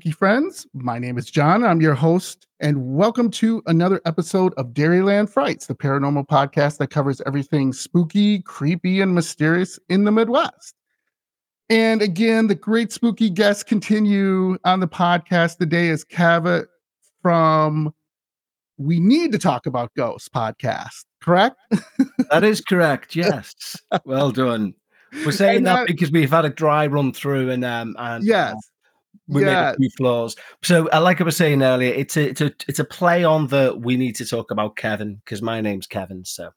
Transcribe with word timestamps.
spooky 0.00 0.12
friends. 0.12 0.66
My 0.72 0.98
name 0.98 1.18
is 1.18 1.30
John. 1.30 1.62
I'm 1.62 1.82
your 1.82 1.92
host, 1.92 2.46
and 2.58 2.94
welcome 2.96 3.30
to 3.32 3.62
another 3.66 4.00
episode 4.06 4.54
of 4.54 4.68
Dairyland 4.68 5.28
Frights, 5.28 5.66
the 5.66 5.74
paranormal 5.74 6.26
podcast 6.26 6.78
that 6.78 6.86
covers 6.86 7.20
everything 7.26 7.74
spooky, 7.74 8.40
creepy, 8.40 9.02
and 9.02 9.14
mysterious 9.14 9.78
in 9.90 10.04
the 10.04 10.10
Midwest. 10.10 10.74
And 11.68 12.00
again, 12.00 12.46
the 12.46 12.54
great 12.54 12.92
spooky 12.92 13.28
guests 13.28 13.62
continue 13.62 14.56
on 14.64 14.80
the 14.80 14.88
podcast 14.88 15.58
today 15.58 15.88
is 15.88 16.02
Kava 16.02 16.64
from 17.20 17.92
We 18.78 19.00
Need 19.00 19.32
to 19.32 19.38
Talk 19.38 19.66
About 19.66 19.92
Ghosts 19.98 20.30
podcast, 20.30 21.04
correct? 21.20 21.56
that 22.30 22.42
is 22.42 22.62
correct. 22.62 23.14
Yes. 23.16 23.76
well 24.06 24.30
done. 24.30 24.72
We're 25.26 25.32
saying 25.32 25.64
that, 25.64 25.74
that, 25.74 25.86
because 25.88 26.10
we've 26.10 26.30
had 26.30 26.46
a 26.46 26.50
dry 26.50 26.86
run 26.86 27.12
through 27.12 27.50
and 27.50 27.66
um 27.66 27.96
and 27.98 28.24
yes. 28.24 28.54
We 29.30 29.44
yeah. 29.44 29.46
made 29.46 29.70
a 29.70 29.76
few 29.76 29.90
flaws. 29.90 30.36
So, 30.62 30.88
uh, 30.92 31.00
like 31.00 31.20
I 31.20 31.24
was 31.24 31.36
saying 31.36 31.62
earlier, 31.62 31.92
it's 31.94 32.16
a, 32.16 32.28
it's 32.28 32.40
a 32.40 32.52
it's 32.68 32.78
a 32.78 32.84
play 32.84 33.24
on 33.24 33.46
the 33.46 33.76
we 33.78 33.96
need 33.96 34.16
to 34.16 34.26
talk 34.26 34.50
about 34.50 34.76
Kevin 34.76 35.20
because 35.24 35.40
my 35.40 35.60
name's 35.60 35.86
Kevin. 35.86 36.24
So, 36.24 36.50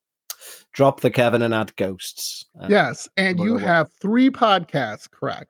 drop 0.72 1.02
the 1.02 1.12
Kevin 1.12 1.44
and 1.44 1.54
add 1.54 1.76
ghosts. 1.76 2.46
Uh, 2.60 2.68
yes, 2.70 3.08
and 3.16 3.40
you 3.40 3.58
have 3.58 3.92
three 4.02 4.30
podcasts, 4.30 5.10
correct? 5.10 5.50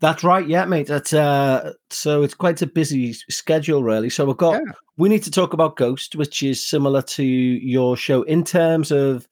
That's 0.00 0.22
right, 0.22 0.46
yeah, 0.46 0.64
mate. 0.64 0.86
That's 0.86 1.12
uh, 1.12 1.72
so 1.90 2.22
it's 2.22 2.34
quite 2.34 2.62
a 2.62 2.66
busy 2.66 3.12
schedule, 3.12 3.82
really. 3.82 4.10
So 4.10 4.24
we've 4.24 4.36
got 4.36 4.62
yeah. 4.64 4.72
we 4.96 5.08
need 5.08 5.22
to 5.24 5.30
talk 5.30 5.52
about 5.52 5.76
Ghost, 5.76 6.14
which 6.14 6.42
is 6.42 6.64
similar 6.64 7.02
to 7.02 7.24
your 7.24 7.96
show 7.96 8.22
in 8.22 8.44
terms 8.44 8.90
of 8.90 9.28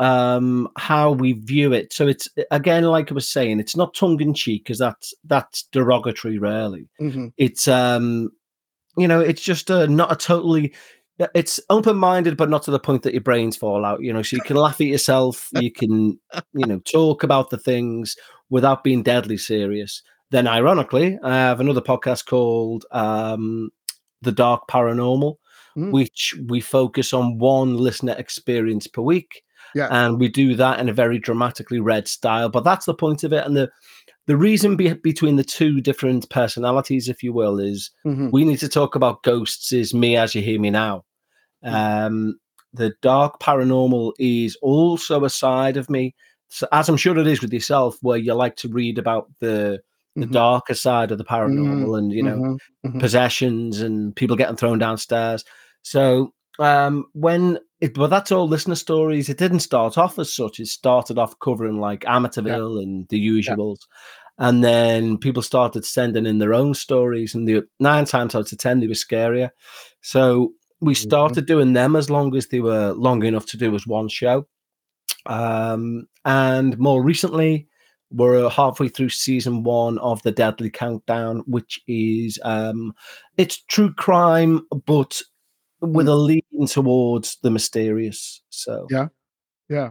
um 0.00 0.66
how 0.78 1.12
we 1.12 1.34
view 1.34 1.74
it 1.74 1.92
so 1.92 2.08
it's 2.08 2.26
again 2.50 2.84
like 2.84 3.12
i 3.12 3.14
was 3.14 3.30
saying 3.30 3.60
it's 3.60 3.76
not 3.76 3.94
tongue-in-cheek 3.94 4.64
because 4.64 4.78
that's 4.78 5.12
that's 5.24 5.64
derogatory 5.72 6.38
really 6.38 6.88
mm-hmm. 6.98 7.28
it's 7.36 7.68
um 7.68 8.30
you 8.96 9.06
know 9.06 9.20
it's 9.20 9.42
just 9.42 9.68
a 9.68 9.86
not 9.86 10.10
a 10.10 10.16
totally 10.16 10.72
it's 11.34 11.60
open-minded 11.68 12.34
but 12.34 12.48
not 12.48 12.62
to 12.62 12.70
the 12.70 12.78
point 12.78 13.02
that 13.02 13.12
your 13.12 13.20
brains 13.20 13.58
fall 13.58 13.84
out 13.84 14.00
you 14.00 14.10
know 14.10 14.22
so 14.22 14.36
you 14.36 14.42
can 14.42 14.56
laugh 14.56 14.80
at 14.80 14.86
yourself 14.86 15.50
you 15.60 15.70
can 15.70 16.18
you 16.54 16.66
know 16.66 16.78
talk 16.80 17.22
about 17.22 17.50
the 17.50 17.58
things 17.58 18.16
without 18.48 18.82
being 18.82 19.02
deadly 19.02 19.36
serious 19.36 20.02
then 20.30 20.46
ironically 20.46 21.18
i 21.22 21.34
have 21.34 21.60
another 21.60 21.82
podcast 21.82 22.24
called 22.24 22.86
um 22.92 23.68
the 24.22 24.32
dark 24.32 24.66
paranormal 24.66 25.34
mm. 25.76 25.90
which 25.90 26.34
we 26.48 26.58
focus 26.58 27.12
on 27.12 27.38
one 27.38 27.76
listener 27.76 28.14
experience 28.16 28.86
per 28.86 29.02
week 29.02 29.42
yeah. 29.74 29.88
And 29.90 30.18
we 30.18 30.28
do 30.28 30.54
that 30.56 30.80
in 30.80 30.88
a 30.88 30.92
very 30.92 31.18
dramatically 31.18 31.80
read 31.80 32.08
style. 32.08 32.48
But 32.48 32.64
that's 32.64 32.86
the 32.86 32.94
point 32.94 33.24
of 33.24 33.32
it. 33.32 33.44
And 33.44 33.56
the 33.56 33.70
the 34.26 34.36
reason 34.36 34.76
be- 34.76 34.94
between 34.94 35.36
the 35.36 35.44
two 35.44 35.80
different 35.80 36.28
personalities, 36.30 37.08
if 37.08 37.22
you 37.22 37.32
will, 37.32 37.58
is 37.58 37.90
mm-hmm. 38.06 38.30
we 38.30 38.44
need 38.44 38.58
to 38.60 38.68
talk 38.68 38.94
about 38.94 39.22
ghosts. 39.22 39.72
Is 39.72 39.94
me 39.94 40.16
as 40.16 40.34
you 40.34 40.42
hear 40.42 40.60
me 40.60 40.70
now. 40.70 41.04
Mm-hmm. 41.64 41.74
Um, 41.74 42.40
the 42.72 42.94
dark 43.02 43.40
paranormal 43.40 44.12
is 44.18 44.56
also 44.62 45.24
a 45.24 45.30
side 45.30 45.76
of 45.76 45.90
me, 45.90 46.14
so, 46.48 46.66
as 46.72 46.88
I'm 46.88 46.96
sure 46.96 47.16
it 47.16 47.26
is 47.26 47.40
with 47.40 47.52
yourself, 47.52 47.98
where 48.02 48.18
you 48.18 48.34
like 48.34 48.56
to 48.56 48.68
read 48.68 48.98
about 48.98 49.30
the 49.40 49.80
the 50.16 50.22
mm-hmm. 50.22 50.32
darker 50.32 50.74
side 50.74 51.12
of 51.12 51.18
the 51.18 51.24
paranormal 51.24 51.84
mm-hmm. 51.86 51.94
and 51.94 52.12
you 52.12 52.22
know 52.22 52.36
mm-hmm. 52.36 52.88
Mm-hmm. 52.88 52.98
possessions 52.98 53.80
and 53.80 54.14
people 54.14 54.36
getting 54.36 54.56
thrown 54.56 54.78
downstairs. 54.78 55.44
So 55.82 56.34
um, 56.60 57.06
when 57.12 57.58
it, 57.80 57.94
but 57.94 58.08
that's 58.08 58.30
all 58.30 58.46
listener 58.46 58.74
stories. 58.74 59.28
It 59.28 59.38
didn't 59.38 59.60
start 59.60 59.96
off 59.96 60.18
as 60.18 60.32
such. 60.32 60.60
It 60.60 60.66
started 60.66 61.18
off 61.18 61.38
covering 61.40 61.80
like 61.80 62.00
Amityville 62.00 62.76
yeah. 62.76 62.82
and 62.82 63.08
the 63.08 63.18
usuals. 63.18 63.78
Yeah. 64.38 64.46
And 64.46 64.64
then 64.64 65.18
people 65.18 65.42
started 65.42 65.84
sending 65.84 66.26
in 66.26 66.38
their 66.38 66.54
own 66.54 66.74
stories, 66.74 67.34
and 67.34 67.48
the 67.48 67.62
nine 67.78 68.04
times 68.04 68.34
out 68.34 68.52
of 68.52 68.58
ten 68.58 68.80
they 68.80 68.86
were 68.86 68.94
scarier. 68.94 69.50
So 70.02 70.52
we 70.80 70.94
mm-hmm. 70.94 71.02
started 71.02 71.44
mm-hmm. 71.44 71.52
doing 71.52 71.72
them 71.72 71.96
as 71.96 72.08
long 72.08 72.34
as 72.36 72.48
they 72.48 72.60
were 72.60 72.92
long 72.92 73.24
enough 73.24 73.46
to 73.46 73.56
do 73.56 73.74
as 73.74 73.86
one 73.86 74.08
show. 74.08 74.46
Um, 75.26 76.06
and 76.24 76.78
more 76.78 77.02
recently, 77.02 77.68
we're 78.10 78.48
halfway 78.48 78.88
through 78.88 79.10
season 79.10 79.62
one 79.62 79.98
of 79.98 80.22
the 80.22 80.32
Deadly 80.32 80.70
Countdown, 80.70 81.42
which 81.46 81.80
is 81.86 82.38
um, 82.42 82.92
it's 83.36 83.62
true 83.64 83.92
crime, 83.92 84.66
but 84.86 85.20
with 85.80 86.06
mm. 86.06 86.10
a 86.10 86.14
lean 86.14 86.66
towards 86.66 87.38
the 87.42 87.50
mysterious. 87.50 88.42
So 88.50 88.86
yeah, 88.90 89.08
yeah, 89.68 89.90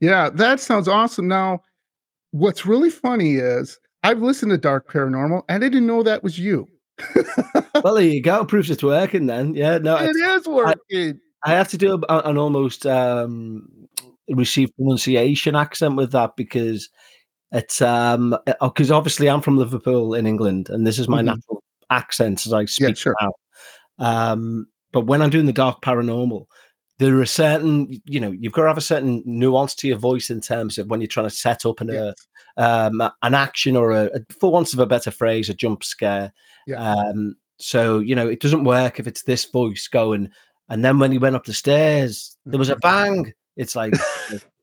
yeah. 0.00 0.30
That 0.30 0.60
sounds 0.60 0.88
awesome. 0.88 1.28
Now, 1.28 1.62
what's 2.30 2.66
really 2.66 2.90
funny 2.90 3.34
is 3.36 3.78
I've 4.02 4.22
listened 4.22 4.50
to 4.50 4.58
Dark 4.58 4.90
Paranormal 4.90 5.42
and 5.48 5.64
I 5.64 5.68
didn't 5.68 5.86
know 5.86 6.02
that 6.02 6.22
was 6.22 6.38
you. 6.38 6.68
well, 7.82 7.94
there 7.94 8.04
you 8.04 8.22
go. 8.22 8.44
Proves 8.46 8.70
it's 8.70 8.82
working 8.82 9.26
then. 9.26 9.54
Yeah, 9.54 9.78
no, 9.78 9.96
it 9.96 10.16
is 10.16 10.46
working. 10.46 11.20
I, 11.44 11.52
I, 11.52 11.56
have 11.56 11.68
to 11.68 11.78
do 11.78 12.00
a, 12.08 12.18
an 12.20 12.38
almost 12.38 12.86
um, 12.86 13.88
received 14.28 14.74
pronunciation 14.76 15.54
accent 15.54 15.96
with 15.96 16.12
that 16.12 16.36
because 16.36 16.88
it's 17.52 17.80
um 17.80 18.36
because 18.60 18.90
uh, 18.90 18.96
obviously 18.96 19.28
I'm 19.28 19.40
from 19.40 19.56
Liverpool 19.56 20.14
in 20.14 20.26
England 20.26 20.68
and 20.68 20.86
this 20.86 20.98
is 20.98 21.08
my 21.08 21.18
mm-hmm. 21.18 21.26
natural 21.26 21.62
accent 21.90 22.46
as 22.46 22.52
I 22.52 22.64
speak 22.64 22.88
yeah, 22.88 22.94
sure. 22.94 23.14
now. 23.20 23.32
Um, 23.98 24.66
but 24.92 25.02
when 25.02 25.22
I'm 25.22 25.30
doing 25.30 25.46
the 25.46 25.52
dark 25.52 25.82
paranormal, 25.82 26.46
there 26.98 27.20
are 27.20 27.26
certain, 27.26 28.00
you 28.06 28.20
know, 28.20 28.30
you've 28.30 28.52
got 28.52 28.62
to 28.62 28.68
have 28.68 28.78
a 28.78 28.82
certain 28.82 29.22
nuance 29.26 29.74
to 29.76 29.88
your 29.88 29.98
voice 29.98 30.30
in 30.30 30.40
terms 30.40 30.78
of 30.78 30.88
when 30.88 31.00
you're 31.00 31.08
trying 31.08 31.28
to 31.28 31.34
set 31.34 31.66
up 31.66 31.80
an 31.80 31.90
uh, 31.90 32.14
um, 32.56 33.02
an 33.22 33.34
action 33.34 33.76
or 33.76 33.92
a, 33.92 34.10
for 34.40 34.50
want 34.50 34.72
of 34.72 34.78
a 34.78 34.86
better 34.86 35.10
phrase, 35.10 35.50
a 35.50 35.54
jump 35.54 35.84
scare. 35.84 36.32
Yeah. 36.66 36.82
Um, 36.82 37.36
so 37.58 37.98
you 37.98 38.14
know, 38.14 38.28
it 38.28 38.40
doesn't 38.40 38.64
work 38.64 38.98
if 38.98 39.06
it's 39.06 39.22
this 39.24 39.44
voice 39.44 39.88
going, 39.88 40.30
and 40.68 40.84
then 40.84 40.98
when 40.98 41.12
he 41.12 41.18
went 41.18 41.36
up 41.36 41.44
the 41.44 41.54
stairs, 41.54 42.36
there 42.46 42.58
was 42.58 42.70
a 42.70 42.76
mm-hmm. 42.76 43.14
bang. 43.14 43.32
It's 43.56 43.76
like, 43.76 43.94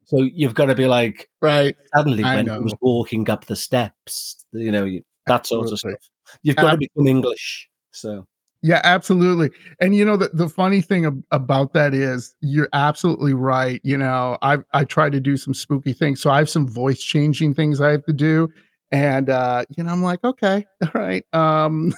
so 0.05 0.17
you've 0.17 0.53
got 0.53 0.67
to 0.67 0.75
be 0.75 0.87
like, 0.87 1.29
right. 1.41 1.75
Suddenly, 1.95 2.23
I 2.23 2.37
when 2.37 2.45
know. 2.45 2.55
he 2.55 2.63
was 2.63 2.75
walking 2.81 3.29
up 3.29 3.45
the 3.45 3.55
steps, 3.55 4.43
you 4.51 4.71
know, 4.71 4.87
that 5.27 5.45
sort 5.45 5.71
of 5.71 5.79
stuff. 5.79 5.93
You've 6.41 6.55
got 6.55 6.71
to 6.71 6.77
become 6.77 7.07
English. 7.07 7.69
So 7.91 8.27
yeah, 8.63 8.79
absolutely. 8.85 9.51
And 9.81 9.93
you 9.93 10.05
know 10.05 10.15
the, 10.15 10.29
the 10.33 10.47
funny 10.47 10.79
thing 10.79 11.05
ab- 11.05 11.21
about 11.31 11.73
that 11.73 11.93
is 11.93 12.33
you're 12.39 12.69
absolutely 12.71 13.33
right. 13.33 13.81
You 13.83 13.97
know, 13.97 14.37
I 14.41 14.59
I 14.71 14.85
try 14.85 15.09
to 15.09 15.19
do 15.19 15.35
some 15.35 15.53
spooky 15.53 15.91
things. 15.91 16.21
So 16.21 16.31
I 16.31 16.37
have 16.37 16.49
some 16.49 16.65
voice 16.65 17.03
changing 17.03 17.55
things 17.55 17.81
I 17.81 17.91
have 17.91 18.05
to 18.05 18.13
do. 18.13 18.49
And 18.89 19.29
uh, 19.29 19.65
you 19.75 19.83
know, 19.83 19.91
I'm 19.91 20.01
like, 20.01 20.23
okay, 20.23 20.65
all 20.81 20.91
right. 20.93 21.25
Um 21.33 21.93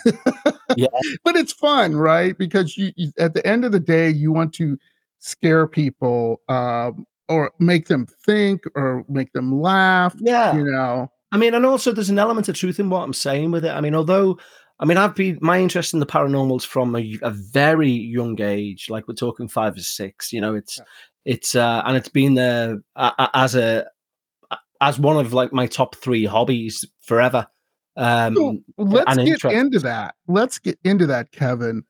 yeah. 0.76 0.88
but 1.24 1.36
it's 1.36 1.54
fun, 1.54 1.96
right? 1.96 2.36
Because 2.36 2.76
you, 2.76 2.92
you, 2.96 3.12
at 3.20 3.36
the 3.36 3.46
end 3.46 3.64
of 3.64 3.72
the 3.72 3.80
day, 3.80 4.10
you 4.10 4.32
want 4.32 4.52
to 4.56 4.78
scare 5.20 5.68
people 5.68 6.42
um 6.50 7.06
or 7.30 7.52
make 7.60 7.90
them 7.90 8.08
think 8.26 8.64
or 8.74 9.06
make 9.08 9.34
them 9.34 9.62
laugh. 9.62 10.16
Yeah. 10.18 10.56
You 10.56 10.64
know. 10.64 11.12
I 11.32 11.38
mean, 11.38 11.54
and 11.54 11.66
also 11.66 11.92
there's 11.92 12.10
an 12.10 12.18
element 12.18 12.50
of 12.50 12.56
truth 12.56 12.80
in 12.80 12.90
what 12.90 13.04
I'm 13.04 13.14
saying 13.14 13.52
with 13.52 13.66
it. 13.66 13.72
I 13.72 13.82
mean, 13.82 13.94
although 13.94 14.40
I 14.80 14.86
mean, 14.86 14.98
I've 14.98 15.16
been 15.16 15.38
my 15.42 15.60
interest 15.60 15.94
in 15.94 16.00
the 16.00 16.06
paranormals 16.06 16.66
from 16.66 16.96
a, 16.96 17.18
a 17.22 17.32
very 17.32 17.92
young 17.92 18.40
age. 18.42 18.90
Like 18.90 19.08
we're 19.08 19.16
talking 19.16 19.48
five 19.48 19.76
or 19.76 19.82
six. 19.82 20.34
You 20.34 20.42
know, 20.42 20.56
it's 20.56 20.78
yeah. 20.78 20.84
it's 21.26 21.56
uh, 21.56 21.82
and 21.86 21.96
it's 21.96 22.10
been 22.10 22.34
there 22.36 22.82
uh, 22.96 23.28
as 23.34 23.56
a 23.56 23.86
as 24.82 25.00
one 25.00 25.18
of 25.18 25.34
like 25.34 25.54
my 25.54 25.68
top 25.68 25.96
three 25.96 26.26
hobbies 26.26 26.86
forever. 27.02 27.48
Um, 27.98 28.36
so 28.36 28.58
let's 28.78 29.16
get 29.16 29.28
interest. 29.28 29.56
into 29.56 29.80
that. 29.80 30.16
Let's 30.28 30.60
get 30.60 30.78
into 30.84 31.08
that, 31.08 31.32
Kevin. 31.32 31.84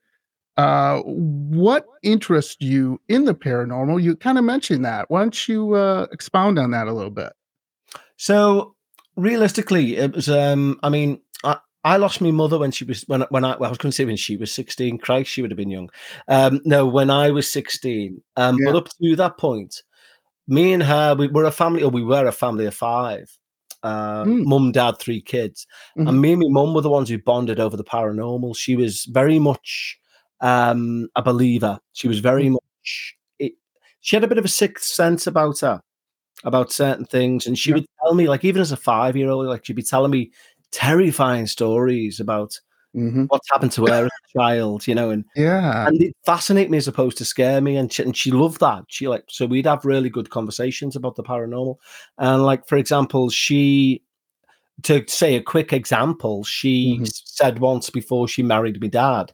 Uh, 0.58 1.02
what 1.02 1.86
interests 2.04 2.58
you 2.60 3.02
in 3.10 3.26
the 3.26 3.36
paranormal? 3.36 4.02
You 4.02 4.16
kind 4.16 4.38
of 4.38 4.44
mentioned 4.44 4.86
that. 4.86 5.10
Why 5.10 5.22
don't 5.22 5.48
you 5.48 5.74
uh, 5.74 6.08
expound 6.12 6.60
on 6.60 6.72
that 6.72 6.88
a 6.88 6.94
little 6.94 7.12
bit? 7.12 7.34
So, 8.18 8.76
realistically, 9.18 9.98
it 9.98 10.14
was. 10.14 10.30
Um, 10.30 10.80
I 10.84 10.90
mean, 10.90 11.20
I 11.86 11.98
lost 11.98 12.20
my 12.20 12.32
mother 12.32 12.58
when 12.58 12.72
she 12.72 12.84
was 12.84 13.04
when 13.04 13.22
when 13.30 13.46
I, 13.46 13.56
well, 13.58 13.68
I 13.68 13.70
was 13.70 13.78
going 13.78 13.92
to 13.92 13.96
say 13.96 14.06
when 14.06 14.18
she 14.18 14.38
was 14.38 14.52
sixteen. 14.52 14.98
Christ, 14.98 15.30
she 15.30 15.44
would 15.44 15.52
have 15.52 15.58
been 15.58 15.70
young. 15.70 15.90
Um, 16.28 16.60
no, 16.66 16.88
when 16.88 17.12
I 17.12 17.30
was 17.30 17.50
sixteen. 17.50 18.24
Um, 18.36 18.58
yeah. 18.60 18.72
but 18.72 18.78
up 18.78 18.90
to 18.90 19.16
that 19.16 19.38
point, 19.38 19.84
me 20.48 20.74
and 20.74 20.82
her, 20.82 21.14
we 21.14 21.28
were 21.28 21.46
a 21.46 21.52
family, 21.52 21.84
or 21.84 21.92
we 21.92 22.04
were 22.04 22.26
a 22.26 22.32
family 22.32 22.66
of 22.66 22.74
five. 22.74 23.30
Uh, 23.84 24.24
mm. 24.24 24.46
Mum, 24.46 24.72
dad, 24.72 24.98
three 24.98 25.22
kids, 25.22 25.68
mm-hmm. 25.96 26.08
and 26.08 26.20
me 26.20 26.34
and 26.34 26.42
my 26.42 26.50
mum 26.50 26.74
were 26.74 26.82
the 26.82 26.90
ones 26.90 27.08
who 27.08 27.20
bonded 27.20 27.60
over 27.60 27.78
the 27.78 27.84
paranormal. 27.84 28.58
She 28.58 28.76
was 28.76 29.06
very 29.06 29.38
much 29.38 30.00
um, 30.42 31.08
a 31.16 31.22
believer. 31.22 31.80
She 31.94 32.08
was 32.08 32.18
very 32.18 32.46
mm. 32.46 32.54
much. 32.54 33.16
It, 33.38 33.54
she 34.02 34.16
had 34.16 34.24
a 34.24 34.28
bit 34.28 34.40
of 34.40 34.46
a 34.46 34.48
sixth 34.48 34.86
sense 34.86 35.28
about 35.28 35.60
her, 35.60 35.84
about 36.44 36.72
certain 36.72 37.06
things, 37.06 37.46
and 37.46 37.60
she 37.60 37.70
yeah. 37.70 37.76
would 37.76 37.86
tell 38.02 38.16
me, 38.16 38.28
like 38.28 38.44
even 38.44 38.60
as 38.60 38.72
a 38.72 38.78
five 38.78 39.16
year 39.16 39.30
old, 39.30 39.46
like 39.46 39.64
she'd 39.66 39.76
be 39.76 39.84
telling 39.84 40.10
me 40.10 40.32
terrifying 40.76 41.48
stories 41.48 42.20
about 42.20 42.60
mm-hmm. 42.94 43.24
what's 43.26 43.50
happened 43.50 43.72
to 43.72 43.86
her 43.86 44.06
as 44.06 44.12
a 44.12 44.38
child, 44.38 44.86
you 44.88 44.94
know, 44.94 45.10
and 45.10 45.24
yeah, 45.36 45.88
and 45.88 46.02
it 46.04 46.16
fascinated 46.26 46.70
me 46.70 46.78
as 46.78 46.88
opposed 46.88 47.18
to 47.18 47.26
scare 47.26 47.62
me, 47.62 47.78
and 47.78 47.92
she, 47.92 48.04
and 48.04 48.16
she 48.16 48.32
loved 48.32 48.60
that. 48.60 48.84
She 48.88 49.08
like 49.08 49.24
so 49.30 49.46
we'd 49.46 49.66
have 49.66 49.86
really 49.86 50.10
good 50.10 50.30
conversations 50.30 50.96
about 50.96 51.16
the 51.16 51.24
paranormal, 51.24 51.78
and 52.18 52.44
like 52.44 52.68
for 52.68 52.78
example, 52.78 53.30
she 53.30 54.02
to 54.84 55.04
say 55.08 55.36
a 55.36 55.42
quick 55.42 55.72
example, 55.72 56.44
she 56.44 57.00
Mhm. 57.00 57.10
said 57.24 57.60
once 57.60 57.90
before 57.90 58.28
she 58.28 58.44
married 58.44 58.82
me 58.82 58.90
dad, 58.90 59.32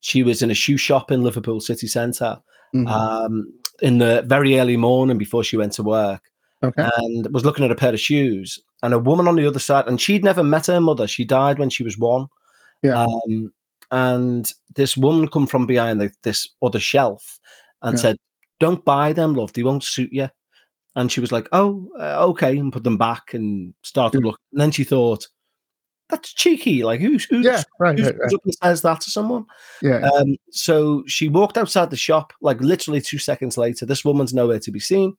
she 0.00 0.24
was 0.24 0.42
in 0.42 0.50
a 0.50 0.54
shoe 0.54 0.76
shop 0.76 1.12
in 1.12 1.22
Liverpool 1.22 1.60
city 1.60 1.86
centre 1.86 2.38
Mhm. 2.74 2.88
um, 2.88 3.52
in 3.80 3.98
the 3.98 4.24
very 4.26 4.58
early 4.58 4.76
morning 4.76 5.18
before 5.18 5.44
she 5.44 5.56
went 5.56 5.72
to 5.74 5.84
work 5.84 6.22
okay. 6.64 6.88
and 6.96 7.32
was 7.32 7.44
looking 7.44 7.64
at 7.64 7.70
a 7.70 7.76
pair 7.76 7.94
of 7.94 8.00
shoes. 8.00 8.58
And 8.82 8.92
a 8.94 8.98
woman 8.98 9.28
on 9.28 9.36
the 9.36 9.46
other 9.46 9.60
side, 9.60 9.86
and 9.86 10.00
she'd 10.00 10.24
never 10.24 10.42
met 10.42 10.66
her 10.66 10.80
mother. 10.80 11.06
She 11.06 11.24
died 11.24 11.58
when 11.58 11.70
she 11.70 11.84
was 11.84 11.96
one. 11.98 12.26
Yeah. 12.82 13.04
Um, 13.04 13.52
and 13.92 14.50
this 14.74 14.96
woman 14.96 15.28
come 15.28 15.46
from 15.46 15.66
behind 15.66 16.00
the, 16.00 16.10
this 16.24 16.48
other 16.62 16.80
shelf 16.80 17.38
and 17.82 17.96
Yeah. 17.96 18.02
said, 18.02 18.16
"Don't 18.58 18.84
buy 18.84 19.12
them, 19.12 19.34
love. 19.34 19.52
They 19.52 19.62
won't 19.62 19.84
suit 19.84 20.12
you." 20.12 20.28
And 20.96 21.12
she 21.12 21.20
was 21.20 21.30
like, 21.30 21.48
"Oh, 21.52 21.88
uh, 21.98 22.26
okay," 22.30 22.56
and 22.58 22.72
put 22.72 22.82
them 22.84 22.96
back 22.98 23.34
and 23.34 23.72
started 23.82 24.20
Yeah. 24.20 24.26
looking. 24.26 24.44
And 24.52 24.60
then 24.62 24.70
she 24.72 24.82
thought, 24.84 25.28
"That's 26.08 26.32
cheeky. 26.34 26.82
Like, 26.82 27.00
who's 27.00 27.24
who's 27.24 27.44
yeah. 27.46 27.62
Right. 27.78 27.96
who's 27.98 28.08
right, 28.08 28.18
right. 28.18 28.54
says 28.64 28.82
that 28.82 29.00
to 29.02 29.10
someone?" 29.10 29.46
Yeah. 29.80 29.98
Um, 30.08 30.36
so 30.50 31.04
she 31.06 31.28
walked 31.28 31.56
outside 31.56 31.90
the 31.90 31.96
shop, 31.96 32.32
like 32.40 32.60
literally 32.60 33.00
two 33.00 33.18
seconds 33.18 33.56
later. 33.56 33.86
This 33.86 34.04
woman's 34.04 34.34
nowhere 34.34 34.58
to 34.60 34.70
be 34.72 34.80
seen. 34.80 35.16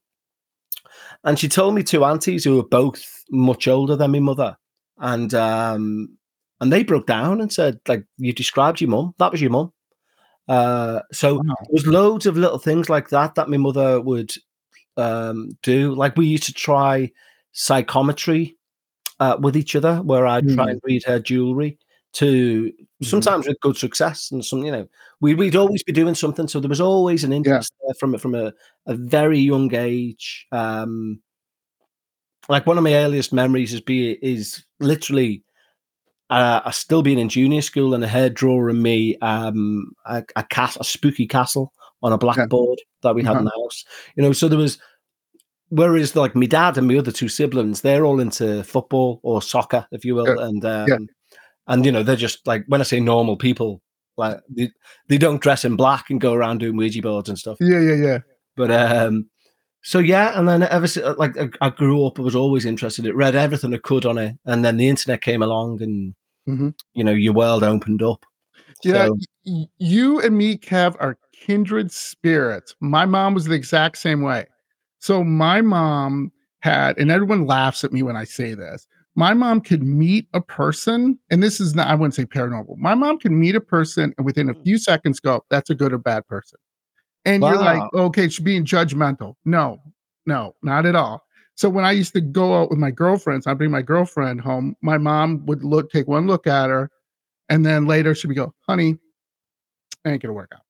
And 1.23 1.39
she 1.39 1.47
told 1.47 1.73
me 1.75 1.83
two 1.83 2.03
aunties 2.03 2.43
who 2.43 2.57
were 2.57 2.67
both 2.67 3.23
much 3.31 3.67
older 3.67 3.95
than 3.95 4.11
my 4.11 4.19
mother. 4.19 4.57
And 4.97 5.33
um, 5.33 6.17
and 6.61 6.71
they 6.71 6.83
broke 6.83 7.07
down 7.07 7.41
and 7.41 7.51
said, 7.51 7.79
like, 7.87 8.05
you 8.17 8.33
described 8.33 8.79
your 8.81 8.89
mum. 8.89 9.13
That 9.19 9.31
was 9.31 9.41
your 9.41 9.51
mum. 9.51 9.71
Uh, 10.47 11.01
so 11.11 11.35
Wow. 11.35 11.41
there 11.45 11.67
was 11.71 11.87
loads 11.87 12.25
of 12.25 12.37
little 12.37 12.59
things 12.59 12.89
like 12.89 13.09
that 13.09 13.35
that 13.35 13.49
my 13.49 13.57
mother 13.57 14.01
would 14.01 14.33
um, 14.97 15.57
do. 15.63 15.93
Like 15.95 16.17
we 16.17 16.25
used 16.27 16.43
to 16.43 16.53
try 16.53 17.11
psychometry 17.53 18.57
uh, 19.19 19.37
with 19.39 19.55
each 19.55 19.75
other, 19.75 19.97
where 20.01 20.27
I'd 20.27 20.47
try 20.49 20.65
Mm. 20.67 20.71
and 20.71 20.81
read 20.83 21.03
her 21.05 21.19
jewelry 21.19 21.77
to 22.13 22.71
Mhm. 23.01 23.05
sometimes 23.05 23.47
with 23.47 23.59
good 23.61 23.75
success 23.77 24.31
and 24.31 24.45
some, 24.45 24.63
you 24.63 24.71
know, 24.71 24.87
we, 25.19 25.33
we'd 25.33 25.55
always 25.55 25.83
be 25.83 25.91
doing 25.91 26.15
something. 26.15 26.47
So 26.47 26.59
there 26.59 26.69
was 26.69 26.79
always 26.81 27.23
an 27.23 27.33
interest 27.33 27.73
there 27.85 27.95
from 27.95 28.17
from 28.17 28.35
a, 28.35 28.53
a 28.85 28.93
very 28.95 29.39
young 29.39 29.73
age. 29.73 30.45
Um, 30.51 31.21
like 32.49 32.67
one 32.67 32.77
of 32.77 32.83
my 32.83 32.93
earliest 32.95 33.33
memories 33.33 33.73
is 33.73 33.81
be 33.81 34.11
is 34.21 34.63
literally 34.79 35.43
uh, 36.29 36.61
I 36.65 36.71
still 36.71 37.01
being 37.03 37.19
in 37.19 37.29
junior 37.29 37.61
school 37.61 37.93
and 37.93 38.03
a 38.03 38.07
hair 38.07 38.29
drawing 38.29 38.81
me 38.81 39.17
um, 39.17 39.91
a, 40.05 40.23
a 40.35 40.43
cas- 40.43 40.77
a 40.79 40.83
spooky 40.83 41.27
castle 41.27 41.71
on 42.01 42.11
a 42.13 42.17
blackboard 42.17 42.79
that 43.01 43.13
we 43.15 43.23
had 43.23 43.37
in 43.37 43.45
the 43.45 43.51
house. 43.51 43.85
You 44.15 44.23
know, 44.23 44.33
so 44.33 44.47
there 44.47 44.57
was. 44.59 44.77
Whereas, 45.69 46.15
like 46.15 46.35
my 46.35 46.45
dad 46.45 46.77
and 46.77 46.87
my 46.87 46.97
other 46.97 47.11
two 47.11 47.27
siblings, 47.27 47.81
they're 47.81 48.05
all 48.05 48.19
into 48.19 48.63
football 48.63 49.19
or 49.23 49.41
soccer, 49.41 49.87
if 49.91 50.05
you 50.05 50.13
will, 50.13 50.27
Yeah. 50.27 50.45
and 50.45 50.63
um, 50.65 50.87
Yeah. 50.87 50.97
And 51.67 51.85
you 51.85 51.91
know 51.91 52.03
they're 52.03 52.15
just 52.15 52.45
like 52.47 52.63
when 52.67 52.81
I 52.81 52.83
say 52.83 52.99
normal 52.99 53.37
people, 53.37 53.81
like 54.17 54.39
they, 54.49 54.69
they 55.09 55.17
don't 55.17 55.41
dress 55.41 55.65
in 55.65 55.75
black 55.75 56.09
and 56.09 56.19
go 56.21 56.33
around 56.33 56.59
doing 56.59 56.75
Ouija 56.77 57.01
boards 57.01 57.29
and 57.29 57.37
stuff. 57.37 57.57
Yeah. 57.59 57.79
Yeah. 57.79 57.95
Yeah. 57.95 58.17
But 58.55 58.71
um, 58.71 59.29
so 59.81 59.99
yeah, 59.99 60.37
and 60.37 60.47
then 60.47 60.63
ever 60.63 60.87
since 60.87 61.17
like 61.17 61.35
I, 61.61 61.69
grew 61.69 62.05
up, 62.05 62.19
I 62.19 62.23
was 62.23 62.35
always 62.35 62.65
interested. 62.65 63.05
It 63.05 63.15
read 63.15 63.35
everything 63.35 63.73
I 63.73 63.77
could 63.77 64.05
on 64.05 64.17
it, 64.17 64.35
and 64.45 64.63
then 64.63 64.77
the 64.77 64.87
internet 64.87 65.21
came 65.21 65.41
along, 65.41 65.81
and 65.81 66.15
Mhm. 66.47 66.73
you 66.93 67.03
know 67.05 67.11
your 67.13 67.33
world 67.33 67.63
opened 67.63 68.01
up. 68.03 68.25
Yeah, 68.83 69.07
So- 69.07 69.65
you 69.77 70.19
and 70.21 70.37
me, 70.37 70.57
Kev, 70.57 70.95
are 70.99 71.17
kindred 71.33 71.91
spirits. 71.91 72.75
My 72.81 73.05
mom 73.05 73.33
was 73.33 73.45
the 73.45 73.53
exact 73.55 73.97
same 73.97 74.21
way. 74.21 74.45
So 74.99 75.23
my 75.23 75.61
mom 75.61 76.31
had, 76.59 76.97
and 76.97 77.09
everyone 77.11 77.45
laughs 77.45 77.83
at 77.83 77.91
me 77.93 78.03
when 78.03 78.15
I 78.15 78.23
say 78.25 78.53
this. 78.53 78.87
My 79.15 79.33
mom 79.33 79.61
could 79.61 79.83
meet 79.83 80.27
a 80.33 80.41
person, 80.41 81.19
and 81.29 81.41
this 81.41 81.59
is 81.59 81.75
not, 81.75 81.87
I 81.87 81.95
wouldn't 81.95 82.15
say 82.15 82.25
paranormal. 82.25 82.77
My 82.77 82.95
mom 82.95 83.19
could 83.19 83.31
meet 83.31 83.55
a 83.55 83.61
person 83.61 84.13
and 84.17 84.25
within 84.25 84.49
a 84.49 84.53
mm. 84.53 84.63
few 84.63 84.77
seconds 84.79 85.19
go, 85.19 85.43
that's 85.49 85.69
a 85.69 85.75
good 85.75 85.93
or 85.93 85.99
bad 85.99 86.27
person. 86.27 86.57
And 87.25 87.43
you're 87.43 87.57
like, 87.57 87.81
okay, 87.93 88.27
she's 88.27 88.43
being 88.43 88.65
judgmental. 88.65 89.35
No, 89.45 89.79
no, 90.25 90.55
not 90.61 90.85
at 90.85 90.95
all. 90.95 91.23
So 91.55 91.69
when 91.69 91.85
I 91.85 91.91
used 91.91 92.13
to 92.13 92.21
go 92.21 92.59
out 92.59 92.69
with 92.69 92.79
my 92.79 92.91
girlfriends, 92.91 93.45
I'd 93.45 93.57
bring 93.57 93.71
my 93.71 93.81
girlfriend 93.83 94.41
home. 94.41 94.75
My 94.81 94.97
mom 94.97 95.45
would 95.45 95.63
look, 95.63 95.91
take 95.91 96.07
one 96.07 96.27
look 96.27 96.47
at 96.47 96.69
her, 96.69 96.89
and 97.49 97.65
then 97.65 97.85
later 97.85 98.15
she 98.15 98.27
would 98.27 98.33
be 98.33 98.37
go, 98.37 98.53
honey, 98.67 98.97
ain't 100.05 100.21
gonna 100.21 100.33
work 100.33 100.51
out. 100.53 100.61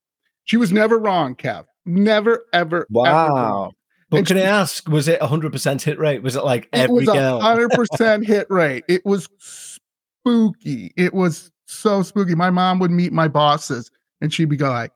She 0.44 0.58
was 0.58 0.72
never 0.72 1.00
wrong, 1.00 1.36
Kev. 1.36 1.66
Never, 1.86 2.46
ever, 2.54 2.78
ever 2.78 2.88
Wow. 2.90 3.36
wrong. 3.36 3.72
But 4.14 4.18
And 4.20 4.28
can 4.28 4.38
I 4.38 4.42
ask, 4.42 4.88
was 4.88 5.08
it 5.08 5.20
a 5.22 5.28
hundred 5.28 5.52
percent 5.52 5.82
hit 5.82 5.98
rate? 5.98 6.22
Was 6.22 6.36
it 6.36 6.46
like 6.46 6.70
every 6.72 7.04
It 7.04 7.08
was 7.08 7.10
a 7.10 7.14
girl? 7.14 7.40
hundred 7.42 7.72
percent 7.72 8.26
hit 8.26 8.46
rate. 8.50 8.84
It 8.88 9.04
was 9.06 9.28
spooky. 9.40 10.94
It 10.96 11.14
was 11.14 11.52
so 11.66 12.04
spooky. 12.04 12.36
My 12.36 12.50
mom 12.50 12.80
would 12.80 12.92
meet 12.92 13.12
my 13.12 13.28
bosses 13.28 13.90
and 14.22 14.34
she'd 14.34 14.50
be 14.50 14.56
go 14.56 14.70
like, 14.70 14.92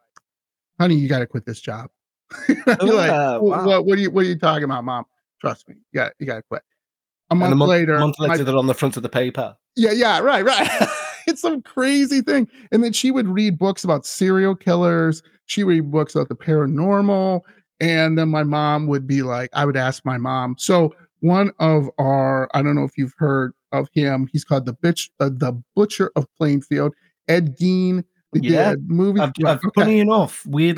honey, 0.80 0.96
you 0.96 1.10
gotta 1.10 1.26
quit 1.26 1.46
this 1.46 1.60
job. 1.60 1.90
I'd 2.48 2.84
like, 2.84 3.10
oh, 3.10 3.40
"Wh- 3.40 3.44
wow. 3.44 3.66
what, 3.66 3.86
what 3.86 3.98
are 3.98 4.02
you 4.02 4.12
what 4.12 4.26
are 4.26 4.28
you 4.28 4.38
talking 4.38 4.66
about, 4.66 4.84
mom? 4.84 5.06
Trust 5.42 5.68
me, 5.68 5.76
you 5.92 6.00
got 6.00 6.14
you 6.20 6.28
gotta 6.28 6.44
quit. 6.44 6.62
A 7.30 7.36
month, 7.36 7.54
a 7.54 7.56
month 7.56 7.70
later, 7.70 7.96
a 7.96 8.00
month 8.00 8.16
my 8.20 8.28
later, 8.28 8.44
they're 8.44 8.56
on 8.56 8.68
the 8.68 8.74
front 8.74 8.98
of 8.98 9.04
the 9.04 9.10
paper. 9.10 9.56
Yeah, 9.76 9.92
yeah, 9.92 10.20
right, 10.20 10.46
right. 10.46 10.70
it's 11.28 11.42
some 11.42 11.62
crazy 11.62 12.22
thing. 12.22 12.48
And 12.72 12.84
then 12.84 12.94
she 12.94 13.12
would 13.12 13.28
read 13.28 13.58
books 13.58 13.84
about 13.84 14.06
serial 14.06 14.56
killers. 14.56 15.22
She 15.46 15.64
read 15.64 15.92
books 15.92 16.16
about 16.16 16.30
the 16.30 16.36
paranormal. 16.36 17.42
And 17.80 18.18
then 18.18 18.30
my 18.30 18.44
mom 18.44 18.88
would 18.88 19.06
be 19.08 19.22
like, 19.22 19.50
I 19.54 19.66
would 19.66 19.78
ask 19.78 20.04
my 20.06 20.18
mom. 20.18 20.56
So 20.58 20.96
one 21.20 21.52
of 21.60 21.90
our, 22.00 22.50
I 22.54 22.62
don't 22.62 22.76
know 22.76 22.84
if 22.84 22.98
you've 22.98 23.14
heard 23.18 23.54
of 23.72 23.88
him. 23.94 24.28
He's 24.32 24.44
called 24.44 24.66
the 24.66 24.74
bitch, 24.74 25.10
uh, 25.20 25.30
the 25.30 25.54
Butcher 25.76 26.12
of 26.16 26.26
Plainfield. 26.38 26.94
Ed 27.28 27.58
Gein. 27.58 28.04
Yeah, 28.34 28.72
did 28.72 28.90
movies. 28.90 29.22
I've, 29.22 29.32
I've- 29.46 29.68
okay. 29.68 29.82
Funny 29.82 30.00
enough, 30.00 30.46
weird, 30.46 30.78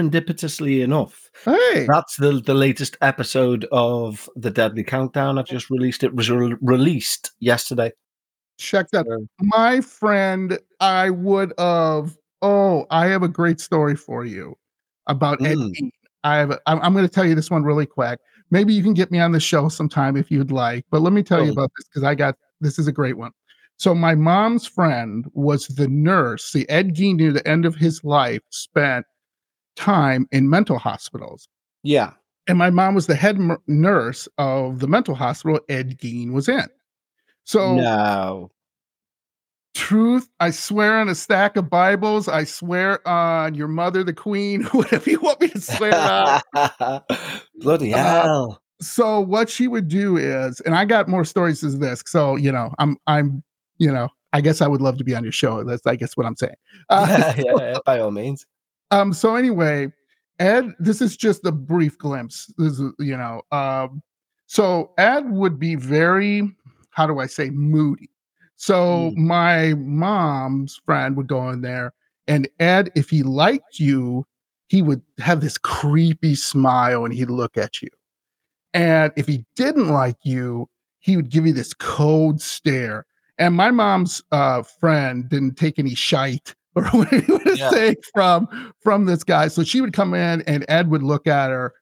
serendipitously 0.00 0.82
enough, 0.82 1.30
Hey, 1.44 1.84
that's 1.86 2.16
the 2.16 2.40
the 2.40 2.54
latest 2.54 2.96
episode 3.02 3.66
of 3.72 4.28
the 4.36 4.50
Deadly 4.50 4.84
Countdown. 4.84 5.36
I've 5.38 5.46
just 5.46 5.68
released 5.68 6.04
it. 6.04 6.14
Was 6.14 6.30
re- 6.30 6.54
released 6.60 7.32
yesterday. 7.40 7.92
check 8.58 8.88
that. 8.92 9.04
So- 9.06 9.26
My 9.40 9.80
friend, 9.80 10.58
I 10.80 11.10
would 11.10 11.52
have. 11.58 12.16
Oh, 12.40 12.86
I 12.90 13.06
have 13.06 13.22
a 13.22 13.28
great 13.28 13.60
story 13.60 13.96
for 13.96 14.24
you 14.24 14.56
about 15.08 15.44
Ed 15.44 15.56
Mm. 15.58 15.72
Gein. 15.74 15.90
I 16.26 16.36
have. 16.38 16.50
a- 16.50 16.60
I'm, 16.66 16.80
I'm 16.80 16.92
going 16.92 17.06
to 17.06 17.12
tell 17.12 17.24
you 17.26 17.34
this 17.34 17.50
one 17.50 17.62
really 17.64 17.86
quick. 17.86 18.18
Maybe 18.50 18.72
you 18.74 18.82
can 18.82 18.94
get 18.94 19.10
me 19.10 19.18
on 19.18 19.32
the 19.32 19.40
show 19.40 19.68
sometime 19.68 20.16
if 20.16 20.30
you'd 20.30 20.52
like. 20.52 20.84
But 20.90 21.02
let 21.02 21.12
me 21.12 21.22
tell 21.22 21.38
you 21.44 21.52
about 21.52 21.70
this 21.76 21.86
because 21.88 22.04
I 22.04 22.14
got 22.14 22.36
this 22.60 22.78
is 22.78 22.86
a 22.86 22.92
great 22.92 23.16
one. 23.16 23.32
So 23.78 23.94
my 23.94 24.14
mom's 24.14 24.66
friend 24.66 25.26
was 25.34 25.66
the 25.66 25.88
nurse. 25.88 26.52
The 26.52 26.68
Ed 26.70 26.94
Gein 26.94 27.16
near 27.16 27.32
the 27.32 27.46
end 27.46 27.66
of 27.66 27.74
his 27.74 28.02
life 28.04 28.40
spent 28.50 29.04
time 29.74 30.26
in 30.32 30.48
mental 30.48 30.78
hospitals. 30.78 31.48
Yeah. 31.82 32.12
And 32.48 32.56
my 32.56 32.70
mom 32.70 32.94
was 32.94 33.06
the 33.06 33.16
head 33.16 33.36
m- 33.36 33.58
nurse 33.66 34.28
of 34.38 34.78
the 34.78 34.86
mental 34.88 35.14
hospital 35.14 35.60
Ed 35.68 35.98
Gein 35.98 36.32
was 36.32 36.48
in. 36.48 36.66
So 37.44 37.74
no. 37.76 38.50
Truth 39.76 40.28
i 40.40 40.50
swear 40.50 40.98
on 40.98 41.08
a 41.10 41.14
stack 41.14 41.54
of 41.56 41.68
bibles 41.68 42.28
i 42.28 42.42
swear 42.44 43.06
on 43.06 43.54
your 43.54 43.68
mother 43.68 44.02
the 44.02 44.12
queen 44.12 44.62
whatever 44.72 45.10
you 45.10 45.20
want 45.20 45.38
me 45.38 45.48
to 45.48 45.60
swear 45.60 45.94
on 45.94 46.40
Bloody 47.56 47.92
Uh, 47.92 47.98
hell. 48.22 48.62
so 48.80 49.20
what 49.20 49.50
she 49.50 49.68
would 49.68 49.86
do 49.88 50.16
is 50.16 50.60
and 50.60 50.74
i 50.74 50.86
got 50.86 51.08
more 51.08 51.26
stories 51.26 51.62
as 51.62 51.78
this 51.78 52.02
so 52.06 52.36
you 52.36 52.50
know 52.50 52.72
i'm 52.78 52.96
i'm 53.06 53.42
you 53.76 53.92
know 53.92 54.08
i 54.32 54.40
guess 54.40 54.62
i 54.62 54.66
would 54.66 54.80
love 54.80 54.96
to 54.96 55.04
be 55.04 55.14
on 55.14 55.22
your 55.22 55.32
show 55.32 55.62
that's 55.62 55.86
i 55.86 55.94
guess 55.94 56.16
what 56.16 56.24
i'm 56.26 56.36
saying 56.36 56.54
uh, 56.88 57.06
yeah, 57.36 57.44
yeah, 57.44 57.52
yeah, 57.72 57.78
by 57.84 58.00
all 58.00 58.10
means. 58.10 58.46
um 58.92 59.12
so 59.12 59.36
anyway 59.36 59.92
ed 60.38 60.72
this 60.78 61.02
is 61.02 61.18
just 61.18 61.44
a 61.44 61.52
brief 61.52 61.98
glimpse 61.98 62.50
this 62.56 62.78
is 62.78 62.92
you 62.98 63.16
know 63.16 63.42
um 63.52 64.02
so 64.46 64.92
ed 64.96 65.30
would 65.30 65.58
be 65.58 65.74
very 65.74 66.50
how 66.92 67.06
do 67.06 67.18
i 67.18 67.26
say 67.26 67.50
moody 67.50 68.08
so 68.56 69.10
Mm. 69.12 69.16
my 69.16 69.74
mom's 69.74 70.80
friend 70.84 71.16
would 71.16 71.26
go 71.28 71.48
in 71.50 71.60
there 71.60 71.92
and 72.26 72.48
ed 72.60 72.90
if 72.94 73.10
he 73.10 73.22
liked 73.22 73.78
you 73.78 74.24
he 74.68 74.82
would 74.82 75.02
have 75.18 75.40
this 75.40 75.58
creepy 75.58 76.34
smile 76.34 77.04
and 77.04 77.14
he'd 77.14 77.30
look 77.30 77.56
at 77.56 77.82
you 77.82 77.88
and 78.74 79.12
if 79.16 79.26
he 79.26 79.44
didn't 79.56 79.88
like 79.88 80.16
you 80.24 80.68
he 80.98 81.16
would 81.16 81.28
give 81.28 81.46
you 81.46 81.52
this 81.52 81.72
cold 81.74 82.40
stare 82.40 83.04
and 83.38 83.54
my 83.54 83.70
mom's 83.70 84.22
uh 84.32 84.62
friend 84.62 85.28
didn't 85.28 85.56
take 85.56 85.78
any 85.78 85.94
shite 85.94 86.54
or 86.74 86.84
what 86.84 87.08
he 87.08 87.32
would 87.32 87.58
Yeah. 87.58 87.70
say 87.70 87.96
from 88.12 88.72
from 88.80 89.06
this 89.06 89.24
guy. 89.24 89.48
So 89.48 89.62
she 89.64 89.80
would 89.80 89.94
come 89.94 90.12
in 90.12 90.42
and 90.42 90.64
Ed 90.68 90.90
would 90.90 91.02
look 91.02 91.26
at 91.26 91.48
her 91.50 91.72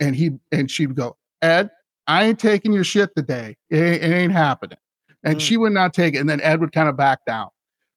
and 0.00 0.16
he 0.16 0.32
and 0.50 0.68
she 0.68 0.86
would 0.86 0.96
go, 0.96 1.16
Ed, 1.40 1.70
I 2.08 2.24
ain't 2.24 2.38
taking 2.40 2.72
your 2.72 2.82
shit 2.82 3.10
today. 3.16 3.56
It, 3.70 3.78
it 4.02 4.12
ain't 4.12 4.32
happening. 4.32 4.78
And 5.24 5.36
Mm. 5.36 5.40
she 5.40 5.56
would 5.56 5.72
not 5.72 5.92
take 5.94 6.14
it. 6.14 6.18
And 6.18 6.28
then 6.28 6.40
Ed 6.40 6.60
would 6.60 6.72
kind 6.72 6.88
of 6.88 6.96
back 6.96 7.24
down. 7.26 7.48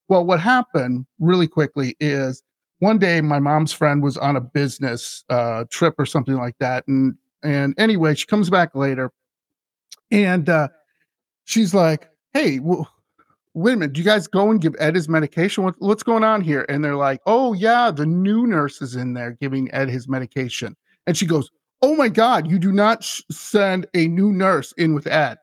Well, 0.09 0.25
what 0.25 0.39
happened 0.39 1.05
really 1.19 1.47
quickly 1.47 1.95
is 1.99 2.43
one 2.79 2.99
day 2.99 3.21
my 3.21 3.39
mom's 3.39 3.71
friend 3.71 4.03
was 4.03 4.17
on 4.17 4.35
a 4.35 4.41
business 4.41 5.23
uh, 5.29 5.63
trip 5.69 5.95
or 5.97 6.05
something 6.05 6.35
like 6.35 6.57
that. 6.59 6.85
And 6.87 7.15
and 7.43 7.73
anyway, 7.77 8.15
she 8.15 8.25
comes 8.25 8.49
back 8.49 8.73
later 8.75 9.11
and 10.11 10.47
uh, 10.49 10.69
she's 11.45 11.73
like, 11.73 12.09
hey, 12.33 12.59
well, 12.59 12.89
wait 13.53 13.73
a 13.73 13.75
minute, 13.77 13.93
do 13.93 13.99
you 14.01 14.05
guys 14.05 14.27
go 14.27 14.49
and 14.49 14.61
give 14.61 14.75
Ed 14.79 14.95
his 14.95 15.09
medication? 15.09 15.63
What, 15.63 15.75
what's 15.79 16.03
going 16.03 16.23
on 16.23 16.41
here? 16.41 16.65
And 16.69 16.83
they're 16.83 16.95
like, 16.95 17.19
oh, 17.25 17.53
yeah, 17.53 17.91
the 17.91 18.05
new 18.05 18.47
nurse 18.47 18.81
is 18.81 18.95
in 18.95 19.13
there 19.13 19.31
giving 19.31 19.71
Ed 19.73 19.89
his 19.89 20.07
medication. 20.07 20.75
And 21.05 21.17
she 21.17 21.25
goes, 21.25 21.51
oh 21.81 21.95
my 21.95 22.07
God, 22.07 22.49
you 22.49 22.59
do 22.59 22.71
not 22.71 23.03
sh- 23.03 23.21
send 23.29 23.85
a 23.93 24.07
new 24.07 24.31
nurse 24.31 24.73
in 24.77 24.93
with 24.93 25.05
Ed. 25.07 25.37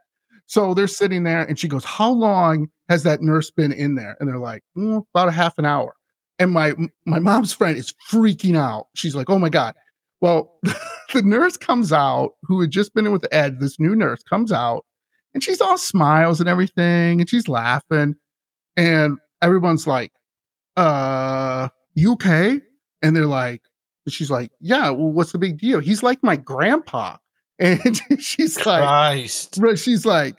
So 0.50 0.75
they're 0.75 0.88
sitting 0.88 1.23
there 1.23 1.45
and 1.45 1.57
she 1.57 1.69
goes, 1.69 1.85
how 1.85 2.11
long 2.11 2.69
has 2.88 3.04
that 3.04 3.23
nurse 3.23 3.52
been 3.52 3.71
in 3.71 3.95
there? 3.95 4.16
And 4.19 4.28
they're 4.28 4.37
like, 4.37 4.64
mm, 4.76 5.07
about 5.14 5.28
a 5.28 5.30
half 5.30 5.57
an 5.59 5.64
hour. 5.64 5.95
And 6.40 6.50
my 6.50 6.75
my 7.07 7.21
mom's 7.21 7.52
friend 7.52 7.78
is 7.78 7.95
freaking 8.11 8.57
out. 8.57 8.88
She's 8.97 9.14
like, 9.14 9.30
oh 9.30 9.38
my 9.38 9.49
God. 9.49 9.76
Well, 10.21 10.59
the 11.14 11.23
nurse 11.23 11.57
comes 11.57 11.92
out 11.92 12.33
who 12.42 12.61
had 12.61 12.73
just 12.73 12.92
been 12.95 13.07
in 13.07 13.12
with 13.12 13.28
Ed, 13.30 13.61
this 13.61 13.78
new 13.78 13.95
nurse 13.95 14.25
comes 14.25 14.50
out 14.50 14.85
and 15.35 15.45
she's 15.45 15.61
all 15.61 15.78
smiles 15.78 16.40
and 16.40 16.49
everything 16.49 17.21
and 17.21 17.30
she's 17.30 17.47
laughing 17.47 18.16
and 18.76 19.19
everyone's 19.42 19.87
like 19.87 20.11
uh 20.76 21.69
you 21.95 22.14
okay 22.14 22.61
and 23.02 23.14
they're 23.14 23.26
like 23.26 23.62
she's 24.09 24.33
like 24.33 24.50
yeah 24.59 24.90
well 24.90 25.12
what's 25.12 25.30
the 25.30 25.38
big 25.38 25.59
deal 25.59 25.78
he's 25.78 26.02
like 26.02 26.19
my 26.25 26.35
grandpa 26.35 27.16
and 27.61 28.00
she's 28.21 28.57
like 28.67 28.83
Christ. 28.83 29.61
she's 29.76 30.05
like 30.07 30.37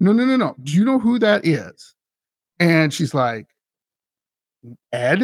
no 0.00 0.12
no 0.12 0.24
no 0.24 0.36
no 0.36 0.54
do 0.62 0.72
you 0.72 0.84
know 0.84 0.98
who 0.98 1.18
that 1.18 1.46
is 1.46 1.94
and 2.60 2.92
she's 2.92 3.14
like 3.14 3.46
ed 4.92 5.22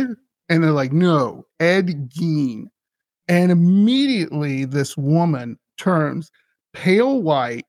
and 0.48 0.62
they're 0.64 0.70
like 0.70 0.92
no 0.92 1.44
ed 1.60 2.10
gein 2.10 2.66
and 3.28 3.50
immediately 3.50 4.64
this 4.64 4.96
woman 4.96 5.58
turns 5.78 6.30
pale 6.72 7.22
white 7.22 7.66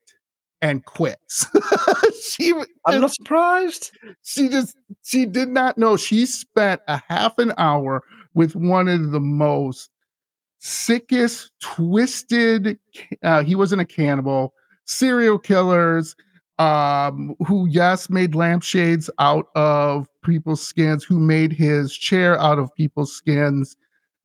and 0.64 0.86
quits. 0.86 1.46
she 2.24 2.54
I'm 2.88 3.02
not 3.02 3.14
surprised. 3.14 3.92
She 4.24 4.48
just 4.48 4.76
she 5.04 5.26
did 5.26 5.50
not 5.50 5.78
know. 5.78 5.98
She 5.98 6.26
spent 6.26 6.82
a 6.88 7.02
half 7.10 7.38
an 7.38 7.54
hour 7.58 8.02
with 8.34 8.56
one 8.56 8.88
of 8.88 9.12
the 9.12 9.20
most 9.20 9.92
sickest, 10.64 11.52
twisted. 11.60 12.80
Uh, 13.22 13.44
he 13.44 13.54
wasn't 13.54 13.82
a 13.82 13.86
cannibal. 13.86 14.54
Serial 14.86 15.38
killers, 15.38 16.16
um, 16.58 17.36
who 17.46 17.68
yes 17.68 18.10
made 18.10 18.34
lampshades 18.34 19.10
out 19.20 19.48
of 19.56 20.08
people's 20.24 20.62
skins, 20.62 21.04
who 21.04 21.20
made 21.20 21.52
his 21.52 21.96
chair 21.96 22.40
out 22.40 22.60
of 22.60 22.74
people's 22.76 23.14
skins. 23.14 23.76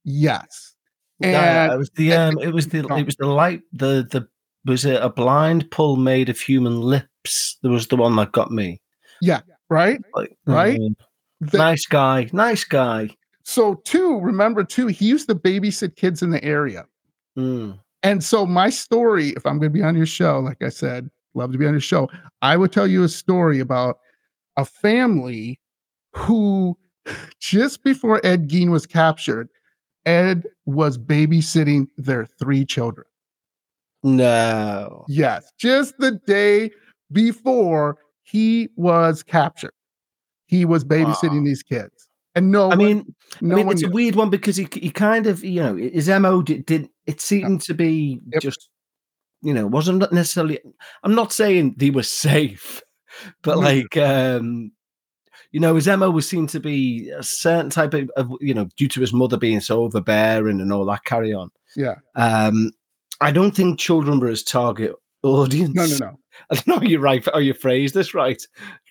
Yes. 0.04 0.74
And 1.20 1.32
yeah, 1.32 1.74
it 1.74 1.78
was 1.78 1.90
the 1.90 2.12
um, 2.12 2.38
it 2.38 2.54
was 2.54 2.68
the 2.68 2.86
it 2.96 3.04
was 3.04 3.16
the 3.16 3.26
light 3.26 3.62
the 3.72 4.06
the 4.08 4.28
was 4.64 4.84
it 4.84 5.02
a 5.02 5.08
blind 5.08 5.68
pull 5.72 5.96
made 5.96 6.28
of 6.28 6.38
human 6.38 6.80
lips? 6.80 7.58
There 7.62 7.72
was 7.72 7.88
the 7.88 7.96
one 7.96 8.14
that 8.16 8.30
got 8.30 8.52
me. 8.52 8.80
Yeah, 9.20 9.40
right, 9.68 10.00
like, 10.14 10.36
right. 10.46 10.78
Um, 10.78 10.96
the, 11.40 11.58
nice 11.58 11.86
guy, 11.86 12.30
nice 12.32 12.62
guy. 12.62 13.16
So, 13.48 13.76
too, 13.76 14.20
remember 14.20 14.62
too, 14.62 14.88
he 14.88 15.06
used 15.06 15.26
to 15.30 15.34
babysit 15.34 15.96
kids 15.96 16.20
in 16.20 16.28
the 16.28 16.44
area. 16.44 16.84
Mm. 17.38 17.78
And 18.02 18.22
so, 18.22 18.44
my 18.44 18.68
story, 18.68 19.30
if 19.30 19.46
I'm 19.46 19.58
going 19.58 19.72
to 19.72 19.78
be 19.78 19.82
on 19.82 19.96
your 19.96 20.04
show, 20.04 20.40
like 20.40 20.62
I 20.62 20.68
said, 20.68 21.08
love 21.32 21.52
to 21.52 21.58
be 21.58 21.64
on 21.64 21.72
your 21.72 21.80
show, 21.80 22.10
I 22.42 22.58
would 22.58 22.72
tell 22.72 22.86
you 22.86 23.04
a 23.04 23.08
story 23.08 23.58
about 23.58 24.00
a 24.58 24.66
family 24.66 25.58
who, 26.14 26.76
just 27.40 27.82
before 27.82 28.20
Ed 28.22 28.50
Gein 28.50 28.68
was 28.68 28.84
captured, 28.84 29.48
Ed 30.04 30.44
was 30.66 30.98
babysitting 30.98 31.88
their 31.96 32.26
three 32.26 32.66
children. 32.66 33.06
No. 34.02 35.06
Yes, 35.08 35.50
just 35.58 35.96
the 35.96 36.20
day 36.26 36.70
before 37.12 37.96
he 38.24 38.68
was 38.76 39.22
captured, 39.22 39.72
he 40.44 40.66
was 40.66 40.84
babysitting 40.84 41.38
wow. 41.38 41.44
these 41.44 41.62
kids. 41.62 42.07
And 42.38 42.52
no, 42.52 42.70
I 42.70 42.76
mean, 42.76 43.14
no 43.40 43.54
I 43.54 43.58
mean, 43.58 43.68
it's 43.72 43.82
knew. 43.82 43.88
a 43.88 43.92
weird 43.92 44.14
one 44.14 44.30
because 44.30 44.56
he, 44.56 44.68
he 44.72 44.90
kind 44.90 45.26
of, 45.26 45.42
you 45.42 45.60
know, 45.60 45.74
his 45.74 46.08
mo 46.08 46.40
did, 46.40 46.64
did 46.66 46.88
it 47.04 47.20
seemed 47.20 47.62
to 47.62 47.74
be 47.74 48.20
yep. 48.32 48.40
just, 48.40 48.68
you 49.42 49.52
know, 49.52 49.66
wasn't 49.66 50.12
necessarily. 50.12 50.60
I'm 51.02 51.16
not 51.16 51.32
saying 51.32 51.74
they 51.76 51.90
were 51.90 52.02
safe, 52.04 52.80
but 53.42 53.56
mm-hmm. 53.56 53.64
like, 53.64 53.96
um, 53.96 54.70
you 55.50 55.58
know, 55.58 55.74
his 55.74 55.88
mo 55.88 56.10
was 56.10 56.28
seemed 56.28 56.50
to 56.50 56.60
be 56.60 57.10
a 57.10 57.24
certain 57.24 57.70
type 57.70 57.92
of, 57.92 58.08
of, 58.16 58.30
you 58.40 58.54
know, 58.54 58.68
due 58.76 58.88
to 58.88 59.00
his 59.00 59.12
mother 59.12 59.36
being 59.36 59.60
so 59.60 59.82
overbearing 59.82 60.60
and 60.60 60.72
all 60.72 60.84
that 60.84 61.04
carry 61.04 61.34
on. 61.34 61.50
Yeah. 61.74 61.96
Um, 62.14 62.70
I 63.20 63.32
don't 63.32 63.54
think 63.54 63.80
children 63.80 64.20
were 64.20 64.28
his 64.28 64.44
target 64.44 64.94
audience. 65.24 65.74
No, 65.74 65.86
no, 65.86 65.96
no. 66.12 66.18
I 66.50 66.54
don't 66.54 66.66
know 66.68 66.88
you're 66.88 67.00
right. 67.00 67.26
Or 67.34 67.40
you 67.40 67.52
phrased 67.52 67.94
this 67.94 68.14
right. 68.14 68.40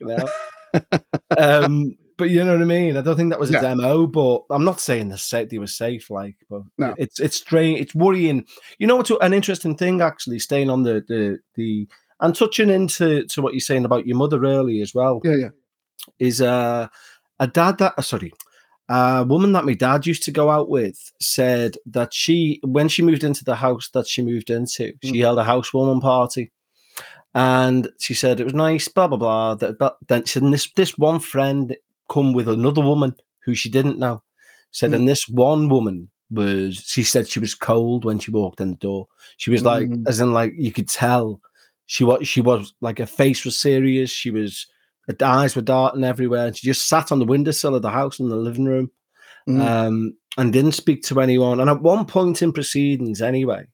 You 0.02 0.08
know? 0.08 0.30
um, 1.38 1.96
but 2.18 2.30
you 2.30 2.44
know 2.44 2.54
what 2.54 2.62
I 2.62 2.66
mean. 2.66 2.98
I 2.98 3.02
don't 3.02 3.16
think 3.16 3.30
that 3.30 3.40
was 3.40 3.52
a 3.52 3.62
demo. 3.62 4.08
But 4.08 4.44
I'm 4.50 4.66
not 4.66 4.82
saying 4.82 5.10
the 5.10 5.18
safety 5.18 5.60
was 5.60 5.76
safe. 5.76 6.10
Like, 6.10 6.36
but 6.50 6.64
no. 6.78 6.96
it's 6.98 7.20
it's 7.20 7.38
strange. 7.38 7.80
It's 7.80 7.96
worrying. 7.96 8.46
You 8.80 8.88
know 8.88 8.96
what's 8.96 9.12
an 9.22 9.34
interesting 9.34 9.76
thing 9.76 10.02
actually? 10.02 10.40
Staying 10.40 10.70
on 10.70 10.84
the 10.84 11.04
the 11.08 11.40
the 11.56 11.88
and 12.20 12.36
touching 12.36 12.70
into 12.70 13.26
to 13.26 13.42
what 13.42 13.54
you're 13.54 13.60
saying 13.60 13.86
about 13.86 14.08
your 14.08 14.18
mother 14.18 14.44
early 14.44 14.82
as 14.82 14.94
well. 14.94 15.22
Yeah, 15.24 15.36
yeah. 15.36 15.50
Is 16.20 16.42
uh 16.42 16.88
a 17.40 17.48
dad 17.48 17.78
that 17.78 17.94
uh, 17.98 18.02
sorry 18.02 18.34
a 18.90 19.26
woman 19.28 19.52
that 19.52 19.66
my 19.66 19.74
dad 19.74 20.06
used 20.06 20.24
to 20.24 20.32
go 20.32 20.50
out 20.50 20.70
with 20.70 21.12
said 21.20 21.76
that 21.86 22.14
she, 22.14 22.62
when 22.64 22.88
she 22.88 23.02
moved 23.02 23.24
into 23.24 23.44
the 23.44 23.56
house 23.56 23.90
that 23.90 24.08
she 24.08 24.22
moved 24.22 24.50
into, 24.50 24.94
mm. 24.94 24.98
she 25.04 25.20
held 25.20 25.40
a 25.40 25.44
housewarming 25.44 26.02
party, 26.02 26.52
and 27.36 27.90
she 28.00 28.14
said 28.14 28.40
it 28.40 28.46
was 28.46 28.54
nice, 28.54 28.88
blah 28.88 29.08
blah 29.08 29.18
blah. 29.18 29.56
That, 29.56 29.78
but 29.78 29.98
then 30.08 30.24
she 30.24 30.40
said 30.40 30.52
this 30.52 30.72
this 30.76 30.98
one 30.98 31.20
friend 31.20 31.76
come 32.10 32.34
with 32.34 32.48
another 32.48 32.82
woman 32.82 33.16
who 33.44 33.56
she 33.56 33.70
didn't 33.70 34.00
know. 34.00 34.22
Said, 34.72 34.92
mm. 34.92 34.96
and 34.96 35.08
this 35.08 35.28
one 35.28 35.70
woman 35.70 36.10
was, 36.30 36.76
she 36.86 37.04
said 37.04 37.28
she 37.28 37.40
was 37.40 37.56
cold 37.56 38.06
when 38.06 38.20
she 38.20 38.32
walked 38.32 38.62
in 38.62 38.72
the 38.72 38.78
door. 38.78 39.08
She 39.38 39.50
was 39.50 39.64
like, 39.64 39.88
mm. 39.88 40.08
as 40.08 40.20
in 40.20 40.34
like 40.34 40.54
you 40.58 40.72
could 40.72 40.90
tell, 40.90 41.42
she 41.86 42.04
was 42.04 42.28
she 42.28 42.42
was 42.42 42.74
like 42.82 43.00
her 43.00 43.06
face 43.06 43.46
was 43.46 43.58
serious. 43.58 44.10
She 44.10 44.30
was 44.30 44.68
her 45.08 45.16
eyes 45.26 45.56
were 45.56 45.62
darting 45.62 46.04
everywhere. 46.04 46.48
And 46.48 46.56
she 46.56 46.68
just 46.68 46.88
sat 46.88 47.12
on 47.12 47.20
the 47.20 47.26
windowsill 47.26 47.76
of 47.76 47.82
the 47.82 47.90
house 47.90 48.20
in 48.20 48.30
the 48.30 48.36
living 48.36 48.66
room 48.66 48.92
mm. 49.48 49.62
um, 49.66 50.14
and 50.38 50.54
didn't 50.54 50.74
speak 50.74 51.04
to 51.04 51.22
anyone. 51.22 51.60
And 51.60 51.70
at 51.70 51.82
one 51.82 52.06
point 52.06 52.42
in 52.42 52.52
proceedings, 52.52 53.22
anyway, 53.22 53.66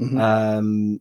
mm-hmm. 0.00 0.20
um, 0.20 1.00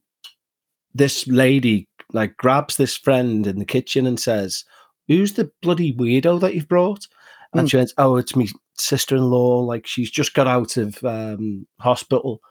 this 0.93 1.27
lady 1.27 1.87
like 2.13 2.37
grabs 2.37 2.77
this 2.77 2.95
friend 2.95 3.47
in 3.47 3.57
the 3.57 3.65
kitchen 3.65 4.05
and 4.05 4.19
says, 4.19 4.63
Who's 5.11 5.33
the 5.33 5.51
bloody 5.61 5.93
weirdo 5.93 6.39
that 6.41 6.55
you've 6.55 6.67
brought? 6.67 7.07
And 7.53 7.67
mm. 7.67 7.71
she 7.71 7.77
went, 7.77 7.93
Oh, 7.97 8.15
it's 8.15 8.35
me 8.35 8.49
sister 8.77 9.15
in 9.15 9.23
law. 9.23 9.59
Like 9.59 9.85
she's 9.85 10.09
just 10.09 10.33
got 10.33 10.47
out 10.47 10.77
of 10.77 11.03
um, 11.03 11.67
hospital. 11.79 12.41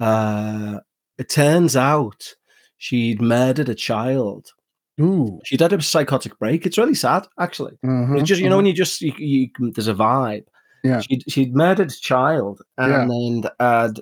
Uh, 0.00 0.80
it 1.16 1.28
turns 1.28 1.76
out 1.76 2.34
she'd 2.78 3.20
murdered 3.20 3.68
a 3.68 3.74
child 3.74 4.52
Ooh. 5.00 5.40
She'd 5.44 5.60
had 5.60 5.72
a 5.72 5.80
psychotic 5.80 6.38
break. 6.38 6.66
It's 6.66 6.78
really 6.78 6.94
sad, 6.94 7.26
actually. 7.38 7.78
Mm-hmm, 7.84 8.16
it's 8.16 8.28
just 8.28 8.40
you 8.40 8.48
know 8.48 8.56
when 8.56 8.66
you 8.66 8.72
just 8.72 9.00
you, 9.00 9.12
you, 9.16 9.48
there's 9.72 9.88
a 9.88 9.94
vibe. 9.94 10.44
Yeah. 10.82 11.00
She 11.00 11.20
she'd 11.28 11.54
murdered 11.54 11.90
a 11.90 11.94
child, 11.94 12.62
and 12.76 12.92
yeah. 12.92 13.06
then 13.06 13.50
uh, 13.60 13.92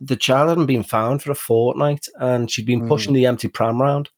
the 0.00 0.16
child 0.16 0.48
hadn't 0.48 0.66
been 0.66 0.82
found 0.82 1.22
for 1.22 1.30
a 1.30 1.34
fortnight, 1.34 2.06
and 2.18 2.50
she'd 2.50 2.66
been 2.66 2.88
pushing 2.88 3.12
mm. 3.12 3.16
the 3.16 3.26
empty 3.26 3.48
pram 3.48 3.82
around, 3.82 4.10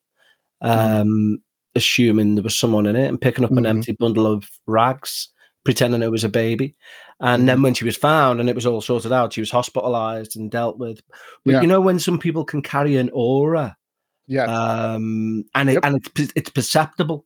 mm. 0.63 0.69
um, 0.69 1.09
mm. 1.09 1.37
Assuming 1.79 2.35
there 2.35 2.45
was 2.45 2.59
someone 2.59 2.87
in 2.87 2.97
it, 2.97 3.09
and 3.09 3.21
picking 3.21 3.45
up 3.45 3.51
mm-hmm. 3.51 3.59
an 3.59 3.67
empty 3.67 3.93
bundle 3.93 4.27
of 4.27 4.51
rags, 4.67 5.29
pretending 5.65 6.03
it 6.03 6.11
was 6.11 6.25
a 6.25 6.29
baby. 6.29 6.77
And 7.21 7.43
mm. 7.43 7.47
then 7.47 7.57
mm-hmm. 7.57 7.65
when 7.65 7.75
she 7.75 7.85
was 7.85 7.97
found 7.97 8.39
and 8.39 8.49
it 8.49 8.55
was 8.55 8.67
all 8.67 8.81
sorted 8.81 9.13
out, 9.13 9.33
she 9.33 9.41
was 9.41 9.51
hospitalized 9.51 10.37
and 10.37 10.51
dealt 10.51 10.79
with. 10.79 11.01
But 11.45 11.53
yeah. 11.53 11.61
you 11.63 11.67
know 11.67 11.81
when 11.81 11.99
some 11.99 12.19
people 12.19 12.45
can 12.45 12.63
carry 12.63 12.97
an 12.97 13.11
aura 13.13 13.77
yeah. 14.29 14.45
Um, 14.45 15.45
and 15.55 15.71
it, 15.71 15.75
yep. 15.75 15.85
and 15.85 15.97
it's 15.97 16.33
it's 16.37 16.51
perceptible. 16.51 17.25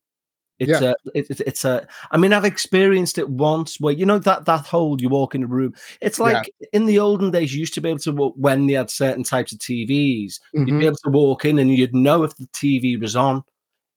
It's 0.58 0.80
yeah. 0.80 0.92
a 0.92 1.18
it's 1.18 1.40
it's 1.40 1.64
a. 1.64 1.86
I 2.12 2.16
mean, 2.16 2.32
I've 2.32 2.44
experienced 2.44 3.18
it 3.18 3.28
once 3.28 3.80
where 3.80 3.92
you 3.92 4.06
know 4.06 4.20
that 4.20 4.44
that 4.44 4.66
hole 4.66 5.00
you 5.00 5.08
walk 5.08 5.34
in 5.34 5.42
a 5.42 5.46
room. 5.48 5.74
It's 6.00 6.20
like 6.20 6.48
yeah. 6.60 6.68
in 6.72 6.86
the 6.86 7.00
olden 7.00 7.32
days, 7.32 7.52
you 7.52 7.60
used 7.60 7.74
to 7.74 7.80
be 7.80 7.88
able 7.88 7.98
to 8.00 8.12
walk 8.12 8.34
when 8.36 8.68
they 8.68 8.74
had 8.74 8.88
certain 8.88 9.24
types 9.24 9.52
of 9.52 9.58
TVs. 9.58 10.34
Mm-hmm. 10.54 10.58
You'd 10.58 10.66
be 10.66 10.72
mm-hmm. 10.72 10.82
able 10.82 10.96
to 11.04 11.10
walk 11.10 11.44
in 11.44 11.58
and 11.58 11.74
you'd 11.74 11.94
know 11.94 12.22
if 12.22 12.36
the 12.36 12.46
TV 12.46 13.00
was 13.00 13.16
on, 13.16 13.42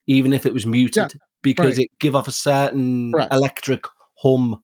even 0.07 0.33
if 0.33 0.45
it 0.45 0.53
was 0.53 0.65
muted, 0.65 1.13
yeah. 1.13 1.19
because 1.41 1.77
right. 1.77 1.85
it 1.85 1.99
give 1.99 2.15
off 2.15 2.27
a 2.27 2.31
certain 2.31 3.11
Correct. 3.11 3.33
electric 3.33 3.85
hum. 4.15 4.61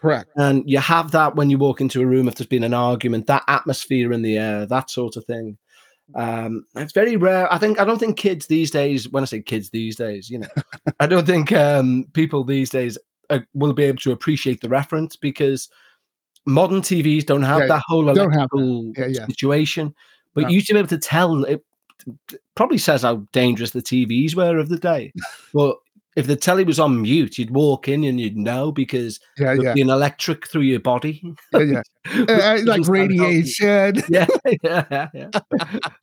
Correct. 0.00 0.30
And 0.36 0.68
you 0.68 0.78
have 0.78 1.12
that 1.12 1.36
when 1.36 1.48
you 1.48 1.58
walk 1.58 1.80
into 1.80 2.02
a 2.02 2.06
room 2.06 2.26
if 2.26 2.34
there's 2.34 2.48
been 2.48 2.64
an 2.64 2.74
argument, 2.74 3.28
that 3.28 3.44
atmosphere 3.46 4.12
in 4.12 4.22
the 4.22 4.36
air, 4.36 4.66
that 4.66 4.90
sort 4.90 5.16
of 5.16 5.24
thing. 5.24 5.58
Um, 6.14 6.66
it's 6.74 6.92
very 6.92 7.16
rare. 7.16 7.52
I 7.52 7.58
think 7.58 7.80
I 7.80 7.84
don't 7.84 7.98
think 7.98 8.16
kids 8.16 8.46
these 8.46 8.70
days. 8.70 9.08
When 9.08 9.22
I 9.22 9.26
say 9.26 9.40
kids 9.40 9.70
these 9.70 9.96
days, 9.96 10.28
you 10.28 10.38
know, 10.38 10.48
I 11.00 11.06
don't 11.06 11.26
think 11.26 11.52
um, 11.52 12.06
people 12.12 12.44
these 12.44 12.70
days 12.70 12.98
uh, 13.30 13.40
will 13.54 13.72
be 13.72 13.84
able 13.84 13.98
to 13.98 14.12
appreciate 14.12 14.60
the 14.60 14.68
reference 14.68 15.16
because 15.16 15.68
modern 16.44 16.82
TVs 16.82 17.24
don't 17.24 17.42
have 17.42 17.60
yeah, 17.60 17.66
that 17.68 17.82
whole 17.86 18.08
electrical 18.08 18.92
yeah, 18.96 19.06
yeah. 19.06 19.26
situation. 19.26 19.94
But 20.34 20.42
no. 20.42 20.48
you 20.48 20.56
used 20.56 20.66
to 20.68 20.74
be 20.74 20.78
able 20.80 20.88
to 20.88 20.98
tell. 20.98 21.44
It 21.44 21.64
probably 22.54 22.78
says 22.78 23.02
how 23.02 23.26
dangerous 23.32 23.70
the 23.70 23.82
TVs 23.82 24.34
were 24.34 24.58
of 24.58 24.68
the 24.68 24.78
day, 24.78 25.12
but 25.54 25.76
if 26.14 26.26
the 26.26 26.36
telly 26.36 26.64
was 26.64 26.78
on 26.78 27.00
mute, 27.00 27.38
you'd 27.38 27.50
walk 27.50 27.88
in 27.88 28.04
and 28.04 28.20
you'd 28.20 28.36
know 28.36 28.70
because 28.70 29.18
yeah, 29.38 29.46
there'd 29.46 29.62
yeah, 29.62 29.72
be 29.72 29.80
an 29.80 29.90
electric 29.90 30.46
through 30.46 30.62
your 30.62 30.80
body. 30.80 31.22
yeah, 31.52 31.60
yeah. 31.60 31.82
Uh, 32.28 32.32
uh, 32.32 32.60
like 32.64 32.86
radiation. 32.88 34.02
Yeah, 34.08 34.26
yeah, 34.64 35.08
yeah. 35.14 35.30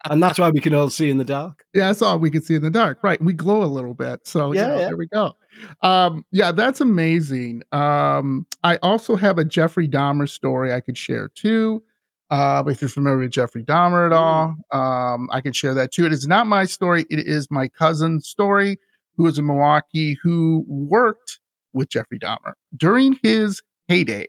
and 0.10 0.24
that's 0.24 0.40
why 0.40 0.50
we 0.50 0.62
can 0.62 0.74
all 0.74 0.90
see 0.90 1.10
in 1.10 1.18
the 1.18 1.26
dark. 1.26 1.66
Yeah, 1.74 1.88
that's 1.88 2.02
all 2.02 2.18
we 2.18 2.32
can 2.32 2.42
see 2.42 2.56
in 2.56 2.62
the 2.62 2.70
dark. 2.70 3.04
Right. 3.04 3.22
We 3.22 3.34
glow 3.34 3.64
a 3.64 3.66
little 3.66 3.94
bit. 3.94 4.26
So 4.26 4.54
Yeah, 4.54 4.62
you 4.62 4.68
know, 4.68 4.80
yeah. 4.80 4.86
there 4.88 4.98
we 4.98 5.08
go. 5.08 5.36
Um, 5.82 6.26
yeah, 6.32 6.54
that's 6.54 6.80
amazing. 6.80 7.64
Um, 7.74 8.48
I 8.64 8.78
also 8.78 9.18
have 9.18 9.40
a 9.40 9.44
Jeffrey 9.44 9.90
Dahmer 9.90 10.30
story 10.30 10.74
I 10.74 10.80
could 10.80 10.98
share 10.98 11.28
too. 11.36 11.84
Uh, 12.30 12.64
if 12.68 12.82
you're 12.82 12.90
familiar 12.90 13.18
with 13.18 13.32
Jeffrey 13.32 13.64
Dahmer 13.64 14.06
at 14.06 14.14
all, 14.14 14.56
um, 14.72 15.30
I 15.32 15.42
can 15.42 15.52
share 15.54 15.74
that 15.74 15.92
too. 15.92 16.06
It 16.06 16.14
is 16.14 16.28
not 16.28 16.46
my 16.48 16.66
story, 16.66 17.06
it 17.10 17.20
is 17.20 17.50
my 17.50 17.68
cousin's 17.68 18.28
story, 18.28 18.78
who 19.18 19.26
is 19.28 19.40
in 19.40 19.48
Milwaukee, 19.48 20.18
who 20.22 20.64
worked 20.68 21.40
with 21.74 21.90
Jeffrey 21.90 22.20
Dahmer 22.20 22.54
during 22.78 23.20
his 23.24 23.62
heyday. 23.88 24.28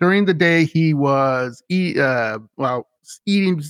During 0.00 0.24
the 0.24 0.34
day 0.34 0.64
he 0.64 0.94
was 0.94 1.62
eat 1.68 1.98
uh 1.98 2.38
well 2.56 2.86
eating 3.26 3.62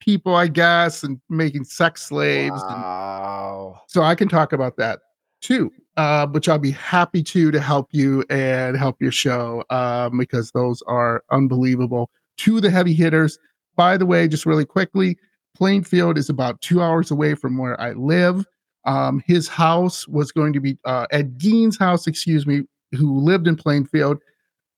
people, 0.00 0.34
I 0.36 0.46
guess, 0.48 1.02
and 1.02 1.20
making 1.28 1.64
sex 1.64 2.02
slaves 2.02 2.52
Wow. 2.62 3.80
so 3.88 4.02
I 4.02 4.14
can 4.14 4.28
talk 4.28 4.52
about 4.52 4.76
that 4.76 5.00
too, 5.40 5.72
uh, 5.96 6.26
which 6.28 6.48
I'll 6.48 6.58
be 6.58 6.70
happy 6.70 7.22
to 7.24 7.50
to 7.50 7.60
help 7.60 7.88
you 7.92 8.24
and 8.30 8.76
help 8.76 8.96
your 9.00 9.12
show 9.12 9.64
um, 9.70 10.18
because 10.18 10.50
those 10.52 10.82
are 10.86 11.22
unbelievable. 11.30 12.10
To 12.38 12.60
the 12.60 12.70
heavy 12.70 12.94
hitters. 12.94 13.38
By 13.76 13.96
the 13.96 14.06
way, 14.06 14.28
just 14.28 14.46
really 14.46 14.64
quickly, 14.64 15.18
Plainfield 15.56 16.18
is 16.18 16.28
about 16.28 16.60
two 16.60 16.80
hours 16.82 17.10
away 17.10 17.34
from 17.34 17.58
where 17.58 17.80
I 17.80 17.92
live. 17.92 18.44
Um, 18.84 19.22
his 19.26 19.48
house 19.48 20.06
was 20.08 20.30
going 20.32 20.52
to 20.52 20.60
be 20.60 20.76
uh, 20.84 21.06
Ed 21.10 21.38
Gein's 21.38 21.78
house, 21.78 22.06
excuse 22.06 22.46
me, 22.46 22.62
who 22.92 23.18
lived 23.20 23.46
in 23.48 23.56
Plainfield, 23.56 24.18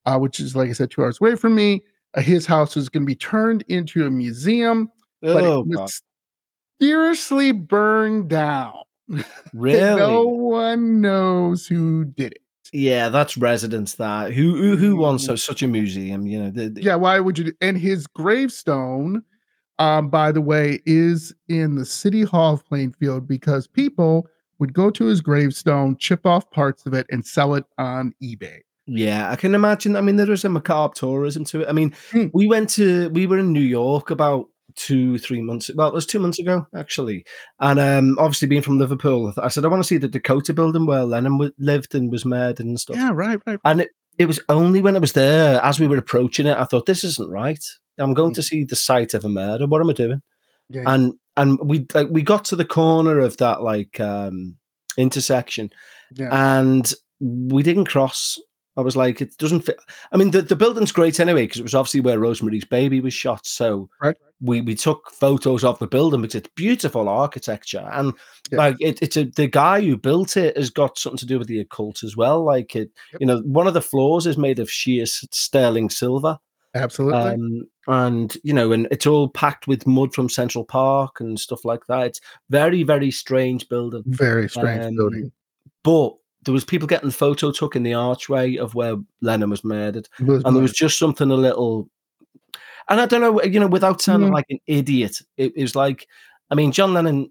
uh, 0.05 0.17
which 0.17 0.39
is 0.39 0.55
like 0.55 0.69
I 0.69 0.73
said, 0.73 0.91
two 0.91 1.03
hours 1.03 1.19
away 1.19 1.35
from 1.35 1.55
me. 1.55 1.83
Uh, 2.15 2.21
his 2.21 2.45
house 2.45 2.75
was 2.75 2.89
going 2.89 3.03
to 3.03 3.07
be 3.07 3.15
turned 3.15 3.63
into 3.67 4.05
a 4.05 4.09
museum, 4.09 4.89
but 5.21 5.43
Oh, 5.43 5.61
it 5.61 5.69
God. 5.71 5.81
was 5.81 6.01
mysteriously 6.79 7.51
burned 7.51 8.29
down. 8.29 8.73
really? 9.53 9.79
No 9.99 10.23
one 10.23 11.01
knows 11.01 11.67
who 11.67 12.05
did 12.05 12.33
it. 12.33 12.41
Yeah, 12.73 13.09
that's 13.09 13.37
residence. 13.37 13.95
That 13.95 14.33
who 14.33 14.55
who, 14.55 14.75
who 14.77 14.95
wants 14.97 15.23
Mm. 15.23 15.27
so, 15.27 15.35
such 15.35 15.63
a 15.63 15.67
museum? 15.67 16.25
You 16.27 16.43
know, 16.43 16.49
the, 16.51 16.69
the- 16.69 16.81
Yeah, 16.83 16.95
why 16.95 17.19
would 17.19 17.37
you? 17.37 17.45
Do, 17.45 17.53
and 17.61 17.77
his 17.77 18.07
gravestone, 18.07 19.23
um, 19.79 20.09
by 20.09 20.31
the 20.31 20.41
way, 20.41 20.79
is 20.85 21.33
in 21.49 21.75
the 21.75 21.85
city 21.85 22.23
hall 22.23 22.53
of 22.55 22.65
Plainfield 22.65 23.27
because 23.27 23.67
people 23.67 24.27
would 24.59 24.73
go 24.73 24.89
to 24.89 25.05
his 25.05 25.21
gravestone, 25.21 25.95
chip 25.97 26.25
off 26.25 26.49
parts 26.51 26.85
of 26.85 26.93
it, 26.93 27.05
and 27.11 27.25
sell 27.25 27.53
it 27.55 27.63
on 27.77 28.13
eBay. 28.23 28.59
Yeah, 28.87 29.29
I 29.29 29.35
can 29.35 29.53
imagine. 29.53 29.95
I 29.95 30.01
mean, 30.01 30.15
there 30.15 30.31
is 30.31 30.45
a 30.45 30.49
macabre 30.49 30.93
tourism 30.95 31.43
to 31.45 31.61
it. 31.61 31.67
I 31.69 31.73
mean, 31.73 31.93
Hmm. 32.11 32.27
we 32.33 32.47
went 32.47 32.69
to 32.71 33.09
we 33.09 33.27
were 33.27 33.37
in 33.39 33.51
New 33.53 33.59
York 33.59 34.09
about 34.09 34.47
two, 34.77 35.17
three 35.17 35.41
months. 35.41 35.69
Well, 35.75 35.89
it 35.89 35.93
was 35.93 36.05
two 36.05 36.19
months 36.19 36.39
ago 36.39 36.65
actually, 36.75 37.25
and 37.59 37.79
um, 37.79 38.17
obviously 38.19 38.47
being 38.47 38.61
from 38.61 38.79
Liverpool, 38.79 39.33
I 39.37 39.49
said 39.49 39.65
I 39.65 39.67
want 39.67 39.81
to 39.81 39.87
see 39.87 39.97
the 39.97 40.07
Dakota 40.07 40.53
building 40.53 40.85
where 40.85 41.03
Lennon 41.03 41.51
lived 41.59 41.93
and 41.93 42.11
was 42.11 42.25
murdered 42.25 42.65
and 42.65 42.79
stuff. 42.79 42.95
Yeah, 42.95 43.11
right, 43.13 43.39
right. 43.45 43.59
And 43.65 43.81
it, 43.81 43.89
it 44.17 44.25
was 44.25 44.39
only 44.47 44.81
when 44.81 44.95
I 44.95 44.99
was 44.99 45.13
there, 45.13 45.61
as 45.61 45.79
we 45.79 45.87
were 45.87 45.97
approaching 45.97 46.47
it, 46.47 46.57
I 46.57 46.63
thought 46.63 46.85
this 46.85 47.03
isn't 47.03 47.29
right. 47.29 47.63
I'm 47.97 48.13
going 48.13 48.33
to 48.35 48.43
see 48.43 48.63
the 48.63 48.75
site 48.75 49.13
of 49.13 49.25
a 49.25 49.29
murder. 49.29 49.67
What 49.67 49.81
am 49.81 49.89
I 49.89 49.93
doing? 49.93 50.21
Yeah, 50.69 50.83
And 50.85 51.13
and 51.35 51.59
we 51.59 51.85
like 51.93 52.07
we 52.09 52.21
got 52.21 52.45
to 52.45 52.55
the 52.55 52.65
corner 52.65 53.19
of 53.19 53.37
that 53.37 53.61
like 53.61 53.99
um 53.99 54.57
intersection 54.97 55.69
yeah. 56.13 56.29
and 56.31 56.93
we 57.19 57.63
didn't 57.63 57.85
cross. 57.85 58.39
I 58.77 58.81
was 58.81 58.95
like, 58.95 59.21
it 59.21 59.35
doesn't 59.37 59.61
fit. 59.61 59.79
I 60.11 60.17
mean, 60.17 60.31
the, 60.31 60.41
the 60.43 60.55
building's 60.55 60.91
great 60.91 61.19
anyway 61.19 61.43
because 61.45 61.59
it 61.59 61.63
was 61.63 61.73
obviously 61.75 61.99
where 62.01 62.19
Rosemary's 62.19 62.63
Baby 62.65 62.99
was 63.01 63.13
shot. 63.13 63.45
So 63.47 63.89
Right. 64.01 64.15
we 64.39 64.61
we 64.61 64.75
took 64.75 65.09
photos 65.11 65.63
of 65.63 65.79
the 65.79 65.87
building 65.87 66.21
because 66.21 66.35
it's 66.35 66.49
beautiful 66.55 67.09
architecture 67.09 67.89
and 67.93 68.13
Yeah. 68.51 68.57
like 68.59 68.75
it, 68.79 68.99
it's 69.01 69.17
a 69.17 69.25
the 69.25 69.47
guy 69.47 69.81
who 69.81 69.97
built 69.97 70.37
it 70.37 70.55
has 70.55 70.69
got 70.69 70.97
something 70.99 71.17
to 71.17 71.25
do 71.25 71.39
with 71.39 71.47
the 71.47 71.59
occult 71.59 72.03
as 72.03 72.15
well. 72.15 72.43
Like 72.43 72.75
it, 72.75 72.91
Yep. 73.13 73.21
you 73.21 73.27
know, 73.27 73.39
one 73.41 73.67
of 73.67 73.73
the 73.73 73.81
floors 73.81 74.27
is 74.27 74.37
made 74.37 74.59
of 74.59 74.69
sheer 74.69 75.05
sterling 75.07 75.89
silver. 75.89 76.37
Absolutely. 76.75 77.17
Um, 77.19 77.67
and 77.87 78.37
you 78.43 78.53
know, 78.53 78.71
and 78.71 78.87
it's 78.91 79.07
all 79.07 79.29
packed 79.29 79.67
with 79.67 79.87
mud 79.87 80.13
from 80.13 80.29
Central 80.29 80.63
Park 80.63 81.19
and 81.19 81.39
stuff 81.39 81.65
like 81.65 81.87
that. 81.87 82.05
It's 82.07 82.21
very, 82.51 82.83
very 82.83 83.09
strange 83.09 83.67
building. 83.69 84.03
Very 84.05 84.47
strange 84.49 84.85
um, 84.85 84.95
building. 84.95 85.31
But 85.83 86.15
there 86.47 86.53
was 86.53 86.65
people 86.65 86.87
getting 86.87 87.09
the 87.09 87.13
photo 87.15 87.51
took 87.51 87.75
in 87.75 87.83
the 87.83 87.93
archway 87.93 88.55
of 88.57 88.73
where 88.73 88.95
Lennon 89.21 89.49
was 89.51 89.63
murdered, 89.63 90.09
was 90.19 90.43
and 90.43 90.55
there 90.55 90.61
was 90.63 90.73
just 90.73 90.97
something 90.97 91.29
a 91.29 91.35
little. 91.35 91.87
And 92.89 92.99
I 92.99 93.05
don't 93.05 93.21
know, 93.21 93.43
you 93.43 93.59
know, 93.59 93.67
without 93.67 94.01
sounding 94.01 94.29
Yeah. 94.29 94.33
like 94.35 94.45
an 94.49 94.59
idiot, 94.65 95.17
it, 95.37 95.53
it 95.55 95.61
was 95.61 95.75
like, 95.75 96.07
I 96.49 96.55
mean, 96.55 96.71
John 96.71 96.93
Lennon. 96.93 97.29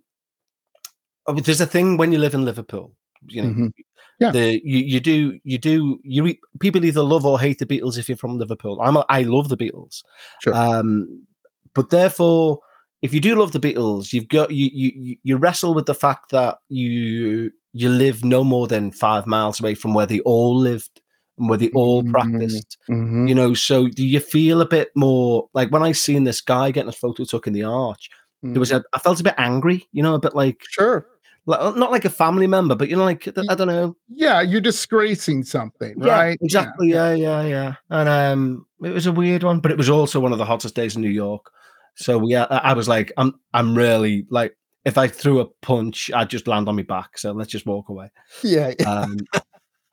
oh, 1.26 1.34
There's 1.34 1.60
a 1.60 1.66
thing 1.66 1.96
when 1.96 2.12
you 2.12 2.18
live 2.18 2.34
in 2.34 2.44
Liverpool, 2.44 2.92
you 3.26 3.42
know, 3.42 3.48
Mhm. 3.48 3.72
Yeah. 4.20 4.30
the 4.30 4.60
you, 4.64 4.78
you 4.78 5.00
do 5.00 5.38
you 5.44 5.58
do 5.58 5.98
you 6.02 6.34
people 6.60 6.84
either 6.84 7.02
love 7.02 7.26
or 7.26 7.38
hate 7.38 7.58
the 7.58 7.66
Beatles 7.66 7.98
if 7.98 8.08
you're 8.08 8.16
from 8.16 8.38
Liverpool. 8.38 8.80
I'm 8.80 8.96
a, 8.96 9.04
I 9.10 9.22
love 9.22 9.48
the 9.50 9.56
Beatles, 9.58 10.02
Sure. 10.42 10.54
um, 10.54 11.26
but 11.74 11.90
therefore, 11.90 12.60
if 13.02 13.12
you 13.12 13.20
do 13.20 13.34
love 13.34 13.52
the 13.52 13.60
Beatles, 13.60 14.12
you've 14.14 14.28
got 14.28 14.50
you 14.52 14.70
you- 14.72 15.16
you 15.22 15.36
wrestle 15.36 15.74
with 15.74 15.84
the 15.86 15.94
fact 15.94 16.30
that 16.30 16.58
you 16.70 17.50
you 17.78 17.88
live 17.90 18.24
no 18.24 18.42
more 18.44 18.66
than 18.66 18.90
five 18.90 19.26
miles 19.26 19.60
away 19.60 19.74
from 19.74 19.94
where 19.94 20.06
they 20.06 20.20
all 20.20 20.56
lived 20.56 21.00
and 21.38 21.48
where 21.48 21.58
they 21.58 21.68
all 21.70 22.02
Mhm. 22.02 22.10
practiced. 22.10 22.78
Mhm. 22.88 23.28
You 23.28 23.34
know, 23.34 23.54
so 23.54 23.88
do 23.88 24.04
you 24.06 24.20
feel 24.20 24.60
a 24.60 24.66
bit 24.68 24.90
more 24.94 25.48
like 25.52 25.70
when 25.70 25.82
I 25.82 25.92
seen 25.92 26.24
this 26.24 26.40
guy 26.40 26.70
getting 26.70 26.88
a 26.88 26.92
photo 26.92 27.24
took 27.24 27.46
in 27.46 27.52
the 27.52 27.64
arch? 27.64 28.08
There 28.42 28.60
was 28.60 28.70
Mhm. 28.70 28.80
a 28.80 28.84
I 28.94 28.98
felt 28.98 29.20
a 29.20 29.24
bit 29.24 29.34
angry, 29.38 29.86
you 29.92 30.02
know, 30.02 30.14
a 30.14 30.18
bit 30.20 30.34
like, 30.34 30.60
sure. 30.70 31.06
like 31.46 31.76
not 31.76 31.90
like 31.92 32.04
a 32.04 32.10
family 32.10 32.46
member, 32.46 32.74
but 32.74 32.88
you 32.88 32.96
know, 32.96 33.04
like 33.04 33.28
I 33.48 33.54
don't 33.54 33.68
know, 33.68 33.96
Yeah, 34.08 34.40
you're 34.40 34.60
disgracing 34.60 35.44
something, 35.44 35.94
yeah, 36.00 36.16
right? 36.16 36.38
exactly, 36.40 36.88
yeah, 36.90 37.12
yeah, 37.14 37.42
yeah. 37.42 37.74
And 37.90 38.08
um, 38.08 38.66
it 38.82 38.90
was 38.90 39.06
a 39.06 39.12
weird 39.12 39.42
one, 39.42 39.60
but 39.60 39.70
it 39.70 39.78
was 39.78 39.88
also 39.90 40.18
one 40.20 40.32
of 40.32 40.38
the 40.38 40.44
hottest 40.44 40.74
days 40.74 40.96
in 40.96 41.02
New 41.02 41.10
York. 41.10 41.50
So 41.96 42.26
yeah, 42.28 42.44
I 42.50 42.72
was 42.74 42.88
like, 42.88 43.12
I'm, 43.16 43.34
I'm 43.54 43.74
really 43.76 44.26
like, 44.30 44.56
if 44.86 44.96
I 44.96 45.08
threw 45.08 45.40
a 45.40 45.46
punch, 45.62 46.12
I'd 46.14 46.30
just 46.30 46.46
land 46.46 46.68
on 46.68 46.76
my 46.76 46.82
back. 46.82 47.18
So 47.18 47.32
let's 47.32 47.50
just 47.50 47.66
walk 47.66 47.88
away. 47.88 48.08
Yeah. 48.44 48.72
Um, 48.86 49.16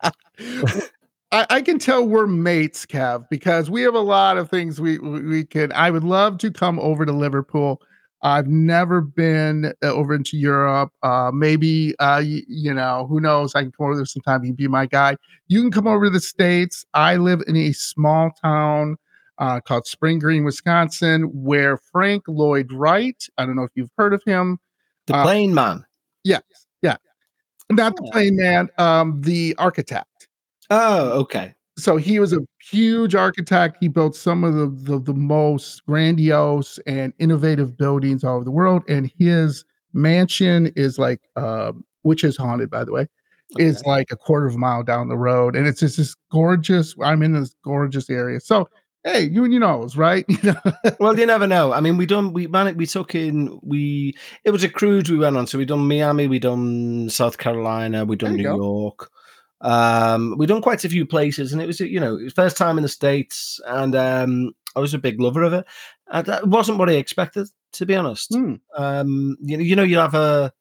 I, 1.32 1.46
I 1.50 1.62
can 1.62 1.80
tell 1.80 2.06
we're 2.06 2.28
mates, 2.28 2.86
Kev, 2.86 3.26
because 3.28 3.68
we 3.68 3.82
have 3.82 3.96
a 3.96 4.00
lot 4.00 4.38
of 4.38 4.48
things 4.48 4.80
we 4.80 4.98
we 4.98 5.44
can. 5.44 5.72
I 5.72 5.90
would 5.90 6.04
love 6.04 6.38
to 6.38 6.52
come 6.52 6.78
over 6.78 7.04
to 7.04 7.12
Liverpool. 7.12 7.82
I've 8.22 8.46
never 8.46 9.00
been 9.00 9.74
uh, 9.82 9.92
over 9.92 10.14
into 10.14 10.38
Europe. 10.38 10.92
Uh, 11.02 11.32
maybe 11.34 11.94
uh, 11.98 12.22
y- 12.24 12.42
you 12.46 12.72
know, 12.72 13.06
who 13.08 13.18
knows? 13.18 13.56
I 13.56 13.62
can 13.62 13.72
come 13.72 13.86
over 13.86 13.96
there 13.96 14.06
sometime. 14.06 14.44
You 14.44 14.50
can 14.50 14.56
be 14.56 14.68
my 14.68 14.86
guy. 14.86 15.16
You 15.48 15.60
can 15.60 15.72
come 15.72 15.88
over 15.88 16.04
to 16.04 16.10
the 16.10 16.20
states. 16.20 16.86
I 16.94 17.16
live 17.16 17.42
in 17.48 17.56
a 17.56 17.72
small 17.72 18.30
town 18.40 18.96
uh, 19.38 19.60
called 19.60 19.88
Spring 19.88 20.20
Green, 20.20 20.44
Wisconsin, 20.44 21.24
where 21.34 21.78
Frank 21.90 22.22
Lloyd 22.28 22.72
Wright. 22.72 23.26
I 23.36 23.44
don't 23.44 23.56
know 23.56 23.64
if 23.64 23.72
you've 23.74 23.90
heard 23.98 24.14
of 24.14 24.22
him. 24.24 24.60
The 25.06 25.14
Uh, 25.16 25.22
plane 25.24 25.54
man. 25.54 25.84
Yes, 26.24 26.42
yeah, 26.82 26.96
not 27.70 27.96
the 27.96 28.02
Yeah. 28.04 28.10
plane 28.12 28.36
man. 28.36 28.68
Um, 28.78 29.20
the 29.20 29.54
architect 29.58 30.28
Oh, 30.70 31.10
okay. 31.20 31.54
so 31.76 31.96
he 31.96 32.18
was 32.18 32.32
a 32.32 32.40
huge 32.70 33.14
architect. 33.14 33.76
He 33.80 33.88
built 33.88 34.16
some 34.16 34.44
of 34.44 34.54
the, 34.54 34.66
the 34.92 34.98
the 34.98 35.12
most 35.14 35.84
grandiose 35.86 36.78
and 36.86 37.12
innovative 37.18 37.76
buildings 37.76 38.24
all 38.24 38.36
over 38.36 38.44
the 38.44 38.50
world. 38.50 38.82
And 38.88 39.10
his 39.18 39.64
mansion 39.92 40.68
is 40.76 40.98
like, 40.98 41.20
um, 41.36 41.84
which 42.02 42.24
is 42.24 42.36
haunted, 42.36 42.70
by 42.70 42.84
the 42.84 42.92
way, 42.92 43.06
is 43.58 43.82
like 43.84 44.10
a 44.10 44.16
quarter 44.16 44.46
of 44.46 44.54
a 44.54 44.58
mile 44.58 44.82
down 44.82 45.08
the 45.08 45.16
road, 45.18 45.54
and 45.54 45.66
it's 45.66 45.80
just 45.80 45.98
this 45.98 46.16
gorgeous. 46.32 46.94
I'm 47.02 47.22
in 47.22 47.32
this 47.32 47.54
gorgeous 47.62 48.08
area. 48.08 48.40
So 48.40 48.68
hey, 49.04 49.22
you 49.24 49.44
and 49.44 49.52
you 49.52 49.60
knows 49.60 49.96
right? 49.96 50.24
You 50.28 50.52
know, 50.52 50.72
Well, 50.98 51.18
you 51.18 51.26
never 51.26 51.46
know. 51.46 51.72
I 51.72 51.80
mean, 51.80 51.96
we 51.96 52.06
done 52.06 52.32
we 52.32 52.46
man, 52.46 52.76
we 52.76 52.86
took 52.86 53.14
in 53.14 53.58
we 53.62 54.14
it 54.44 54.50
was 54.50 54.64
a 54.64 54.68
cruise 54.68 55.10
we 55.10 55.18
went 55.18 55.36
on. 55.36 55.46
So 55.46 55.58
we 55.58 55.64
done 55.64 55.86
Miami, 55.86 56.26
we 56.26 56.38
done 56.38 57.08
South 57.10 57.38
Carolina, 57.38 58.04
we 58.04 58.16
done 58.16 58.36
New 58.36 58.42
go. 58.42 58.56
York. 58.56 59.10
Um, 59.60 60.34
we 60.36 60.46
done 60.46 60.60
quite 60.60 60.84
a 60.84 60.90
few 60.90 61.06
places, 61.06 61.52
and 61.52 61.62
it 61.62 61.66
was 61.66 61.80
you 61.80 62.00
know 62.00 62.16
it 62.16 62.24
was 62.24 62.32
first 62.32 62.56
time 62.56 62.76
in 62.76 62.82
the 62.82 62.88
states, 62.88 63.60
and 63.66 63.94
um, 63.94 64.52
I 64.76 64.80
was 64.80 64.94
a 64.94 64.98
big 64.98 65.20
lover 65.20 65.42
of 65.42 65.52
it. 65.52 65.66
And 66.08 66.26
that 66.26 66.46
wasn't 66.46 66.78
what 66.78 66.90
I 66.90 66.94
expected, 66.94 67.48
to 67.72 67.86
be 67.86 67.94
honest. 67.94 68.34
Hmm. 68.34 68.54
Um, 68.76 69.36
you 69.40 69.56
know, 69.56 69.62
you 69.62 69.76
know, 69.76 69.82
you 69.82 69.98
have 69.98 70.14
a, 70.14 70.52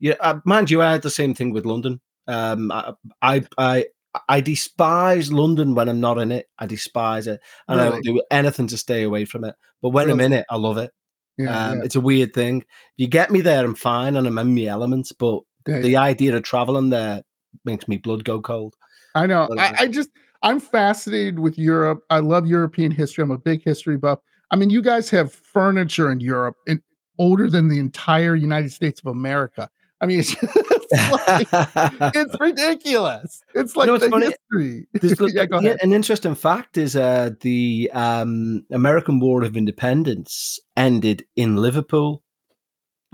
yeah, 0.00 0.14
uh, 0.20 0.40
mind 0.44 0.70
you, 0.70 0.82
I 0.82 0.92
had 0.92 1.02
the 1.02 1.10
same 1.10 1.34
thing 1.34 1.52
with 1.52 1.66
London. 1.66 2.00
Um, 2.26 2.70
I, 2.70 2.92
I, 3.22 3.44
I, 3.58 3.86
I 4.28 4.40
despise 4.40 5.32
London 5.32 5.74
when 5.74 5.88
I'm 5.88 6.00
not 6.00 6.18
in 6.18 6.32
it. 6.32 6.48
I 6.58 6.66
despise 6.66 7.26
it, 7.26 7.40
and 7.68 7.80
I 7.80 7.84
will 7.84 7.92
Really? 7.98 8.02
do 8.02 8.22
anything 8.30 8.66
to 8.68 8.76
stay 8.76 9.02
away 9.04 9.24
from 9.24 9.44
it. 9.44 9.54
But 9.80 9.90
when 9.90 10.10
I'm 10.10 10.20
in 10.20 10.32
it, 10.32 10.44
I 10.50 10.56
love 10.56 10.76
it. 10.78 10.92
yeah, 11.38 11.46
Um, 11.70 11.78
yeah, 11.78 11.84
It's 11.84 11.96
a 11.96 12.00
weird 12.00 12.34
thing. 12.34 12.58
If 12.58 12.66
you 12.98 13.06
get 13.08 13.30
me 13.30 13.40
there, 13.40 13.64
I'm 13.64 13.74
fine, 13.74 14.16
and 14.16 14.26
I'm 14.26 14.38
in 14.38 14.54
my 14.54 14.64
elements. 14.64 15.12
But 15.12 15.40
yeah, 15.66 15.80
the 15.80 15.96
idea 15.96 16.36
of 16.36 16.42
traveling 16.42 16.90
there 16.90 17.22
makes 17.64 17.88
me 17.88 17.96
blood 17.96 18.24
go 18.24 18.40
cold. 18.40 18.74
I 19.14 19.26
know. 19.26 19.48
I, 19.58 19.74
I 19.80 19.86
just 19.88 20.10
I'm 20.42 20.60
fascinated 20.60 21.38
with 21.38 21.58
Europe. 21.58 22.02
I 22.10 22.18
love 22.18 22.46
European 22.46 22.90
history. 22.90 23.22
I'm 23.22 23.30
a 23.30 23.38
big 23.38 23.62
history 23.64 23.96
buff. 23.96 24.18
I 24.50 24.56
mean, 24.56 24.70
you 24.70 24.82
guys 24.82 25.08
have 25.10 25.32
furniture 25.32 26.10
in 26.10 26.20
Europe 26.20 26.56
and 26.66 26.80
older 27.18 27.48
than 27.48 27.68
the 27.68 27.78
entire 27.78 28.34
United 28.34 28.72
States 28.72 29.00
of 29.00 29.06
America. 29.06 29.70
I 30.00 30.06
mean, 30.06 30.20
it's, 30.20 30.34
like, 31.10 31.48
it's 32.14 32.36
ridiculous. 32.40 33.42
It's 33.54 33.76
like 33.76 33.86
you 33.86 33.92
know, 33.92 33.98
the 33.98 34.10
funny? 34.10 34.26
history. 34.26 34.86
yeah, 35.34 35.46
yeah, 35.60 35.76
an 35.82 35.92
interesting 35.92 36.34
fact 36.34 36.76
is 36.76 36.96
uh, 36.96 37.30
the 37.40 37.90
um, 37.94 38.64
American 38.70 39.20
War 39.20 39.42
of 39.42 39.56
Independence 39.56 40.60
ended 40.76 41.24
in 41.36 41.56
Liverpool. 41.56 42.22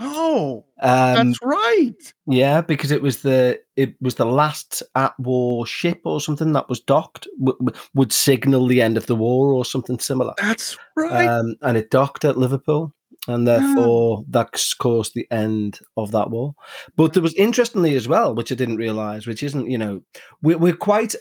Oh, 0.00 0.64
um, 0.80 1.32
that's 1.32 1.38
right. 1.42 2.14
Yeah, 2.26 2.60
because 2.60 2.92
it 2.92 3.02
was 3.02 3.22
the 3.22 3.60
it 3.76 3.94
was 4.00 4.14
the 4.14 4.26
last 4.26 4.82
at 4.94 5.18
war 5.18 5.66
ship 5.66 6.00
or 6.04 6.20
something 6.20 6.52
that 6.52 6.68
was 6.68 6.80
docked 6.80 7.26
w- 7.42 7.72
would 7.94 8.12
signal 8.12 8.66
the 8.66 8.80
end 8.80 8.96
of 8.96 9.06
the 9.06 9.16
war 9.16 9.52
or 9.52 9.64
something 9.64 9.98
similar. 9.98 10.34
That's 10.38 10.76
right. 10.96 11.26
Um, 11.26 11.56
and 11.62 11.76
it 11.76 11.90
docked 11.90 12.24
at 12.24 12.38
Liverpool 12.38 12.94
and 13.28 13.46
therefore 13.46 14.24
that's 14.28 14.74
caused 14.74 15.14
the 15.14 15.26
end 15.30 15.78
of 15.96 16.10
that 16.12 16.30
war. 16.30 16.54
But 16.96 17.12
there 17.12 17.22
was 17.22 17.34
interestingly 17.34 17.94
as 17.94 18.08
well, 18.08 18.34
which 18.34 18.50
I 18.50 18.54
didn't 18.54 18.76
realize, 18.76 19.26
which 19.26 19.42
isn't 19.42 19.70
you 19.70 19.78
know 19.78 20.02
we're, 20.42 20.58
we're 20.58 20.76
quite 20.76 21.14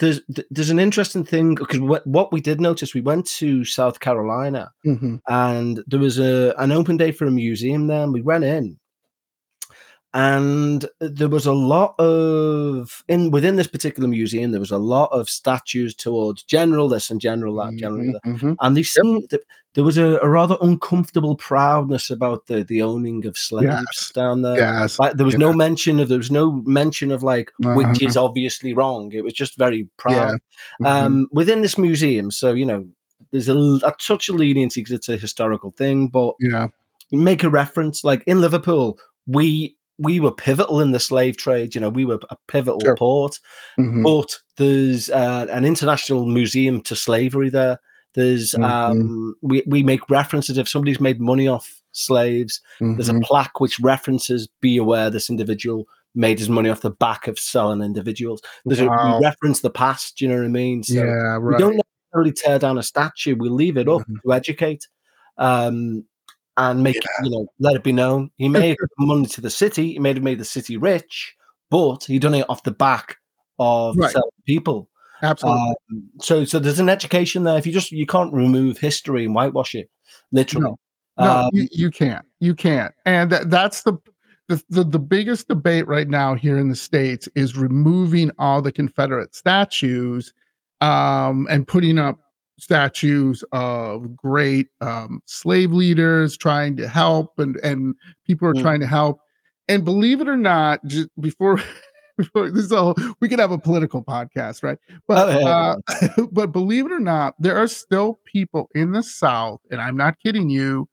there's 0.00 0.20
there's 0.50 0.70
an 0.70 0.80
interesting 0.80 1.24
thing 1.24 1.54
because 1.54 1.78
what 1.78 2.32
we 2.32 2.40
did 2.40 2.60
notice 2.60 2.94
we 2.94 3.02
went 3.02 3.26
to 3.26 3.64
South 3.64 4.00
Carolina 4.00 4.72
mm-hmm. 4.84 5.16
and 5.28 5.84
there 5.86 6.00
was 6.00 6.18
a 6.18 6.54
an 6.58 6.72
open 6.72 6.96
day 6.96 7.12
for 7.12 7.26
a 7.26 7.30
museum 7.30 7.86
there 7.86 8.02
and 8.02 8.12
we 8.12 8.22
went 8.22 8.44
in 8.44 8.79
and 10.12 10.86
there 10.98 11.28
was 11.28 11.46
a 11.46 11.52
lot 11.52 11.98
of 12.00 13.04
in 13.06 13.30
within 13.30 13.56
this 13.56 13.68
particular 13.68 14.08
museum 14.08 14.50
there 14.50 14.60
was 14.60 14.72
a 14.72 14.78
lot 14.78 15.08
of 15.12 15.28
statues 15.30 15.94
towards 15.94 16.42
general 16.42 16.88
this 16.88 17.10
and 17.10 17.20
general 17.20 17.54
that 17.54 17.76
general 17.76 18.02
mm-hmm, 18.02 18.12
that 18.12 18.22
mm-hmm. 18.24 18.52
and 18.60 18.76
they 18.76 18.82
seemed 18.82 19.28
that 19.30 19.42
there 19.74 19.84
was 19.84 19.96
a, 19.98 20.18
a, 20.18 20.28
rather 20.28 20.56
uncomfortable 20.62 21.36
proudness 21.36 22.10
about 22.10 22.44
the 22.46 22.64
the 22.64 22.82
owning 22.82 23.24
of 23.24 23.38
slaves 23.38 23.66
yes. 23.66 24.10
down 24.12 24.42
there 24.42 24.56
yes. 24.56 24.98
like 24.98 25.12
there 25.12 25.26
was 25.26 25.34
yeah. 25.34 25.38
no 25.38 25.52
mention 25.52 26.00
of 26.00 26.08
there 26.08 26.18
was 26.18 26.30
no 26.30 26.52
mention 26.66 27.12
of 27.12 27.22
like 27.22 27.52
uh-huh. 27.64 27.74
which 27.74 28.02
is 28.02 28.16
obviously 28.16 28.74
wrong 28.74 29.12
it 29.12 29.22
was 29.22 29.32
just 29.32 29.56
very 29.56 29.88
proud 29.96 30.40
yeah. 30.80 30.86
mm-hmm. 30.86 30.86
um 30.86 31.28
within 31.30 31.62
this 31.62 31.78
museum 31.78 32.32
so 32.32 32.52
you 32.52 32.66
know 32.66 32.84
there's 33.30 33.48
a, 33.48 33.54
a 33.54 33.94
touch 34.00 34.28
of 34.28 34.34
leniency 34.34 34.80
because 34.80 34.92
it's 34.92 35.08
a 35.08 35.16
historical 35.16 35.70
thing 35.70 36.08
but 36.08 36.34
yeah 36.40 36.66
make 37.12 37.44
a 37.44 37.50
reference 37.50 38.02
like 38.02 38.24
in 38.26 38.40
liverpool 38.40 38.98
we 39.26 39.76
we 40.00 40.18
were 40.18 40.32
pivotal 40.32 40.80
in 40.80 40.92
the 40.92 40.98
slave 40.98 41.36
trade. 41.36 41.74
You 41.74 41.80
know, 41.80 41.90
we 41.90 42.06
were 42.06 42.18
a 42.30 42.36
pivotal 42.48 42.80
sure. 42.80 42.96
port. 42.96 43.38
Mm-hmm. 43.78 44.02
But 44.02 44.34
there's 44.56 45.10
uh, 45.10 45.46
an 45.50 45.64
international 45.64 46.24
museum 46.26 46.80
to 46.82 46.96
slavery 46.96 47.50
there. 47.50 47.78
There's 48.14 48.52
mm-hmm. 48.52 48.64
um, 48.64 49.34
we 49.42 49.62
we 49.66 49.82
make 49.82 50.08
references 50.08 50.58
if 50.58 50.68
somebody's 50.68 51.00
made 51.00 51.20
money 51.20 51.46
off 51.46 51.70
slaves. 51.92 52.60
Mm-hmm. 52.80 52.96
There's 52.96 53.08
a 53.10 53.12
mm-hmm. 53.12 53.22
plaque 53.22 53.60
which 53.60 53.78
references 53.78 54.48
"Be 54.60 54.78
aware 54.78 55.10
this 55.10 55.30
individual 55.30 55.86
made 56.14 56.38
his 56.38 56.48
money 56.48 56.70
off 56.70 56.80
the 56.80 56.90
back 56.90 57.28
of 57.28 57.38
selling 57.38 57.82
individuals." 57.82 58.40
There's 58.64 58.80
wow. 58.80 58.96
a, 58.96 59.18
we 59.18 59.24
reference 59.24 59.60
the 59.60 59.70
past. 59.70 60.20
You 60.20 60.28
know 60.28 60.36
what 60.36 60.44
I 60.44 60.48
mean? 60.48 60.82
So 60.82 60.94
yeah, 60.94 61.02
right. 61.02 61.40
We 61.40 61.58
don't 61.58 61.80
necessarily 62.12 62.32
tear 62.32 62.58
down 62.58 62.78
a 62.78 62.82
statue. 62.82 63.36
We 63.36 63.50
leave 63.50 63.76
it 63.76 63.88
up 63.88 64.00
mm-hmm. 64.00 64.16
to 64.24 64.32
educate. 64.32 64.88
Um, 65.36 66.04
and 66.60 66.82
make 66.82 66.96
yeah. 66.96 67.24
you 67.24 67.30
know 67.30 67.46
let 67.58 67.76
it 67.76 67.82
be 67.82 67.92
known. 67.92 68.30
He 68.36 68.48
made 68.48 68.76
money 68.98 69.26
to 69.26 69.40
the 69.40 69.50
city 69.50 69.92
he 69.94 69.98
made 69.98 70.16
have 70.16 70.24
made 70.24 70.38
the 70.38 70.44
city 70.44 70.76
rich 70.76 71.36
but 71.70 72.04
he 72.04 72.18
done 72.18 72.34
it 72.34 72.46
off 72.48 72.64
the 72.64 72.72
back 72.72 73.16
of 73.58 73.96
right. 73.96 74.14
people. 74.44 74.88
Absolutely. 75.22 75.74
Um, 75.90 76.10
so 76.20 76.44
so 76.44 76.58
there's 76.58 76.80
an 76.80 76.88
education 76.88 77.44
there. 77.44 77.56
If 77.56 77.66
you 77.66 77.72
just 77.72 77.92
you 77.92 78.06
can't 78.06 78.32
remove 78.32 78.78
history 78.78 79.24
and 79.24 79.34
whitewash 79.34 79.74
it 79.74 79.88
literally. 80.32 80.64
No, 80.64 80.78
no 81.18 81.30
um, 81.30 81.50
you, 81.52 81.68
you, 81.70 81.90
can't. 81.90 82.24
You 82.40 82.54
can't. 82.54 82.92
And 83.04 83.30
that, 83.30 83.50
that's 83.50 83.82
the, 83.82 83.98
the 84.48 84.62
the 84.70 84.84
the 84.84 84.98
biggest 84.98 85.48
debate 85.48 85.86
right 85.86 86.08
now 86.08 86.34
here 86.34 86.58
in 86.58 86.70
the 86.70 86.76
states 86.76 87.28
is 87.34 87.56
removing 87.56 88.30
all 88.38 88.60
the 88.62 88.72
confederate 88.72 89.34
statues 89.34 90.32
um 90.80 91.46
and 91.50 91.68
putting 91.68 91.98
up 91.98 92.18
statues 92.60 93.42
of 93.52 94.14
great 94.16 94.68
um, 94.80 95.22
slave 95.26 95.72
leaders 95.72 96.36
trying 96.36 96.76
to 96.76 96.88
help 96.88 97.38
and 97.38 97.56
and 97.56 97.94
people 98.26 98.46
are 98.46 98.54
mm. 98.54 98.62
trying 98.62 98.80
to 98.80 98.86
help 98.86 99.20
and 99.68 99.84
believe 99.84 100.20
it 100.20 100.28
or 100.28 100.36
not 100.36 100.84
just 100.86 101.08
before 101.20 101.60
before 102.18 102.50
this 102.50 102.64
is 102.64 102.72
all 102.72 102.94
we 103.20 103.28
could 103.28 103.38
have 103.38 103.52
a 103.52 103.58
political 103.58 104.02
podcast 104.04 104.62
right 104.62 104.78
but 105.08 105.30
oh, 105.30 105.38
yeah. 105.38 105.74
uh, 105.88 106.26
but 106.32 106.52
believe 106.52 106.84
it 106.84 106.92
or 106.92 107.00
not 107.00 107.34
there 107.38 107.56
are 107.56 107.68
still 107.68 108.20
people 108.26 108.68
in 108.74 108.92
the 108.92 109.02
south 109.02 109.60
and 109.70 109.80
i'm 109.80 109.96
not 109.96 110.18
kidding 110.18 110.50
you 110.50 110.86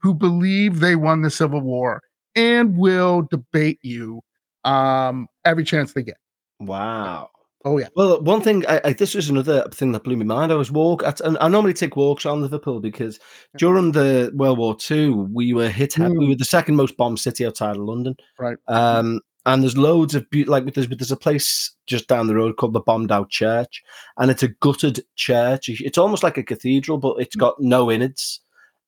who 0.00 0.12
believe 0.12 0.80
they 0.80 0.94
won 0.96 1.22
the 1.22 1.30
civil 1.30 1.60
war 1.60 2.02
and 2.36 2.76
will 2.76 3.22
debate 3.30 3.78
you 3.82 4.20
um 4.64 5.26
every 5.46 5.64
chance 5.64 5.94
they 5.94 6.02
get 6.02 6.18
wow 6.60 7.30
Oh 7.64 7.78
yeah. 7.78 7.88
Well, 7.96 8.20
one 8.20 8.42
thing 8.42 8.66
I, 8.66 8.80
I, 8.84 8.92
this 8.92 9.14
is 9.14 9.30
another 9.30 9.66
thing 9.70 9.92
that 9.92 10.04
blew 10.04 10.16
my 10.16 10.24
mind. 10.24 10.52
I 10.52 10.56
was 10.56 10.70
walk. 10.70 11.02
I, 11.02 11.14
I 11.40 11.48
normally 11.48 11.72
take 11.72 11.96
walks 11.96 12.26
around 12.26 12.42
Liverpool 12.42 12.78
because 12.78 13.18
during 13.56 13.92
the 13.92 14.30
World 14.34 14.58
War 14.58 14.76
II, 14.90 15.10
we 15.10 15.54
were 15.54 15.70
hit. 15.70 15.92
Mm. 15.92 16.18
We 16.18 16.28
were 16.28 16.34
the 16.34 16.44
second 16.44 16.76
most 16.76 16.96
bombed 16.98 17.20
city 17.20 17.46
outside 17.46 17.76
of 17.76 17.82
London. 17.82 18.16
Right. 18.38 18.58
Um, 18.68 19.20
and 19.46 19.62
there's 19.62 19.76
loads 19.76 20.14
of 20.14 20.28
be- 20.30 20.44
like 20.44 20.72
there's 20.74 20.88
there's 20.88 21.10
a 21.10 21.16
place 21.16 21.70
just 21.86 22.06
down 22.06 22.26
the 22.26 22.34
road 22.34 22.56
called 22.56 22.74
the 22.74 22.80
Bombed 22.80 23.10
Out 23.10 23.30
Church, 23.30 23.82
and 24.18 24.30
it's 24.30 24.42
a 24.42 24.48
gutted 24.48 25.02
church. 25.16 25.68
It's 25.68 25.98
almost 25.98 26.22
like 26.22 26.36
a 26.36 26.42
cathedral, 26.42 26.98
but 26.98 27.16
it's 27.18 27.36
got 27.36 27.60
no 27.60 27.90
innards, 27.90 28.40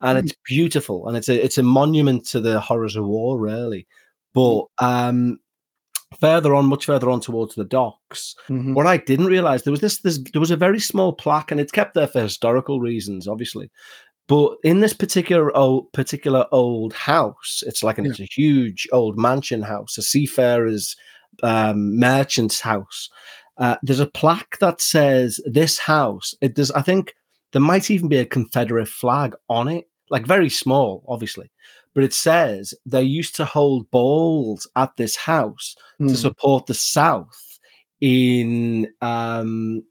and 0.02 0.18
mm. 0.18 0.22
it's 0.24 0.34
beautiful, 0.44 1.08
and 1.08 1.16
it's 1.16 1.30
a 1.30 1.42
it's 1.42 1.58
a 1.58 1.62
monument 1.62 2.26
to 2.26 2.40
the 2.40 2.60
horrors 2.60 2.96
of 2.96 3.06
war, 3.06 3.38
really. 3.38 3.86
But 4.34 4.64
um, 4.78 5.38
further 6.21 6.55
on, 6.55 6.66
much 6.66 6.87
further 6.87 7.11
on 7.11 7.21
towards 7.21 7.55
the 7.55 7.64
docks, 7.64 8.35
mm-hmm. 8.49 8.75
what 8.75 8.87
I 8.87 8.97
didn't 8.97 9.27
realize 9.27 9.62
there 9.62 9.73
was 9.73 9.81
this, 9.81 9.99
this, 9.99 10.19
there 10.33 10.40
was 10.40 10.51
a 10.51 10.57
very 10.57 10.81
small 10.81 11.12
plaque, 11.12 11.51
and 11.51 11.61
it's 11.61 11.73
kept 11.73 11.95
there 11.95 12.07
for 12.07 12.23
historical 12.23 12.81
reasons, 12.81 13.29
obviously. 13.29 13.71
But 14.29 14.57
in 14.64 14.81
this 14.81 14.92
particular 14.92 15.57
old, 15.57 15.92
particular 15.92 16.47
old 16.51 16.92
house, 16.92 17.62
it's 17.66 17.83
like 17.83 17.99
an, 17.99 18.05
yeah. 18.05 18.11
it's 18.12 18.21
a 18.21 18.25
huge 18.25 18.88
old 18.92 19.19
mansion 19.19 19.62
house, 19.62 19.99
a 19.99 20.03
seafarer's 20.03 20.97
um, 21.42 21.99
merchant's 21.99 22.61
house. 22.61 23.09
Uh, 23.59 23.77
there's 23.83 24.01
a 24.01 24.07
plaque 24.07 24.59
that 24.61 24.81
says 24.81 25.40
this 25.47 25.79
house. 25.79 26.35
It 26.40 26.55
does. 26.55 26.71
I 26.73 26.83
think 26.83 27.14
there 27.53 27.62
might 27.62 27.90
even 27.90 28.09
be 28.09 28.19
a 28.19 28.27
Confederate 28.27 28.88
flag 28.88 29.35
on 29.49 29.69
it, 29.69 29.88
like 30.11 30.27
very 30.27 30.51
small, 30.51 31.05
obviously 31.09 31.51
but 31.96 32.04
it 32.04 32.12
says 32.12 32.74
they 32.85 33.02
used 33.02 33.35
to 33.37 33.46
hold 33.46 33.90
balls 33.90 34.68
at 34.76 34.94
this 34.98 35.16
house 35.16 35.74
mm. 35.98 36.09
to 36.09 36.12
hmm. 36.12 36.14
support 36.14 36.66
the 36.66 36.74
South 36.74 37.59
in 38.02 38.87
um, 39.00 39.82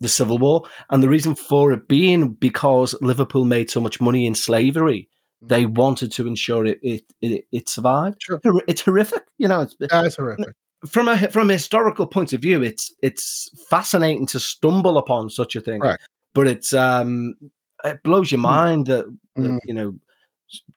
the 0.00 0.08
Civil 0.08 0.38
War. 0.38 0.62
And 0.88 1.02
the 1.02 1.10
reason 1.10 1.34
for 1.34 1.70
it 1.72 1.88
being 1.88 2.30
because 2.30 2.94
Liverpool 3.02 3.44
made 3.44 3.70
so 3.70 3.82
much 3.82 4.00
money 4.00 4.24
in 4.26 4.34
slavery, 4.34 5.10
they 5.42 5.64
hmm. 5.64 5.74
wanted 5.74 6.10
to 6.12 6.26
ensure 6.26 6.64
it 6.64 6.80
it 6.82 7.04
it, 7.20 7.44
it 7.52 7.68
survived. 7.68 8.22
Sure. 8.22 8.40
It's 8.66 8.80
horrific, 8.80 9.24
you 9.36 9.46
know. 9.46 9.60
It's, 9.60 9.76
yeah, 9.78 10.06
it's 10.06 10.16
horrific. 10.16 10.54
From 10.86 11.08
a 11.08 11.18
from 11.28 11.50
a 11.50 11.52
historical 11.52 12.06
point 12.06 12.32
of 12.32 12.40
view, 12.40 12.62
it's 12.62 12.94
it's 13.02 13.50
fascinating 13.68 14.24
to 14.28 14.40
stumble 14.40 14.96
upon 14.96 15.28
such 15.28 15.54
a 15.54 15.60
thing. 15.60 15.82
Right. 15.82 16.00
But 16.32 16.46
it's 16.46 16.72
um 16.72 17.34
it 17.84 18.02
blows 18.02 18.32
your 18.32 18.38
hmm. 18.38 18.46
mind 18.46 18.86
that, 18.86 19.04
that 19.36 19.42
mm. 19.42 19.58
you 19.66 19.74
know 19.74 19.94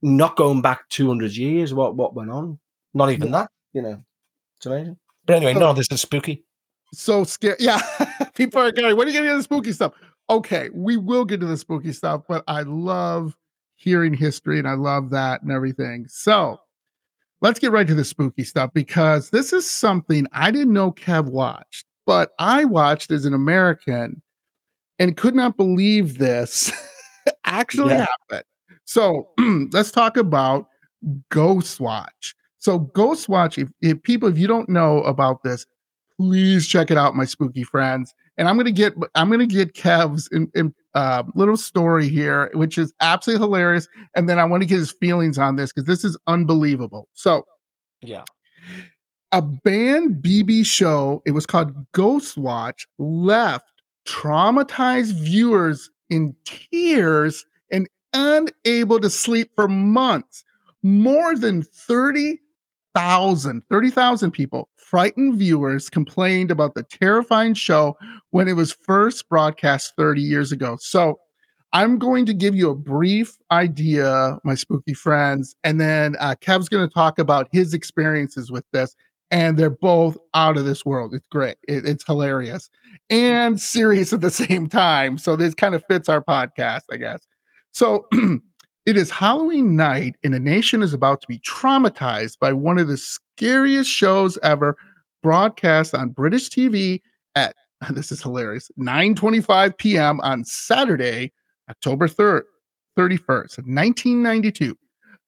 not 0.01 0.35
going 0.35 0.61
back 0.61 0.87
200 0.89 1.35
years, 1.35 1.73
what 1.73 1.95
what 1.95 2.13
went 2.13 2.31
on? 2.31 2.59
Not 2.93 3.11
even 3.11 3.31
that, 3.31 3.49
you 3.73 3.81
know. 3.81 4.03
It's 4.57 4.65
amazing. 4.65 4.97
But 5.25 5.37
anyway, 5.37 5.53
so, 5.53 5.59
no, 5.59 5.73
this 5.73 5.87
is 5.91 6.01
spooky. 6.01 6.45
So 6.93 7.23
scary. 7.23 7.57
Yeah. 7.59 7.81
People 8.35 8.61
are 8.61 8.71
going, 8.71 8.95
when 8.95 9.07
are 9.07 9.09
you 9.09 9.13
getting 9.13 9.29
into 9.29 9.37
the 9.37 9.43
spooky 9.43 9.71
stuff? 9.73 9.93
Okay, 10.29 10.69
we 10.73 10.97
will 10.97 11.25
get 11.25 11.39
to 11.41 11.45
the 11.45 11.57
spooky 11.57 11.91
stuff, 11.91 12.23
but 12.27 12.43
I 12.47 12.61
love 12.61 13.35
hearing 13.75 14.13
history 14.13 14.59
and 14.59 14.67
I 14.67 14.73
love 14.73 15.09
that 15.11 15.41
and 15.41 15.51
everything. 15.51 16.07
So 16.07 16.59
let's 17.41 17.59
get 17.59 17.71
right 17.71 17.87
to 17.87 17.95
the 17.95 18.05
spooky 18.05 18.43
stuff 18.43 18.71
because 18.73 19.29
this 19.29 19.53
is 19.53 19.69
something 19.69 20.25
I 20.31 20.51
didn't 20.51 20.73
know 20.73 20.91
Kev 20.91 21.25
watched, 21.25 21.85
but 22.05 22.31
I 22.39 22.65
watched 22.65 23.11
as 23.11 23.25
an 23.25 23.33
American 23.33 24.21
and 24.97 25.17
could 25.17 25.35
not 25.35 25.57
believe 25.57 26.17
this 26.17 26.71
actually 27.45 27.93
yeah. 27.93 28.07
happened. 28.29 28.45
So 28.85 29.29
let's 29.71 29.91
talk 29.91 30.17
about 30.17 30.67
Ghostwatch. 31.31 32.33
So 32.59 32.79
Ghostwatch, 32.95 33.61
if, 33.61 33.69
if 33.81 34.01
people, 34.03 34.29
if 34.29 34.37
you 34.37 34.47
don't 34.47 34.69
know 34.69 35.03
about 35.03 35.43
this, 35.43 35.65
please 36.17 36.67
check 36.67 36.89
it 36.89 36.97
out, 36.97 37.15
my 37.15 37.25
spooky 37.25 37.63
friends. 37.63 38.13
And 38.37 38.49
I'm 38.49 38.57
gonna 38.57 38.71
get 38.71 38.93
I'm 39.13 39.29
gonna 39.29 39.45
get 39.45 39.75
Kev's 39.75 40.27
in, 40.31 40.51
in 40.55 40.73
uh, 40.93 41.23
little 41.35 41.55
story 41.55 42.09
here, 42.09 42.51
which 42.53 42.77
is 42.77 42.93
absolutely 42.99 43.45
hilarious. 43.45 43.87
And 44.15 44.27
then 44.27 44.39
I 44.39 44.45
want 44.45 44.61
to 44.61 44.67
get 44.67 44.79
his 44.79 44.91
feelings 44.91 45.37
on 45.37 45.55
this 45.55 45.71
because 45.71 45.87
this 45.87 46.03
is 46.03 46.17
unbelievable. 46.27 47.07
So 47.13 47.45
yeah. 48.01 48.23
a 49.31 49.41
banned 49.41 50.21
BBC 50.21 50.65
show, 50.65 51.21
it 51.25 51.31
was 51.31 51.45
called 51.45 51.73
Ghost 51.93 52.37
Watch, 52.37 52.87
left 52.97 53.71
traumatized 54.05 55.13
viewers 55.13 55.89
in 56.09 56.35
tears 56.45 57.45
unable 58.15 58.99
to 58.99 59.09
sleep 59.09 59.51
for 59.55 59.67
months. 59.67 60.43
More 60.83 61.35
than 61.35 61.63
30,000, 61.63 63.63
30,000 63.69 64.31
people, 64.31 64.69
frightened 64.77 65.37
viewers, 65.37 65.89
complained 65.89 66.51
about 66.51 66.75
the 66.75 66.83
terrifying 66.83 67.53
show 67.53 67.97
when 68.31 68.47
it 68.47 68.53
was 68.53 68.71
first 68.71 69.27
broadcast 69.27 69.93
30 69.97 70.21
years 70.21 70.51
ago. 70.51 70.77
So 70.79 71.19
I'm 71.73 71.97
going 71.97 72.25
to 72.27 72.33
give 72.33 72.55
you 72.55 72.69
a 72.69 72.75
brief 72.75 73.35
idea, 73.51 74.37
my 74.43 74.55
spooky 74.55 74.93
friends, 74.93 75.55
and 75.63 75.81
then 75.81 76.15
uh, 76.19 76.35
Kev's 76.39 76.69
going 76.69 76.87
to 76.87 76.93
talk 76.93 77.19
about 77.19 77.49
his 77.51 77.73
experiences 77.73 78.49
with 78.49 78.63
this. 78.71 78.95
And 79.31 79.57
they're 79.57 79.71
both 79.71 80.17
out 80.35 80.55
of 80.55 80.65
this 80.65 80.85
world. 80.85 81.13
It's 81.13 81.27
great. 81.31 81.57
It, 81.67 81.85
it's 81.85 82.05
hilarious 82.05 82.69
and 83.09 83.59
serious 83.59 84.13
at 84.13 84.21
the 84.21 84.31
same 84.31 84.69
time. 84.69 85.17
So 85.17 85.35
this 85.35 85.55
kind 85.55 85.75
of 85.75 85.83
fits 85.89 86.07
our 86.07 86.23
podcast, 86.23 86.83
I 86.91 86.97
guess. 86.97 87.19
So 87.75 88.07
it 88.85 88.95
is 88.95 89.11
Halloween 89.11 89.75
night, 89.75 90.15
and 90.23 90.33
the 90.33 90.39
nation 90.39 90.81
is 90.81 90.93
about 90.93 91.19
to 91.19 91.27
be 91.27 91.39
traumatized 91.39 92.39
by 92.39 92.53
one 92.53 92.77
of 92.77 92.87
the 92.87 92.95
scariest 92.95 93.91
shows 93.91 94.37
ever 94.43 94.77
broadcast 95.21 95.93
on 95.93 96.11
British 96.11 96.49
TV 96.49 97.01
at 97.35 97.53
this 97.89 98.13
is 98.13 98.21
hilarious 98.21 98.71
9:25 98.79 99.77
p.m. 99.77 100.21
on 100.21 100.45
Saturday, 100.45 101.33
October 101.69 102.07
3rd, 102.07 102.43
31st, 102.97 103.57
1992. 103.67 104.77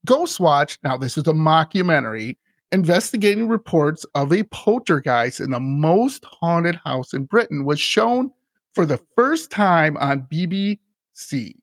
Ghostwatch, 0.07 0.77
now 0.83 0.95
this 0.95 1.17
is 1.17 1.27
a 1.27 1.33
mockumentary 1.33 2.37
investigating 2.71 3.49
reports 3.49 4.05
of 4.15 4.31
a 4.31 4.43
poltergeist 4.43 5.41
in 5.41 5.51
the 5.51 5.59
most 5.59 6.23
haunted 6.23 6.79
house 6.85 7.13
in 7.13 7.25
Britain 7.25 7.65
was 7.65 7.81
shown 7.81 8.31
for 8.73 8.85
the 8.85 9.01
first 9.17 9.51
time 9.51 9.97
on 9.97 10.25
BBC. 10.31 11.55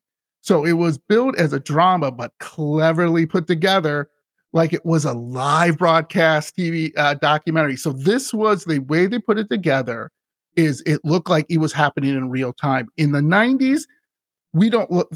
So 0.45 0.63
it 0.63 0.73
was 0.73 0.99
billed 0.99 1.35
as 1.37 1.53
a 1.53 1.59
drama, 1.59 2.11
but 2.11 2.31
cleverly 2.39 3.25
put 3.25 3.47
together 3.47 4.11
like 4.53 4.73
it 4.73 4.85
was 4.85 5.03
a 5.03 5.13
live 5.13 5.79
broadcast 5.79 6.55
TV 6.55 6.91
uh, 6.97 7.15
documentary. 7.15 7.75
So 7.77 7.91
this 7.91 8.31
was 8.31 8.63
the 8.63 8.77
way 8.77 9.07
they 9.07 9.17
put 9.17 9.39
it 9.39 9.49
together 9.49 10.11
is 10.55 10.83
it 10.85 11.03
looked 11.03 11.31
like 11.31 11.47
it 11.49 11.57
was 11.57 11.73
happening 11.73 12.11
in 12.11 12.29
real 12.29 12.53
time. 12.53 12.89
In 12.95 13.11
the 13.11 13.21
90s, 13.21 13.85
we 14.53 14.69
don't 14.69 14.91
look 14.91 15.11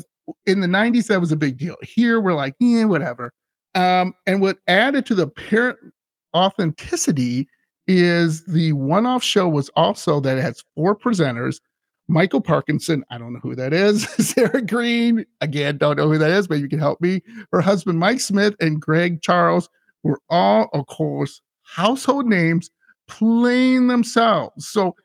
in 0.48 0.62
the 0.62 0.68
90s 0.68 1.06
that 1.08 1.22
was 1.22 1.32
a 1.32 1.38
big 1.38 1.58
deal. 1.58 1.76
Here 1.84 2.20
we're 2.20 2.34
like, 2.34 2.56
yeah, 2.60 2.86
whatever. 2.86 3.32
Um, 3.76 4.16
and 4.26 4.42
what 4.42 4.58
added 4.68 5.06
to 5.06 5.16
the 5.16 5.28
parent 5.28 5.78
authenticity 6.36 7.48
is 7.86 8.46
the 8.46 8.74
one-off 8.74 9.24
show 9.24 9.48
was 9.48 9.70
also 9.76 10.20
that 10.22 10.40
it 10.40 10.42
has 10.42 10.64
four 10.74 10.96
presenters. 10.96 11.60
Michael 12.10 12.42
Parkinson, 12.42 13.06
I 13.10 13.18
don't 13.18 13.34
know 13.34 13.40
who 13.40 13.56
that 13.56 13.72
is. 13.72 14.04
Sarah 14.18 14.62
Greene, 14.62 15.26
again, 15.42 15.78
don't 15.78 15.98
know 15.98 16.10
who 16.10 16.18
that 16.18 16.32
is, 16.32 16.48
but 16.48 16.60
you 16.60 16.68
can 16.68 16.80
help 16.80 17.00
me. 17.00 17.22
Her 17.52 17.62
husband, 17.62 18.00
Mike 18.00 18.20
Smith, 18.20 18.56
and 18.60 18.82
Craig 18.82 19.22
Charles 19.22 19.70
were 20.04 20.20
all, 20.30 20.70
of 20.74 20.88
course, 20.88 21.42
household 21.64 22.26
names 22.26 22.72
playing 23.08 23.88
themselves. 23.88 24.68
So 24.68 24.96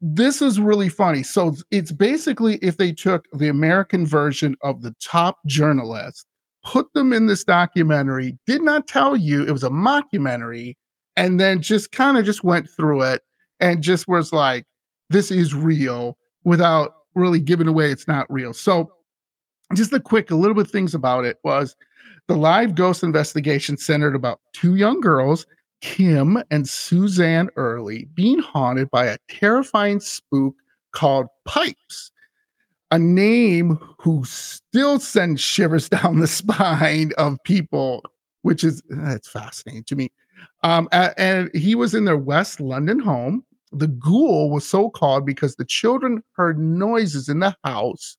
this 0.00 0.42
is 0.42 0.58
really 0.58 0.88
funny. 0.88 1.22
So 1.22 1.54
it's 1.70 1.92
basically 1.92 2.56
if 2.56 2.78
they 2.78 2.92
took 2.92 3.26
the 3.32 3.48
American 3.48 4.06
version 4.06 4.56
of 4.62 4.82
the 4.82 4.94
top 5.00 5.38
journalist 5.46 6.26
put 6.64 6.92
them 6.94 7.12
in 7.12 7.26
this 7.26 7.44
documentary, 7.44 8.36
did 8.46 8.62
not 8.62 8.88
tell 8.88 9.16
you 9.16 9.44
it 9.44 9.52
was 9.52 9.64
a 9.64 9.70
mockumentary, 9.70 10.76
and 11.16 11.38
then 11.38 11.60
just 11.60 11.92
kind 11.92 12.16
of 12.18 12.24
just 12.24 12.42
went 12.42 12.68
through 12.68 13.02
it 13.02 13.22
and 13.60 13.82
just 13.82 14.08
was 14.08 14.32
like, 14.32 14.64
this 15.10 15.30
is 15.30 15.54
real 15.54 16.16
without 16.44 16.94
really 17.14 17.40
giving 17.40 17.68
away 17.68 17.90
it's 17.90 18.08
not 18.08 18.30
real. 18.30 18.52
So 18.52 18.92
just 19.74 19.92
a 19.92 20.00
quick, 20.00 20.30
a 20.30 20.34
little 20.34 20.54
bit 20.54 20.68
things 20.68 20.94
about 20.94 21.24
it 21.24 21.38
was 21.44 21.76
the 22.28 22.36
live 22.36 22.74
ghost 22.74 23.02
investigation 23.02 23.76
centered 23.76 24.14
about 24.14 24.40
two 24.52 24.76
young 24.76 25.00
girls, 25.00 25.46
Kim 25.80 26.42
and 26.50 26.68
Suzanne 26.68 27.50
Early, 27.56 28.08
being 28.14 28.38
haunted 28.38 28.90
by 28.90 29.06
a 29.06 29.18
terrifying 29.28 30.00
spook 30.00 30.54
called 30.92 31.26
Pipes 31.44 32.12
a 32.94 32.98
name 32.98 33.76
who 33.98 34.24
still 34.24 35.00
sends 35.00 35.40
shivers 35.40 35.88
down 36.00 36.20
the 36.20 36.28
spine 36.28 37.10
of 37.18 37.42
people, 37.42 38.04
which 38.42 38.62
is 38.62 38.82
that's 38.88 39.28
fascinating 39.28 39.82
to 39.84 39.96
me. 39.96 40.12
Um, 40.62 40.88
and 40.92 41.50
he 41.54 41.74
was 41.74 41.94
in 41.94 42.04
their 42.04 42.16
West 42.16 42.60
London 42.60 43.00
home. 43.00 43.44
The 43.78 43.88
ghoul 43.88 44.50
was 44.50 44.68
so 44.68 44.90
called 44.90 45.26
because 45.26 45.56
the 45.56 45.64
children 45.64 46.22
heard 46.32 46.58
noises 46.58 47.28
in 47.28 47.40
the 47.40 47.56
house, 47.64 48.16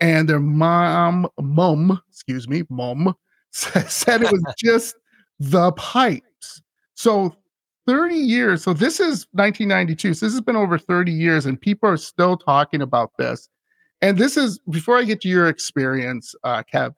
and 0.00 0.28
their 0.28 0.40
mom, 0.40 1.28
mom, 1.40 2.00
excuse 2.10 2.48
me, 2.48 2.62
mom, 2.70 3.14
said 3.50 4.22
it 4.22 4.32
was 4.32 4.42
just 4.58 4.96
the 5.40 5.72
pipes. 5.72 6.62
So 6.94 7.34
30 7.86 8.16
years. 8.16 8.62
So 8.62 8.72
this 8.74 9.00
is 9.00 9.26
1992. 9.32 10.14
So 10.14 10.26
this 10.26 10.34
has 10.34 10.40
been 10.42 10.56
over 10.56 10.78
30 10.78 11.12
years, 11.12 11.46
and 11.46 11.60
people 11.60 11.88
are 11.88 11.96
still 11.96 12.36
talking 12.36 12.82
about 12.82 13.12
this 13.18 13.48
and 14.00 14.18
this 14.18 14.36
is 14.36 14.58
before 14.70 14.96
I 14.98 15.04
get 15.04 15.20
to 15.22 15.28
your 15.28 15.48
experience, 15.48 16.34
uh, 16.44 16.62
Kev. 16.72 16.94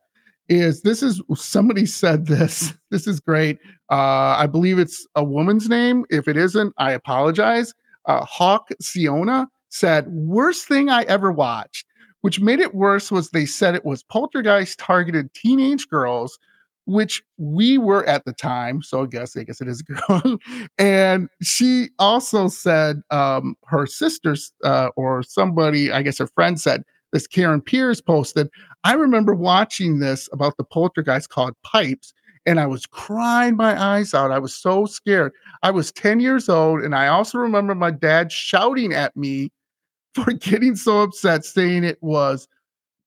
Is 0.48 0.82
this 0.82 1.02
is 1.02 1.22
somebody 1.36 1.86
said 1.86 2.26
this? 2.26 2.74
This 2.90 3.06
is 3.06 3.20
great. 3.20 3.58
Uh, 3.90 4.36
I 4.38 4.46
believe 4.46 4.78
it's 4.78 5.06
a 5.14 5.24
woman's 5.24 5.68
name. 5.68 6.04
If 6.10 6.28
it 6.28 6.36
isn't, 6.36 6.72
I 6.78 6.92
apologize. 6.92 7.74
Uh, 8.06 8.24
Hawk 8.24 8.68
Siona 8.80 9.48
said, 9.68 10.08
"Worst 10.08 10.66
thing 10.66 10.88
I 10.88 11.02
ever 11.02 11.32
watched." 11.32 11.86
Which 12.22 12.38
made 12.38 12.60
it 12.60 12.74
worse 12.74 13.10
was 13.10 13.30
they 13.30 13.46
said 13.46 13.74
it 13.74 13.84
was 13.84 14.02
poltergeist 14.02 14.78
targeted 14.78 15.32
teenage 15.32 15.88
girls, 15.88 16.38
which 16.84 17.22
we 17.38 17.78
were 17.78 18.04
at 18.06 18.26
the 18.26 18.32
time. 18.34 18.82
So 18.82 19.04
I 19.04 19.06
guess 19.06 19.36
I 19.36 19.44
guess 19.44 19.60
it 19.60 19.68
is 19.68 19.80
a 19.80 19.84
girl. 19.84 20.38
and 20.78 21.28
she 21.42 21.88
also 21.98 22.48
said 22.48 23.02
um, 23.10 23.56
her 23.66 23.86
sisters 23.86 24.52
uh, 24.64 24.90
or 24.96 25.22
somebody, 25.22 25.90
I 25.92 26.02
guess 26.02 26.18
her 26.18 26.26
friend 26.26 26.60
said 26.60 26.84
this 27.12 27.26
Karen 27.26 27.60
Pierce 27.60 28.00
posted, 28.00 28.48
I 28.84 28.94
remember 28.94 29.34
watching 29.34 29.98
this 29.98 30.28
about 30.32 30.56
the 30.56 30.64
poltergeist 30.64 31.28
called 31.28 31.54
Pipes, 31.62 32.12
and 32.46 32.58
I 32.58 32.66
was 32.66 32.86
crying 32.86 33.56
my 33.56 33.80
eyes 33.80 34.14
out. 34.14 34.30
I 34.30 34.38
was 34.38 34.54
so 34.54 34.86
scared. 34.86 35.32
I 35.62 35.70
was 35.70 35.92
10 35.92 36.20
years 36.20 36.48
old, 36.48 36.82
and 36.82 36.94
I 36.94 37.08
also 37.08 37.38
remember 37.38 37.74
my 37.74 37.90
dad 37.90 38.32
shouting 38.32 38.92
at 38.92 39.16
me 39.16 39.50
for 40.14 40.32
getting 40.32 40.76
so 40.76 41.02
upset, 41.02 41.44
saying 41.44 41.84
it 41.84 41.98
was 42.02 42.48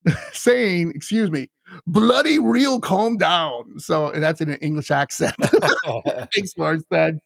saying, 0.34 0.91
excuse 0.96 1.32
me, 1.32 1.50
bloody 1.88 2.39
real 2.39 2.80
calm 2.80 3.17
down. 3.17 3.80
So 3.80 4.12
that's 4.12 4.41
in 4.41 4.50
an 4.50 4.60
English 4.60 4.91
accent. 4.91 5.36
Thanks, 6.34 6.58
more 6.58 6.80
sense. 6.91 7.19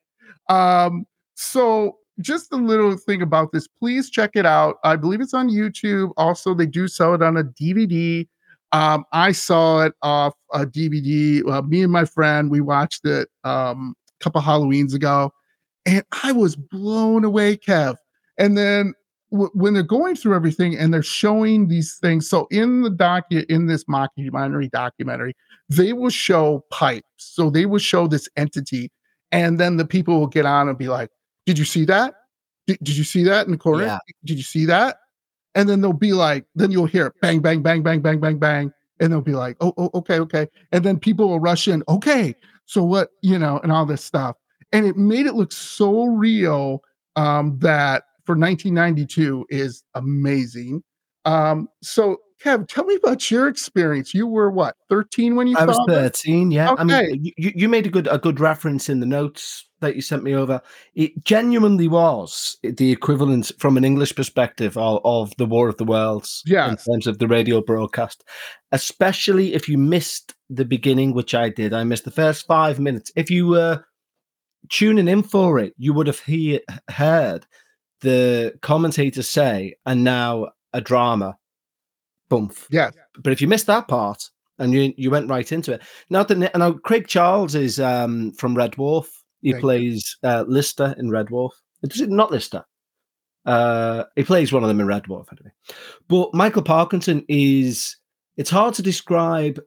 Um, 0.49 1.05
so 1.35 1.97
just 2.19 2.51
a 2.51 2.55
little 2.55 2.97
thing 2.97 3.21
about 3.21 3.51
this. 3.51 3.67
Please 3.67 4.09
check 4.09 4.31
it 4.35 4.45
out. 4.45 4.77
I 4.83 4.95
believe 4.95 5.21
it's 5.21 5.33
on 5.33 5.49
YouTube. 5.49 6.11
Also, 6.17 6.53
they 6.53 6.65
do 6.65 6.87
sell 6.87 7.13
it 7.13 7.21
on 7.21 7.37
a 7.37 7.43
DVD. 7.43 8.27
Um, 8.71 9.05
I 9.13 9.31
saw 9.31 9.81
it 9.81 9.93
off 10.01 10.33
a 10.53 10.65
DVD. 10.65 11.47
Uh, 11.49 11.61
me 11.61 11.83
and 11.83 11.91
my 11.91 12.05
friend, 12.05 12.51
we 12.51 12.61
watched 12.61 13.05
it 13.05 13.29
um, 13.43 13.95
a 14.19 14.23
couple 14.23 14.41
Halloweens 14.41 14.93
ago, 14.93 15.31
and 15.85 16.03
I 16.23 16.31
was 16.31 16.55
blown 16.55 17.23
away, 17.23 17.57
Kev. 17.57 17.95
And 18.37 18.57
then 18.57 18.93
w- 19.31 19.51
when 19.53 19.73
they're 19.73 19.83
going 19.83 20.15
through 20.15 20.35
everything 20.35 20.77
and 20.77 20.93
they're 20.93 21.01
showing 21.01 21.67
these 21.67 21.97
things, 22.01 22.29
so 22.29 22.47
in 22.51 22.81
the 22.81 22.91
docu 22.91 23.45
in 23.45 23.67
this 23.67 23.85
mockumentary 23.85 24.69
documentary, 24.69 25.33
they 25.69 25.93
will 25.93 26.09
show 26.09 26.65
pipes. 26.71 27.05
So 27.17 27.49
they 27.49 27.65
will 27.65 27.79
show 27.79 28.07
this 28.07 28.27
entity, 28.35 28.91
and 29.31 29.59
then 29.59 29.77
the 29.77 29.85
people 29.85 30.19
will 30.19 30.27
get 30.27 30.45
on 30.45 30.67
and 30.67 30.77
be 30.77 30.87
like, 30.87 31.09
did 31.45 31.57
you 31.57 31.65
see 31.65 31.85
that? 31.85 32.15
Did, 32.67 32.79
did 32.83 32.97
you 32.97 33.05
see 33.05 33.23
that 33.23 33.45
in 33.45 33.53
the 33.53 33.57
corner? 33.57 33.85
Yeah. 33.85 33.99
Did 34.25 34.37
you 34.37 34.43
see 34.43 34.65
that? 34.65 34.97
And 35.57 35.67
then 35.67 35.81
they'll 35.81 35.91
be 35.91 36.13
like, 36.13 36.45
then 36.53 36.69
you'll 36.69 36.85
hear 36.85 37.15
bang, 37.19 37.41
bang, 37.41 37.63
bang, 37.63 37.81
bang, 37.81 37.99
bang, 37.99 38.19
bang, 38.19 38.37
bang. 38.37 38.71
And 38.99 39.11
they'll 39.11 39.21
be 39.21 39.33
like, 39.33 39.57
oh, 39.59 39.73
oh, 39.75 39.89
okay, 39.95 40.19
okay. 40.19 40.47
And 40.71 40.85
then 40.85 40.99
people 40.99 41.27
will 41.27 41.39
rush 41.39 41.67
in, 41.67 41.83
okay, 41.89 42.35
so 42.67 42.83
what, 42.83 43.09
you 43.23 43.39
know, 43.39 43.59
and 43.63 43.71
all 43.71 43.85
this 43.85 44.03
stuff. 44.03 44.35
And 44.71 44.85
it 44.85 44.97
made 44.97 45.25
it 45.25 45.33
look 45.33 45.51
so 45.51 46.05
real 46.05 46.83
um, 47.15 47.57
that 47.59 48.03
for 48.23 48.37
1992 48.37 49.47
is 49.49 49.83
amazing. 49.95 50.83
Um, 51.25 51.69
so 51.81 52.17
Kev, 52.43 52.67
tell 52.67 52.85
me 52.85 52.93
about 52.93 53.31
your 53.31 53.47
experience. 53.47 54.13
You 54.13 54.27
were 54.27 54.51
what, 54.51 54.75
13 54.89 55.35
when 55.35 55.47
you 55.47 55.57
I 55.57 55.65
was 55.65 55.79
13, 55.87 56.51
yeah. 56.51 56.71
Okay. 56.73 56.81
I 56.81 56.83
mean 56.83 57.33
you, 57.35 57.51
you 57.55 57.67
made 57.67 57.87
a 57.87 57.89
good 57.89 58.07
a 58.11 58.19
good 58.19 58.39
reference 58.39 58.89
in 58.89 58.99
the 58.99 59.07
notes 59.07 59.66
that 59.79 59.95
you 59.95 60.01
sent 60.01 60.23
me 60.23 60.33
over. 60.33 60.61
It 60.95 61.23
genuinely 61.23 61.87
was 61.87 62.57
the 62.63 62.91
equivalent 62.91 63.51
from 63.59 63.77
an 63.77 63.85
English 63.85 64.15
perspective 64.15 64.77
of, 64.77 65.01
of 65.03 65.33
the 65.37 65.45
War 65.45 65.69
of 65.69 65.77
the 65.77 65.85
Worlds 65.85 66.43
yeah. 66.45 66.69
in 66.69 66.77
terms 66.77 67.07
of 67.07 67.19
the 67.19 67.27
radio 67.27 67.61
broadcast. 67.61 68.23
Especially 68.71 69.53
if 69.53 69.69
you 69.69 69.77
missed 69.77 70.33
the 70.49 70.65
beginning, 70.65 71.13
which 71.13 71.35
I 71.35 71.49
did. 71.49 71.73
I 71.73 71.83
missed 71.83 72.05
the 72.05 72.11
first 72.11 72.47
five 72.47 72.79
minutes. 72.79 73.11
If 73.15 73.29
you 73.29 73.47
were 73.47 73.83
tuning 74.69 75.07
in 75.07 75.23
for 75.23 75.59
it, 75.59 75.73
you 75.77 75.93
would 75.93 76.07
have 76.07 76.19
he- 76.19 76.61
heard 76.89 77.45
the 78.01 78.53
commentator 78.61 79.23
say, 79.23 79.75
and 79.85 80.03
now 80.03 80.49
a 80.73 80.81
drama. 80.81 81.37
Bump. 82.29 82.57
Yeah. 82.69 82.91
But 83.19 83.31
if 83.31 83.41
you 83.41 83.47
missed 83.47 83.67
that 83.67 83.87
part 83.87 84.29
and 84.59 84.73
you 84.73 84.93
you 84.97 85.09
went 85.09 85.29
right 85.29 85.49
into 85.49 85.71
it, 85.71 85.81
now 86.09 86.23
the 86.23 86.35
now 86.35 86.73
Craig 86.73 87.07
Charles 87.07 87.55
is 87.55 87.79
um 87.79 88.33
from 88.33 88.53
Red 88.53 88.73
Dwarf. 88.73 89.07
He 89.41 89.51
Thank 89.51 89.61
plays 89.61 90.17
uh, 90.23 90.45
Lister 90.47 90.95
in 90.97 91.09
Red 91.09 91.27
Dwarf. 91.27 91.51
Is 91.83 92.01
it 92.01 92.09
not 92.09 92.31
Lister? 92.31 92.65
Uh, 93.45 94.03
he 94.15 94.23
plays 94.23 94.51
one 94.51 94.63
of 94.63 94.67
them 94.67 94.79
in 94.79 94.87
Red 94.87 95.03
Dwarf 95.03 95.27
anyway. 95.31 95.51
But 96.07 96.33
Michael 96.33 96.63
Parkinson 96.63 97.23
is. 97.27 97.95
It's 98.35 98.49
hard 98.51 98.75
to 98.75 98.83
describe 98.83 99.59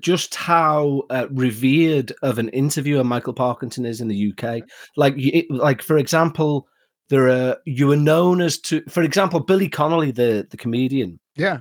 just 0.00 0.34
how 0.34 1.02
uh, 1.10 1.26
revered 1.30 2.12
of 2.22 2.38
an 2.38 2.48
interviewer 2.50 3.04
Michael 3.04 3.32
Parkinson 3.32 3.84
is 3.84 4.00
in 4.00 4.08
the 4.08 4.32
UK. 4.32 4.62
Like, 4.96 5.14
it, 5.16 5.50
like 5.50 5.82
for 5.82 5.98
example, 5.98 6.66
there 7.08 7.28
are 7.28 7.56
you 7.66 7.90
are 7.92 7.96
known 7.96 8.40
as 8.40 8.58
to, 8.60 8.82
for 8.88 9.02
example, 9.02 9.40
Billy 9.40 9.68
Connolly, 9.68 10.10
the 10.10 10.46
the 10.50 10.56
comedian. 10.56 11.20
Yeah, 11.36 11.58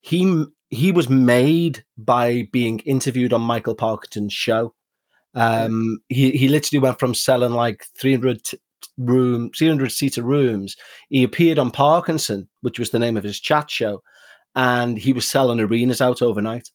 he 0.00 0.44
he 0.70 0.92
was 0.92 1.08
made 1.08 1.84
by 1.98 2.48
being 2.52 2.78
interviewed 2.80 3.32
on 3.32 3.42
Michael 3.42 3.74
Parkinson's 3.74 4.32
show. 4.32 4.74
Um, 5.34 6.00
he 6.08 6.32
he 6.32 6.48
literally 6.48 6.80
went 6.80 6.98
from 6.98 7.14
selling 7.14 7.52
like 7.52 7.84
300 7.98 8.42
t- 8.44 8.58
room 8.98 9.50
300 9.56 9.90
seater 9.92 10.22
rooms. 10.22 10.76
He 11.08 11.22
appeared 11.22 11.58
on 11.58 11.70
Parkinson, 11.70 12.48
which 12.62 12.78
was 12.78 12.90
the 12.90 12.98
name 12.98 13.16
of 13.16 13.24
his 13.24 13.38
chat 13.40 13.70
show, 13.70 14.02
and 14.56 14.98
he 14.98 15.12
was 15.12 15.28
selling 15.28 15.60
arenas 15.60 16.00
out 16.00 16.22
overnight. 16.22 16.70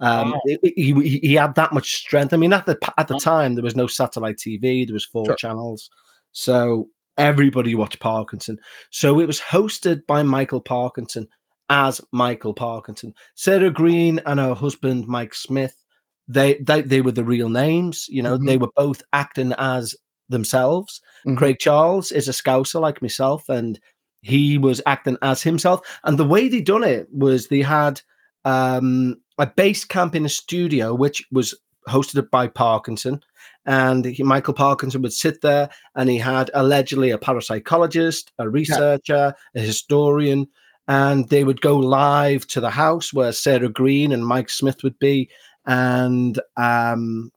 Um, 0.00 0.30
Wow. 0.32 0.40
he, 0.46 0.72
he 0.76 1.18
he 1.18 1.34
had 1.34 1.54
that 1.56 1.72
much 1.72 1.96
strength. 1.96 2.32
I 2.32 2.36
mean, 2.36 2.52
at 2.52 2.66
the 2.66 2.78
at 2.98 3.08
the 3.08 3.18
time 3.18 3.54
there 3.54 3.64
was 3.64 3.76
no 3.76 3.86
satellite 3.86 4.36
TV, 4.36 4.86
there 4.86 4.94
was 4.94 5.04
four 5.04 5.26
Sure. 5.26 5.36
channels, 5.36 5.90
so 6.32 6.88
everybody 7.18 7.74
watched 7.74 7.98
Parkinson. 8.00 8.58
So 8.90 9.18
it 9.20 9.26
was 9.26 9.40
hosted 9.40 10.06
by 10.06 10.22
Michael 10.22 10.60
Parkinson 10.60 11.26
as 11.68 12.00
Michael 12.12 12.54
Parkinson. 12.54 13.12
Sarah 13.34 13.70
Greene 13.70 14.20
and 14.24 14.38
her 14.40 14.54
husband 14.54 15.06
Mike 15.08 15.34
Smith, 15.34 15.74
they 16.28 16.54
they 16.56 16.82
they 16.82 17.00
were 17.00 17.12
the 17.12 17.24
real 17.24 17.48
names. 17.48 18.06
You 18.08 18.22
know, 18.22 18.38
Mhm. 18.38 18.46
they 18.46 18.58
were 18.58 18.70
both 18.76 19.02
acting 19.12 19.52
as 19.58 19.94
themselves. 20.28 21.00
Mhm. 21.26 21.36
Craig 21.38 21.58
Charles 21.58 22.12
is 22.12 22.28
a 22.28 22.32
scouser 22.32 22.80
like 22.80 23.00
myself, 23.02 23.48
and 23.48 23.80
he 24.22 24.58
was 24.58 24.82
acting 24.86 25.16
as 25.22 25.42
himself. 25.42 25.80
And 26.04 26.18
the 26.18 26.26
way 26.26 26.48
they 26.48 26.60
done 26.60 26.84
it 26.84 27.08
was 27.12 27.48
they 27.48 27.62
had 27.62 28.00
um, 28.44 29.16
a 29.38 29.46
base 29.46 29.84
camp 29.84 30.14
in 30.14 30.24
a 30.24 30.28
studio, 30.28 30.94
which 30.94 31.24
was 31.32 31.54
hosted 31.88 32.30
by 32.30 32.46
Parkinson. 32.48 33.20
And 33.66 34.04
he, 34.04 34.22
Michael 34.22 34.54
Parkinson 34.54 35.02
would 35.02 35.12
sit 35.12 35.40
there, 35.42 35.68
and 35.96 36.08
he 36.08 36.18
had 36.18 36.50
allegedly 36.54 37.10
a 37.10 37.18
parapsychologist, 37.18 38.30
a 38.38 38.48
researcher, 38.48 39.34
a 39.54 39.60
historian, 39.60 40.46
and 40.86 41.28
they 41.28 41.44
would 41.44 41.60
go 41.60 41.76
live 41.76 42.46
to 42.48 42.60
the 42.60 42.70
house 42.70 43.12
where 43.12 43.32
Sarah 43.32 43.68
Greene 43.68 44.12
and 44.12 44.26
Mike 44.26 44.48
Smith 44.48 44.82
would 44.82 44.98
be, 44.98 45.28
and 45.68 46.40
um, 46.56 47.30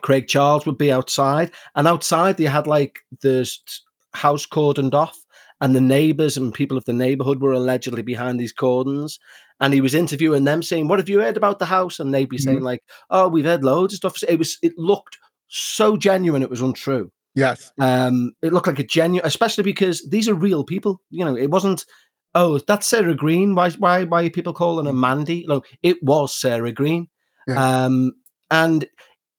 Craig 0.00 0.26
Charles 0.28 0.64
would 0.64 0.78
be 0.78 0.90
outside. 0.90 1.50
And 1.74 1.86
outside, 1.86 2.36
they 2.38 2.44
had 2.44 2.66
like 2.66 3.00
the 3.20 3.50
house 4.14 4.46
cordoned 4.46 4.94
off, 4.94 5.18
and 5.60 5.74
the 5.74 5.80
neighbors 5.80 6.36
and 6.38 6.54
people 6.54 6.78
of 6.78 6.84
the 6.86 6.92
neighborhood 6.92 7.40
were 7.40 7.52
allegedly 7.52 8.02
behind 8.02 8.40
these 8.40 8.52
cordons. 8.52 9.18
And 9.60 9.72
he 9.74 9.80
was 9.80 9.94
interviewing 9.94 10.44
them, 10.44 10.62
saying, 10.62 10.88
"What 10.88 10.98
have 10.98 11.08
you 11.08 11.20
heard 11.20 11.36
about 11.36 11.58
the 11.58 11.66
house?" 11.66 12.00
And 12.00 12.12
they'd 12.14 12.28
be 12.28 12.38
saying, 12.38 12.60
"Like, 12.62 12.82
oh, 13.10 13.28
we've 13.28 13.44
heard 13.44 13.64
loads 13.64 13.92
of 13.92 13.98
stuff." 13.98 14.22
It 14.28 14.38
was, 14.38 14.58
it 14.62 14.76
looked 14.78 15.18
so 15.48 15.96
genuine, 15.96 16.42
it 16.42 16.50
was 16.50 16.60
untrue. 16.62 17.10
yes, 17.36 17.70
Um, 17.78 18.32
it 18.42 18.52
looked 18.52 18.66
like 18.66 18.78
a 18.78 18.84
genuine, 18.84 19.26
especially 19.26 19.64
because 19.64 20.08
these 20.08 20.28
are 20.28 20.34
real 20.34 20.64
people. 20.64 21.00
You 21.10 21.24
know, 21.24 21.36
it 21.36 21.50
wasn't. 21.50 21.84
Oh, 22.36 22.58
that's 22.58 22.88
Sarah 22.88 23.14
Greene. 23.14 23.54
Why, 23.54 23.70
why, 23.70 24.04
why 24.04 24.24
are 24.24 24.30
people 24.30 24.52
calling 24.52 24.86
her 24.86 24.92
Mandy? 24.92 25.44
No, 25.46 25.62
it 25.84 26.02
was 26.02 26.34
Sarah 26.34 26.72
Greene. 26.72 27.08
Yeah. 27.46 27.84
Um, 27.84 28.12
and 28.50 28.86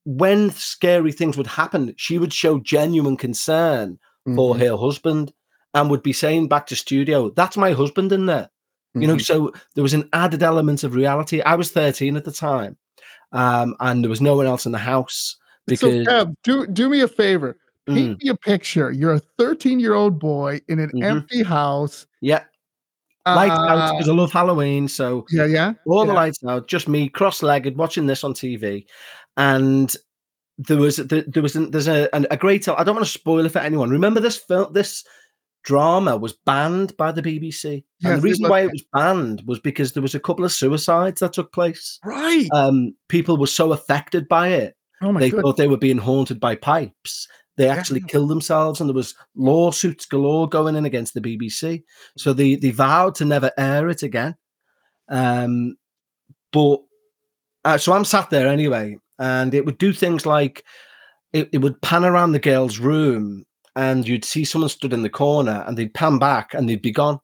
when 0.06 0.52
scary 0.52 1.12
things 1.12 1.38
would 1.38 1.48
happen, 1.48 1.94
she 1.98 2.18
would 2.20 2.34
show 2.34 2.60
genuine 2.60 3.18
concern 3.18 3.98
for 4.36 4.56
Mhm. 4.56 4.60
her 4.60 4.78
husband 4.78 5.34
and 5.74 5.90
would 5.90 6.04
be 6.04 6.14
saying 6.14 6.48
back 6.48 6.68
to 6.68 6.76
studio, 6.76 7.30
"That's 7.32 7.58
my 7.58 7.72
husband 7.74 8.12
in 8.12 8.26
there." 8.28 8.50
You 8.96 9.08
know, 9.08 9.18
Mhm. 9.18 9.26
so 9.26 9.52
there 9.76 9.84
was 9.84 9.94
an 9.94 10.08
added 10.14 10.42
element 10.44 10.84
of 10.84 10.96
reality. 10.96 11.42
I 11.42 11.56
was 11.56 11.72
13 11.72 12.16
at 12.16 12.24
the 12.26 12.32
time, 12.32 12.78
um, 13.34 13.76
and 13.80 14.04
there 14.04 14.10
was 14.10 14.22
no 14.22 14.36
one 14.36 14.46
else 14.48 14.66
in 14.66 14.72
the 14.72 14.78
house 14.78 15.36
because 15.68 15.94
so 16.06 16.12
Kev, 16.12 16.34
do 16.44 16.68
do 16.68 16.90
me 16.90 17.02
a 17.02 17.08
favor. 17.08 17.58
Paint 17.88 18.18
Mm, 18.18 18.24
me 18.24 18.30
a 18.30 18.36
picture. 18.36 18.92
You're 18.92 19.14
a 19.14 19.20
13 19.38 19.80
year 19.80 19.94
old 19.96 20.18
boy 20.20 20.62
in 20.70 20.80
an 20.80 20.92
Mhm. 20.96 21.04
empty 21.04 21.44
house. 21.44 22.06
yeah, 22.22 22.44
lights 23.26 23.52
out 23.52 23.78
Uh, 23.78 23.92
because 23.94 24.10
I 24.10 24.14
love 24.14 24.32
Halloween. 24.32 24.88
So 24.88 25.26
yeah, 25.32 25.46
yeah. 25.46 25.74
all 25.86 26.06
the 26.06 26.14
yeah. 26.14 26.20
lights 26.20 26.40
out, 26.48 26.68
just 26.68 26.88
me 26.88 27.10
cross-legged 27.10 27.78
watching 27.78 28.06
this 28.08 28.24
on 28.24 28.34
TV, 28.34 28.86
and 29.38 29.96
there 30.58 30.78
was 30.78 30.98
there, 30.98 31.24
was 31.42 31.54
there's 31.54 31.88
a 31.88 32.10
a 32.14 32.38
great 32.38 32.68
I 32.68 32.84
don't 32.84 32.96
want 32.96 33.06
to 33.06 33.12
spoil 33.12 33.46
it 33.46 33.52
for 33.52 33.60
anyone. 33.60 33.90
Remember 33.90 34.20
this 34.20 34.38
film 34.38 34.74
this 34.74 35.04
drama 35.64 36.16
was 36.16 36.34
banned 36.46 36.96
by 36.98 37.12
the 37.12 37.22
BBC, 37.22 37.84
and 38.04 38.18
the 38.18 38.22
reason 38.22 38.48
why 38.48 38.62
it 38.62 38.72
was 38.72 38.84
banned 38.94 39.42
was 39.46 39.60
because 39.60 39.94
there 39.94 40.04
was 40.04 40.16
a 40.16 40.20
couple 40.20 40.46
of 40.46 40.52
suicides 40.52 41.20
that 41.20 41.34
took 41.34 41.52
place. 41.52 42.00
Right. 42.04 42.48
Um, 42.52 42.96
people 43.10 43.38
were 43.38 43.48
so 43.48 43.74
affected 43.74 44.28
by 44.28 44.50
it 44.50 44.76
oh 45.02 45.12
my 45.12 45.20
they 45.20 45.30
goodness. 45.30 45.44
thought 45.44 45.58
they 45.58 45.68
were 45.68 45.78
being 45.78 45.98
haunted 45.98 46.40
by 46.40 46.56
pipes. 46.56 47.28
They 47.58 47.70
actually 47.70 48.02
Yeah. 48.02 48.08
killed 48.08 48.30
themselves, 48.30 48.82
and 48.82 48.90
there 48.90 48.96
was 48.96 49.16
lawsuits 49.36 50.06
galore 50.06 50.48
going 50.50 50.76
in 50.76 50.86
against 50.86 51.14
the 51.14 51.22
BBC. 51.22 51.84
So 52.18 52.34
they 52.34 52.56
they 52.56 52.72
vowed 52.72 53.16
to 53.16 53.26
never 53.26 53.52
air 53.58 53.90
it 53.90 54.04
again. 54.04 54.36
Um, 55.10 55.78
but 56.52 56.82
uh, 57.64 57.78
so 57.78 57.94
I'm 57.94 58.06
sat 58.06 58.30
there 58.30 58.48
anyway, 58.48 58.98
and 59.20 59.54
it 59.54 59.66
would 59.66 59.78
do 59.78 59.94
things 59.94 60.26
like 60.26 60.64
it, 61.34 61.50
it 61.52 61.60
would 61.60 61.82
pan 61.82 62.06
around 62.06 62.32
the 62.32 62.40
girl's 62.40 62.78
room, 62.80 63.46
and 63.76 64.08
you'd 64.08 64.26
see 64.26 64.46
someone 64.46 64.70
stood 64.70 64.94
in 64.94 65.02
the 65.04 65.10
corner, 65.10 65.64
and 65.68 65.78
they'd 65.78 65.94
pan 65.94 66.18
back, 66.20 66.54
and 66.54 66.68
they'd 66.70 66.82
be 66.82 66.92
gone. 66.92 67.20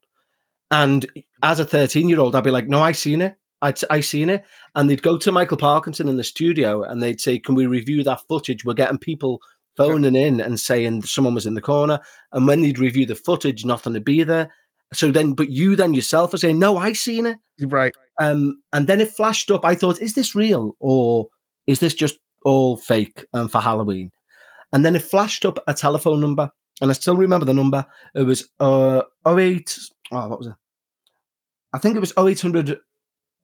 And 0.72 1.06
as 1.44 1.60
a 1.60 1.66
13 1.66 2.08
year 2.10 2.20
old, 2.20 2.36
I'd 2.36 2.44
be 2.44 2.52
like, 2.52 2.68
"No, 2.70 2.82
I 2.82 2.94
seen 2.94 3.22
it. 3.22 3.36
I 3.62 3.74
I 3.90 4.00
seen 4.00 4.30
it." 4.30 4.46
And 4.76 4.90
they'd 4.90 5.04
go 5.04 5.18
to 5.18 5.32
Michael 5.32 5.58
Parkinson 5.58 6.08
in 6.08 6.16
the 6.18 6.24
studio, 6.24 6.84
and 6.84 7.04
they'd 7.04 7.20
say, 7.22 7.38
"Can 7.40 7.56
we 7.56 7.66
review 7.66 8.04
that 8.06 8.22
footage?" 8.30 8.64
We're 8.64 8.74
getting 8.74 8.98
people 8.98 9.42
phoning 9.78 10.16
in 10.16 10.42
and 10.42 10.60
saying 10.60 11.04
someone 11.04 11.36
was 11.36 11.46
in 11.46 11.54
the 11.54 11.62
corner. 11.62 12.00
And 12.32 12.48
when 12.48 12.62
they'd 12.62 12.80
review 12.80 13.06
the 13.06 13.16
footage, 13.16 13.66
nothing 13.66 13.94
to 13.94 14.02
be 14.02 14.24
there. 14.24 14.52
So 14.94 15.12
then, 15.12 15.34
but 15.34 15.50
you 15.50 15.76
then 15.76 15.94
yourself 15.94 16.34
are 16.34 16.38
saying, 16.38 16.60
"No, 16.60 16.78
I 16.78 16.94
seen 16.94 17.26
it." 17.26 17.38
right. 17.62 17.94
Um, 18.20 18.62
and 18.74 18.88
then 18.88 19.00
it 19.00 19.10
flashed 19.12 19.50
up. 19.50 19.64
I 19.64 19.74
thought, 19.74 20.02
is 20.02 20.14
this 20.14 20.36
real 20.36 20.76
or 20.80 21.28
is 21.68 21.80
this 21.80 21.94
just 21.94 22.20
all 22.44 22.78
fake 22.78 23.26
um, 23.34 23.48
for 23.48 23.62
Halloween? 23.62 24.12
And 24.74 24.86
then 24.86 24.96
it 24.96 25.02
flashed 25.02 25.46
up 25.46 25.60
a 25.68 25.74
telephone 25.74 26.20
number, 26.20 26.50
and 26.82 26.90
I 26.90 26.94
still 26.94 27.16
remember 27.16 27.46
the 27.46 27.54
number. 27.54 27.86
It 28.16 28.24
was 28.24 28.50
uh 28.60 29.04
08, 29.26 29.80
oh, 30.12 30.28
what 30.28 30.40
was 30.40 30.48
it? 30.48 30.56
I 31.74 31.78
think 31.78 31.96
it 31.96 32.00
was 32.00 32.14
0800 32.18 32.78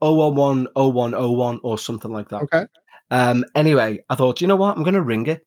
011 0.01 0.67
0101 0.75 1.59
or 1.63 1.77
something 1.77 2.11
like 2.11 2.29
that. 2.29 2.43
Okay. 2.43 2.65
Um, 3.09 3.45
anyway, 3.55 4.03
I 4.09 4.15
thought, 4.15 4.41
you 4.41 4.47
know 4.47 4.55
what? 4.55 4.75
I'm 4.75 4.83
going 4.83 4.93
to 4.93 5.01
ring 5.01 5.27
it. 5.27 5.46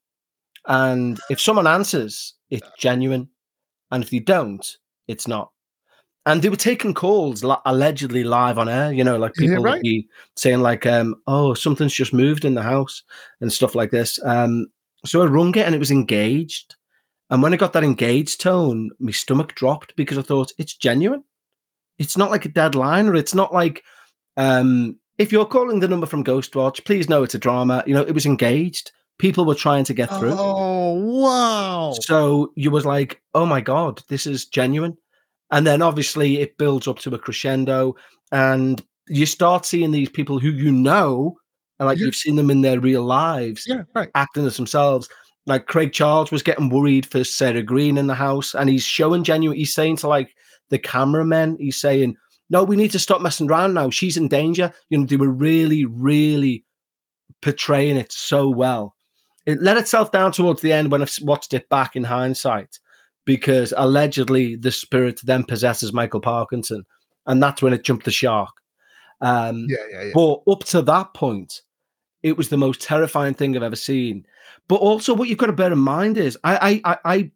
And 0.66 1.18
if 1.31 1.40
someone 1.40 1.66
answers, 1.66 2.35
it's 2.51 2.68
genuine. 2.79 3.29
And 3.91 4.05
if 4.05 4.11
they 4.11 4.18
don't, 4.18 4.66
it's 5.09 5.26
not. 5.26 5.51
And 6.26 6.43
they 6.43 6.51
were 6.51 6.57
taking 6.57 6.95
calls 6.95 7.43
allegedly 7.64 8.24
live 8.24 8.59
on 8.59 8.68
air, 8.68 8.93
you 8.93 9.03
know, 9.03 9.16
like 9.16 9.32
people 9.34 9.62
right. 9.62 9.74
would 9.74 9.82
be 9.82 10.07
saying, 10.37 10.61
like, 10.61 10.87
um, 10.87 11.14
oh, 11.26 11.55
something's 11.55 11.95
just 11.95 12.12
moved 12.12 12.45
in 12.45 12.55
the 12.55 12.62
house 12.62 13.03
and 13.41 13.53
stuff 13.53 13.74
like 13.74 13.91
this. 13.91 14.22
Um, 14.24 14.66
so 15.05 15.22
I 15.22 15.26
rung 15.26 15.55
it 15.57 15.64
and 15.64 15.74
it 15.74 15.78
was 15.78 15.91
engaged. 15.91 16.76
And 17.30 17.43
when 17.43 17.55
I 17.55 17.57
got 17.57 17.72
that 17.72 17.84
engaged 17.84 18.41
tone, 18.41 18.91
my 18.99 19.12
stomach 19.12 19.55
dropped 19.55 19.97
because 19.97 20.18
I 20.18 20.22
thought 20.22 20.53
it's 20.59 20.74
genuine. 20.74 21.24
It's 21.99 22.16
not 22.16 22.30
like 22.30 22.45
a 22.45 22.51
dead 22.51 22.74
line, 22.74 23.09
or 23.09 23.14
it's 23.14 23.34
not 23.34 23.53
like 23.53 23.82
um, 24.37 24.99
if 25.18 25.32
you're 25.32 25.47
calling 25.47 25.80
the 25.80 25.89
number 25.89 26.07
from 26.07 26.24
Ghostwatch, 26.24 26.84
please 26.84 27.09
know 27.09 27.22
it's 27.22 27.34
a 27.34 27.39
drama. 27.39 27.84
You 27.87 27.95
know, 27.95 28.03
it 28.03 28.14
was 28.14 28.26
engaged. 28.26 28.91
People 29.21 29.45
were 29.45 29.55
trying 29.55 29.85
to 29.85 29.93
get 29.95 30.09
through. 30.18 30.35
Oh 30.37 30.95
wow. 30.95 31.93
So 32.01 32.53
you 32.57 32.71
was 32.71 32.87
like, 32.87 33.21
oh 33.35 33.45
my 33.45 33.61
God, 33.61 34.03
this 34.09 34.27
is 34.27 34.47
genuine. 34.47 34.97
And 35.51 35.66
then 35.66 35.83
obviously 35.83 36.41
it 36.41 36.57
builds 36.57 36.89
up 36.89 36.99
to 37.01 37.14
a 37.14 37.18
crescendo 37.18 37.97
and 38.33 38.83
you 39.09 39.27
start 39.27 39.66
seeing 39.66 39.91
these 39.91 40.09
people 40.09 40.39
who 40.39 40.49
you 40.51 40.73
know, 40.73 41.37
and 41.79 41.87
like 41.87 41.99
Yeah. 41.99 42.07
you've 42.07 42.16
seen 42.16 42.37
them 42.37 42.51
in 42.51 42.62
their 42.62 42.81
real 42.81 43.03
lives, 43.05 43.64
Yeah, 43.66 43.83
right. 43.95 44.09
acting 44.14 44.47
as 44.47 44.57
themselves. 44.57 45.09
Like 45.47 45.66
Craig 45.66 45.93
Charles 45.93 46.31
was 46.31 46.43
getting 46.43 46.71
worried 46.71 47.05
for 47.05 47.23
Sarah 47.23 47.62
Greene 47.62 47.99
in 47.99 48.07
the 48.07 48.14
house, 48.14 48.55
and 48.55 48.71
he's 48.71 48.85
showing 48.85 49.23
genuine. 49.25 49.59
He's 49.59 49.75
saying 49.75 49.97
to 49.97 50.09
like 50.09 50.35
the 50.68 50.79
cameramen, 50.79 51.57
he's 51.59 51.81
saying, 51.81 52.16
"No, 52.51 52.62
we 52.62 52.77
need 52.77 52.93
to 52.93 52.99
stop 52.99 53.21
messing 53.21 53.51
around 53.51 53.75
now. 53.75 53.91
She's 53.91 54.16
in 54.16 54.29
danger." 54.29 54.73
You 54.91 54.99
know, 54.99 55.07
they 55.07 55.16
were 55.16 55.31
really, 55.31 55.85
really 55.87 56.64
portraying 57.43 57.97
it 57.97 58.12
so 58.12 58.49
well. 58.49 58.95
It 59.47 59.62
let 59.62 59.76
itself 59.76 60.12
down 60.12 60.32
towards 60.32 60.61
the 60.61 60.72
end 60.72 60.91
when 60.91 61.03
I've 61.03 61.16
watched 61.22 61.55
it 61.55 61.68
back 61.68 61.97
in 61.97 62.05
hindsight, 62.05 62.78
because 63.24 63.72
allegedly 63.76 64.57
the 64.57 64.72
spirit 64.72 65.20
then 65.24 65.45
possesses 65.45 65.93
Michael 65.93 66.20
Parkinson, 66.20 66.84
and 67.26 67.43
that's 67.43 67.62
when 67.62 67.72
it 67.72 67.84
jumped 67.84 68.05
the 68.05 68.11
shark. 68.11 68.51
Um, 69.20 69.66
yeah, 69.68 69.76
yeah, 69.91 70.03
yeah. 70.05 70.12
But 70.14 70.43
up 70.51 70.64
to 70.64 70.82
that 70.82 71.14
point, 71.14 71.62
it 72.22 72.36
was 72.36 72.49
the 72.49 72.57
most 72.57 72.80
terrifying 72.80 73.34
thing 73.34 73.57
I've 73.57 73.62
ever 73.62 73.76
seen. 73.76 74.26
But 74.68 74.76
also, 74.76 75.14
what 75.14 75.28
you've 75.28 75.38
got 75.38 75.47
to 75.47 75.53
bear 75.53 75.72
in 75.72 75.78
mind 75.78 76.16
is, 76.16 76.38
I, 76.45 76.80
I, 76.84 76.99
I, 77.05 77.30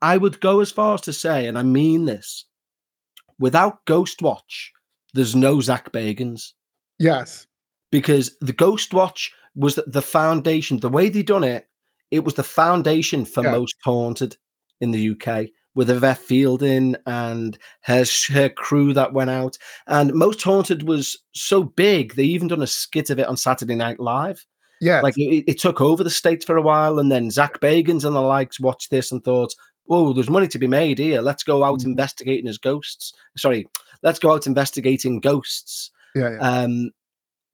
I 0.00 0.16
would 0.16 0.40
go 0.40 0.60
as 0.60 0.72
far 0.72 0.94
as 0.94 1.00
to 1.02 1.12
say, 1.12 1.46
and 1.46 1.58
I 1.58 1.62
mean 1.62 2.06
this, 2.06 2.44
without 3.38 3.84
Ghost 3.84 4.22
Watch, 4.22 4.72
there's 5.14 5.36
no 5.36 5.60
Zak 5.60 5.92
Bagans. 5.92 6.52
Yes, 6.98 7.46
because 7.90 8.36
the 8.40 8.52
Ghostwatch 8.52 9.30
was 9.54 9.78
the 9.86 10.02
foundation. 10.02 10.78
The 10.78 10.88
way 10.88 11.08
they 11.08 11.22
done 11.22 11.44
it, 11.44 11.68
it 12.10 12.24
was 12.24 12.34
the 12.34 12.42
foundation 12.42 13.24
for 13.24 13.42
yeah. 13.42 13.52
most 13.52 13.76
haunted 13.82 14.36
in 14.80 14.90
the 14.90 15.10
UK 15.10 15.48
with 15.74 15.90
Yvette 15.90 16.18
Fielding 16.18 16.96
and 17.06 17.58
her 17.82 18.04
her 18.28 18.48
crew 18.48 18.92
that 18.94 19.12
went 19.12 19.30
out. 19.30 19.56
And 19.86 20.12
most 20.12 20.42
haunted 20.42 20.86
was 20.86 21.16
so 21.34 21.62
big 21.62 22.14
they 22.14 22.24
even 22.24 22.48
done 22.48 22.62
a 22.62 22.66
skit 22.66 23.10
of 23.10 23.18
it 23.18 23.26
on 23.26 23.36
Saturday 23.36 23.74
Night 23.74 24.00
Live. 24.00 24.44
Yeah, 24.80 25.00
like 25.00 25.16
it, 25.16 25.44
it 25.46 25.60
took 25.60 25.80
over 25.80 26.02
the 26.02 26.10
states 26.10 26.44
for 26.44 26.56
a 26.56 26.62
while, 26.62 26.98
and 26.98 27.10
then 27.10 27.30
Zak 27.30 27.60
Bagans 27.60 28.04
and 28.04 28.16
the 28.16 28.20
likes 28.20 28.58
watched 28.58 28.90
this 28.90 29.12
and 29.12 29.22
thought, 29.22 29.54
"Oh, 29.88 30.12
there's 30.12 30.28
money 30.28 30.48
to 30.48 30.58
be 30.58 30.66
made 30.66 30.98
here. 30.98 31.20
Let's 31.20 31.44
go 31.44 31.62
out 31.62 31.80
mm-hmm. 31.80 31.90
investigating 31.90 32.48
as 32.48 32.58
ghosts." 32.58 33.12
Sorry, 33.36 33.66
let's 34.02 34.18
go 34.18 34.32
out 34.34 34.48
investigating 34.48 35.20
ghosts. 35.20 35.92
Yeah, 36.16 36.30
yeah. 36.30 36.38
Um, 36.38 36.90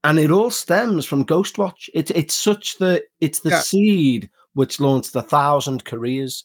and 0.04 0.18
it 0.18 0.30
all 0.30 0.50
stems 0.50 1.04
from 1.04 1.24
Ghostwatch. 1.24 1.88
It's 1.94 2.10
it's 2.12 2.34
such 2.34 2.78
the 2.78 3.02
it's 3.20 3.40
the 3.40 3.50
yeah. 3.50 3.60
seed 3.60 4.30
which 4.54 4.80
launched 4.80 5.14
a 5.14 5.22
thousand 5.22 5.84
careers. 5.84 6.44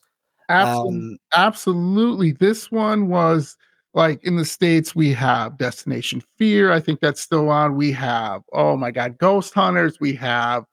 Absolutely, 0.49 0.97
um, 0.97 1.18
absolutely. 1.36 2.32
This 2.34 2.72
one 2.72 3.08
was 3.08 3.56
like 3.93 4.24
in 4.24 4.36
the 4.36 4.45
states. 4.45 4.95
We 4.95 5.14
have 5.14 5.58
Destination 5.58 6.22
Fear. 6.38 6.72
I 6.72 6.80
think 6.80 6.99
that's 6.99 7.22
still 7.22 7.49
on. 7.49 7.76
We 7.76 7.91
have 7.91 8.41
oh 8.54 8.76
my 8.76 8.91
god, 8.91 9.18
Ghost 9.18 9.54
Hunters. 9.54 9.99
We 9.99 10.14
have 10.16 10.66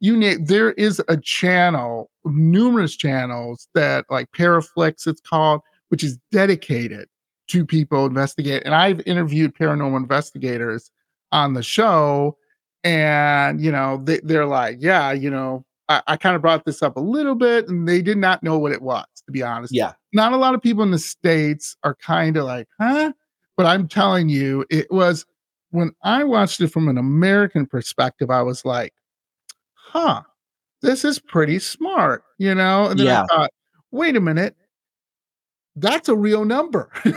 you 0.00 0.16
name. 0.16 0.44
There 0.44 0.72
is 0.72 1.00
a 1.08 1.16
channel, 1.16 2.10
numerous 2.24 2.96
channels 2.96 3.68
that 3.74 4.06
like 4.10 4.28
Paraflix. 4.32 5.06
It's 5.06 5.20
called, 5.20 5.60
which 5.90 6.02
is 6.02 6.18
dedicated 6.32 7.08
to 7.48 7.66
people 7.66 8.06
investigate. 8.06 8.62
And 8.64 8.74
I've 8.74 9.02
interviewed 9.06 9.54
paranormal 9.54 9.96
investigators 9.96 10.90
on 11.32 11.54
the 11.54 11.62
show 11.62 12.36
and 12.84 13.60
you 13.60 13.72
know 13.72 14.00
they, 14.04 14.20
they're 14.22 14.46
like 14.46 14.76
yeah 14.80 15.12
you 15.12 15.30
know 15.30 15.64
I, 15.88 16.02
I 16.06 16.16
kind 16.16 16.36
of 16.36 16.42
brought 16.42 16.64
this 16.64 16.82
up 16.82 16.96
a 16.96 17.00
little 17.00 17.34
bit 17.34 17.68
and 17.68 17.88
they 17.88 18.02
did 18.02 18.18
not 18.18 18.42
know 18.42 18.58
what 18.58 18.72
it 18.72 18.82
was 18.82 19.04
to 19.26 19.32
be 19.32 19.42
honest. 19.42 19.74
Yeah. 19.74 19.92
Not 20.12 20.32
a 20.32 20.36
lot 20.36 20.54
of 20.54 20.62
people 20.62 20.82
in 20.82 20.90
the 20.90 20.98
states 20.98 21.76
are 21.84 21.94
kind 21.96 22.36
of 22.36 22.44
like 22.44 22.68
huh? 22.80 23.12
But 23.56 23.66
i'm 23.66 23.86
telling 23.86 24.28
you 24.28 24.64
it 24.70 24.90
was 24.90 25.26
when 25.70 25.92
i 26.02 26.24
watched 26.24 26.60
it 26.60 26.68
from 26.68 26.88
an 26.88 26.98
american 26.98 27.66
perspective 27.66 28.30
i 28.30 28.42
was 28.42 28.64
like 28.64 28.94
huh 29.74 30.22
this 30.80 31.04
is 31.04 31.18
pretty 31.18 31.58
smart 31.58 32.24
you 32.38 32.54
know? 32.54 32.86
And 32.86 32.98
then 32.98 33.06
yeah. 33.06 33.22
i 33.22 33.26
thought 33.26 33.50
wait 33.92 34.16
a 34.16 34.20
minute. 34.20 34.56
That's 35.76 36.08
a 36.08 36.16
real 36.16 36.44
number. 36.44 36.90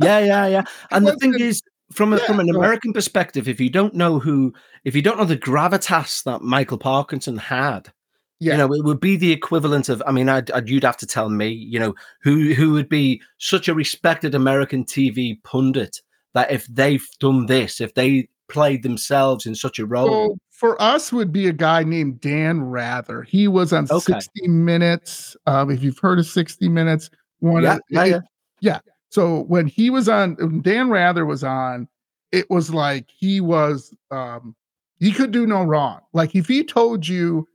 Yeah 0.00 0.20
yeah 0.20 0.46
yeah. 0.46 0.64
And 0.92 1.04
the 1.08 1.16
thing 1.16 1.34
is 1.40 1.60
from 1.92 2.12
a, 2.12 2.18
yeah, 2.18 2.26
from 2.26 2.40
an 2.40 2.50
American 2.50 2.92
perspective, 2.92 3.48
if 3.48 3.60
you 3.60 3.70
don't 3.70 3.94
know 3.94 4.18
who, 4.18 4.52
if 4.84 4.94
you 4.94 5.02
don't 5.02 5.18
know 5.18 5.24
the 5.24 5.36
gravitas 5.36 6.22
that 6.24 6.42
Michael 6.42 6.78
Parkinson 6.78 7.36
had, 7.36 7.92
yeah. 8.40 8.52
you 8.52 8.58
know, 8.58 8.72
it 8.72 8.84
would 8.84 9.00
be 9.00 9.16
the 9.16 9.32
equivalent 9.32 9.88
of. 9.88 10.02
I 10.06 10.12
mean, 10.12 10.28
I'd, 10.28 10.50
I'd, 10.50 10.68
you'd 10.68 10.84
have 10.84 10.98
to 10.98 11.06
tell 11.06 11.28
me, 11.28 11.48
you 11.48 11.78
know, 11.78 11.94
who 12.22 12.52
who 12.54 12.72
would 12.72 12.88
be 12.88 13.22
such 13.38 13.68
a 13.68 13.74
respected 13.74 14.34
American 14.34 14.84
TV 14.84 15.42
pundit 15.42 16.00
that 16.34 16.50
if 16.50 16.66
they've 16.66 17.06
done 17.20 17.46
this, 17.46 17.80
if 17.80 17.94
they 17.94 18.28
played 18.48 18.82
themselves 18.82 19.46
in 19.46 19.54
such 19.54 19.78
a 19.78 19.86
role. 19.86 20.30
So 20.30 20.38
for 20.50 20.80
us, 20.82 21.12
would 21.12 21.32
be 21.32 21.48
a 21.48 21.52
guy 21.52 21.84
named 21.84 22.20
Dan 22.20 22.60
Rather. 22.62 23.22
He 23.22 23.48
was 23.48 23.72
on 23.72 23.86
okay. 23.90 24.14
60 24.14 24.48
Minutes. 24.48 25.36
Um, 25.46 25.70
if 25.70 25.82
you've 25.82 25.98
heard 25.98 26.18
of 26.18 26.26
60 26.26 26.68
Minutes, 26.68 27.10
one 27.40 27.62
yeah, 27.62 27.74
of, 27.74 27.80
yeah, 27.90 28.04
it, 28.04 28.22
yeah. 28.60 28.78
So 29.10 29.42
when 29.42 29.66
he 29.66 29.90
was 29.90 30.08
on, 30.08 30.60
Dan 30.62 30.90
Rather 30.90 31.24
was 31.24 31.42
on, 31.42 31.88
it 32.32 32.50
was 32.50 32.72
like 32.72 33.06
he 33.16 33.40
was, 33.40 33.94
um, 34.10 34.54
he 34.98 35.12
could 35.12 35.30
do 35.30 35.46
no 35.46 35.62
wrong. 35.62 36.00
Like 36.12 36.34
if 36.34 36.46
he 36.46 36.64
told 36.64 37.06
you 37.06 37.48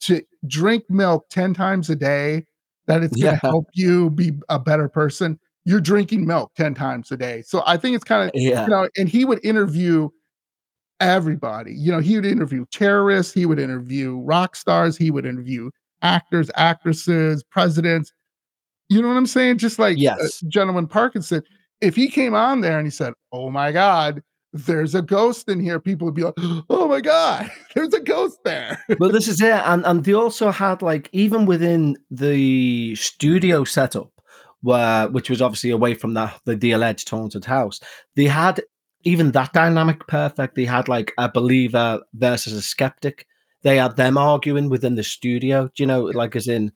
to 0.00 0.22
drink 0.46 0.84
milk 0.88 1.26
10 1.30 1.54
times 1.54 1.90
a 1.90 1.96
day, 1.96 2.46
that 2.86 3.02
it's 3.02 3.16
going 3.16 3.34
to 3.34 3.40
yeah. 3.42 3.50
help 3.50 3.66
you 3.74 4.10
be 4.10 4.32
a 4.48 4.58
better 4.58 4.88
person, 4.88 5.38
you're 5.64 5.80
drinking 5.80 6.26
milk 6.26 6.52
10 6.54 6.74
times 6.74 7.10
a 7.10 7.16
day. 7.16 7.42
So 7.42 7.62
I 7.66 7.76
think 7.76 7.96
it's 7.96 8.04
kind 8.04 8.28
of, 8.28 8.30
yeah. 8.34 8.62
you 8.62 8.68
know, 8.68 8.88
and 8.96 9.08
he 9.08 9.24
would 9.24 9.44
interview 9.44 10.08
everybody. 11.00 11.74
You 11.74 11.92
know, 11.92 12.00
he 12.00 12.16
would 12.16 12.24
interview 12.24 12.64
terrorists, 12.70 13.34
he 13.34 13.46
would 13.46 13.58
interview 13.58 14.16
rock 14.18 14.56
stars, 14.56 14.96
he 14.96 15.10
would 15.10 15.26
interview 15.26 15.70
actors, 16.02 16.50
actresses, 16.56 17.42
presidents. 17.42 18.12
You 18.88 19.02
know 19.02 19.08
what 19.08 19.16
I'm 19.16 19.26
saying? 19.26 19.58
Just 19.58 19.78
like 19.78 19.96
uh, 19.96 20.00
yes. 20.00 20.40
gentleman 20.48 20.86
Parkinson, 20.86 21.42
if 21.80 21.96
he 21.96 22.08
came 22.08 22.34
on 22.34 22.60
there 22.60 22.78
and 22.78 22.86
he 22.86 22.90
said, 22.90 23.12
"Oh 23.32 23.50
my 23.50 23.72
God, 23.72 24.22
there's 24.52 24.94
a 24.94 25.02
ghost 25.02 25.48
in 25.48 25.60
here," 25.60 25.80
people 25.80 26.06
would 26.06 26.14
be 26.14 26.24
like, 26.24 26.34
"Oh 26.70 26.88
my 26.88 27.00
God, 27.00 27.50
there's 27.74 27.94
a 27.94 28.00
ghost 28.00 28.38
there." 28.44 28.82
but 28.98 29.12
this 29.12 29.28
is 29.28 29.40
it, 29.42 29.52
and 29.52 29.84
and 29.86 30.04
they 30.04 30.14
also 30.14 30.50
had 30.50 30.82
like 30.82 31.08
even 31.12 31.46
within 31.46 31.96
the 32.10 32.94
studio 32.94 33.64
setup, 33.64 34.10
where 34.62 35.08
which 35.08 35.30
was 35.30 35.42
obviously 35.42 35.70
away 35.70 35.94
from 35.94 36.14
the 36.14 36.32
the, 36.44 36.56
the 36.56 36.72
alleged 36.72 37.08
haunted 37.08 37.44
house, 37.44 37.80
they 38.14 38.26
had 38.26 38.62
even 39.02 39.30
that 39.32 39.52
dynamic 39.52 40.06
perfect. 40.08 40.56
They 40.56 40.64
had 40.64 40.88
like 40.88 41.12
a 41.18 41.30
believer 41.30 42.00
versus 42.14 42.52
a 42.52 42.62
skeptic. 42.62 43.26
They 43.62 43.76
had 43.76 43.96
them 43.96 44.18
arguing 44.18 44.68
within 44.68 44.96
the 44.96 45.02
studio. 45.02 45.70
Do 45.74 45.82
you 45.82 45.86
know, 45.86 46.02
like 46.04 46.36
as 46.36 46.48
in 46.48 46.72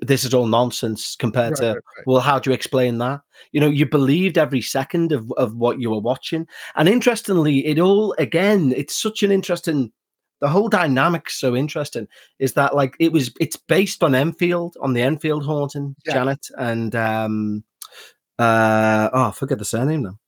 this 0.00 0.24
is 0.24 0.32
all 0.32 0.46
nonsense 0.46 1.16
compared 1.16 1.52
right, 1.52 1.58
to 1.58 1.66
right, 1.66 1.74
right. 1.74 2.06
well 2.06 2.20
how 2.20 2.38
do 2.38 2.50
you 2.50 2.54
explain 2.54 2.98
that 2.98 3.20
you 3.52 3.60
know 3.60 3.68
you 3.68 3.86
believed 3.86 4.38
every 4.38 4.60
second 4.60 5.12
of, 5.12 5.30
of 5.32 5.54
what 5.54 5.78
you 5.78 5.90
were 5.90 6.00
watching 6.00 6.46
and 6.76 6.88
interestingly 6.88 7.66
it 7.66 7.78
all 7.78 8.14
again 8.18 8.72
it's 8.76 8.94
such 8.94 9.22
an 9.22 9.30
interesting 9.30 9.92
the 10.40 10.48
whole 10.48 10.68
dynamic's 10.68 11.34
so 11.34 11.54
interesting 11.54 12.08
is 12.38 12.54
that 12.54 12.74
like 12.74 12.94
it 12.98 13.12
was 13.12 13.32
it's 13.40 13.56
based 13.56 14.02
on 14.02 14.14
enfield 14.14 14.76
on 14.80 14.94
the 14.94 15.02
enfield 15.02 15.44
haunting 15.44 15.94
yeah. 16.06 16.14
janet 16.14 16.46
and 16.58 16.94
um 16.96 17.62
uh 18.38 19.10
oh 19.12 19.28
i 19.28 19.30
forget 19.32 19.58
the 19.58 19.64
surname 19.64 20.02
now 20.02 20.18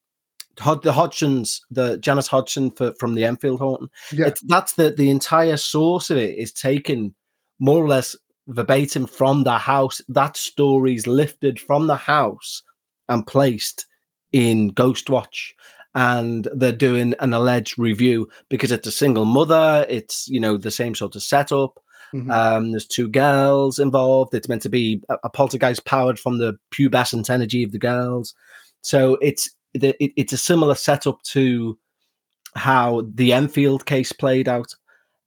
Hod- 0.59 0.83
the 0.83 0.93
Hodgsons, 0.93 1.61
the 1.71 1.99
Janice 1.99 2.29
Hodgson 2.29 2.71
for, 2.71 2.95
from 2.99 3.15
the 3.15 3.25
Enfield 3.25 3.61
Haunting. 3.61 3.91
Yeah. 4.11 4.29
It's, 4.29 4.41
that's 4.47 4.73
the 4.73 4.91
the 4.91 5.11
entire 5.11 5.59
source 5.59 6.09
of 6.09 6.17
it 6.17 6.39
is 6.39 6.51
taken 6.51 7.15
more 7.59 7.85
or 7.85 7.89
less 7.89 8.17
verbatim 8.49 9.07
from 9.07 9.45
the 9.45 9.59
house. 9.59 10.01
That 10.09 10.37
story's 10.37 11.07
lifted 11.07 11.61
from 11.61 11.87
the 11.87 11.97
house 11.97 12.63
and 13.09 13.27
placed 13.27 13.87
in 14.33 14.73
Ghostwatch. 14.73 15.53
And 15.95 16.47
they're 16.55 16.73
doing 16.73 17.15
an 17.21 17.33
alleged 17.33 17.79
review 17.79 18.29
because 18.51 18.71
it's 18.71 18.87
a 18.87 18.93
single 18.93 19.25
mother. 19.25 19.87
It's 19.89 20.29
you 20.29 20.39
know 20.39 20.59
the 20.59 20.71
same 20.71 20.95
sort 20.95 21.17
of 21.17 21.23
setup. 21.23 21.81
Mm-hmm. 22.15 22.31
Um, 22.31 22.71
there's 22.71 22.87
two 22.87 23.09
girls 23.09 23.79
involved. 23.79 24.35
It's 24.35 24.49
meant 24.49 24.63
to 24.63 24.69
be 24.69 25.03
a, 25.09 25.17
a, 25.25 25.31
poltergeist 25.31 25.85
powered 25.87 26.19
from 26.19 26.39
the 26.39 26.57
pubescent 26.73 27.31
energy 27.31 27.63
of 27.63 27.73
the 27.73 27.79
girls. 27.79 28.35
So 28.83 29.17
it's 29.23 29.51
it, 29.75 29.97
it's 29.99 30.33
a 30.33 30.39
similar 30.39 30.75
setup 30.75 31.23
to 31.25 31.79
how 32.55 33.03
the 33.15 33.33
Enfield 33.33 33.87
case 33.87 34.13
played 34.13 34.49
out. 34.49 34.75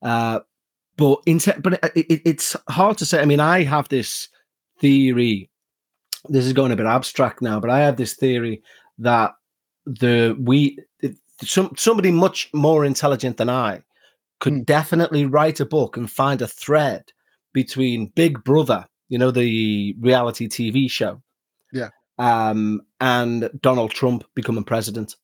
Uh, 0.02 0.40
but 1.00 1.20
in 1.24 1.38
te- 1.38 1.58
but 1.58 1.72
it, 1.96 2.06
it, 2.10 2.22
it's 2.26 2.54
hard 2.68 2.98
to 2.98 3.06
say. 3.06 3.22
I 3.22 3.24
mean, 3.24 3.40
I 3.40 3.62
have 3.62 3.88
this 3.88 4.28
theory. 4.78 5.48
This 6.28 6.44
is 6.44 6.52
going 6.52 6.72
a 6.72 6.76
bit 6.76 6.84
abstract 6.84 7.40
now, 7.40 7.58
but 7.58 7.70
I 7.70 7.80
have 7.80 7.96
this 7.96 8.14
theory 8.14 8.62
that 8.98 9.32
the 9.86 10.36
we 10.38 10.78
some 11.42 11.72
somebody 11.76 12.10
much 12.10 12.50
more 12.52 12.84
intelligent 12.84 13.38
than 13.38 13.48
I 13.48 13.82
could 14.40 14.52
mm. 14.52 14.66
definitely 14.66 15.24
write 15.24 15.58
a 15.60 15.64
book 15.64 15.96
and 15.96 16.10
find 16.10 16.42
a 16.42 16.46
thread 16.46 17.04
between 17.54 18.12
Big 18.14 18.44
Brother, 18.44 18.86
you 19.08 19.16
know, 19.16 19.30
the 19.30 19.96
reality 19.98 20.48
TV 20.48 20.90
show, 20.90 21.22
yeah, 21.72 21.88
um, 22.18 22.82
and 23.00 23.48
Donald 23.62 23.92
Trump 23.92 24.24
becoming 24.34 24.64
president. 24.64 25.16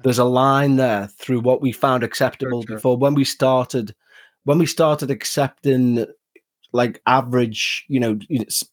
There's 0.00 0.18
a 0.18 0.24
line 0.24 0.76
there 0.76 1.06
through 1.06 1.40
what 1.40 1.62
we 1.62 1.72
found 1.72 2.02
acceptable 2.02 2.60
sure, 2.60 2.68
sure. 2.68 2.76
before 2.76 2.98
when 2.98 3.14
we 3.14 3.24
started 3.24 3.94
when 4.44 4.58
we 4.58 4.66
started 4.66 5.10
accepting 5.10 6.06
like 6.72 7.02
average, 7.06 7.84
you 7.88 7.98
know, 8.00 8.18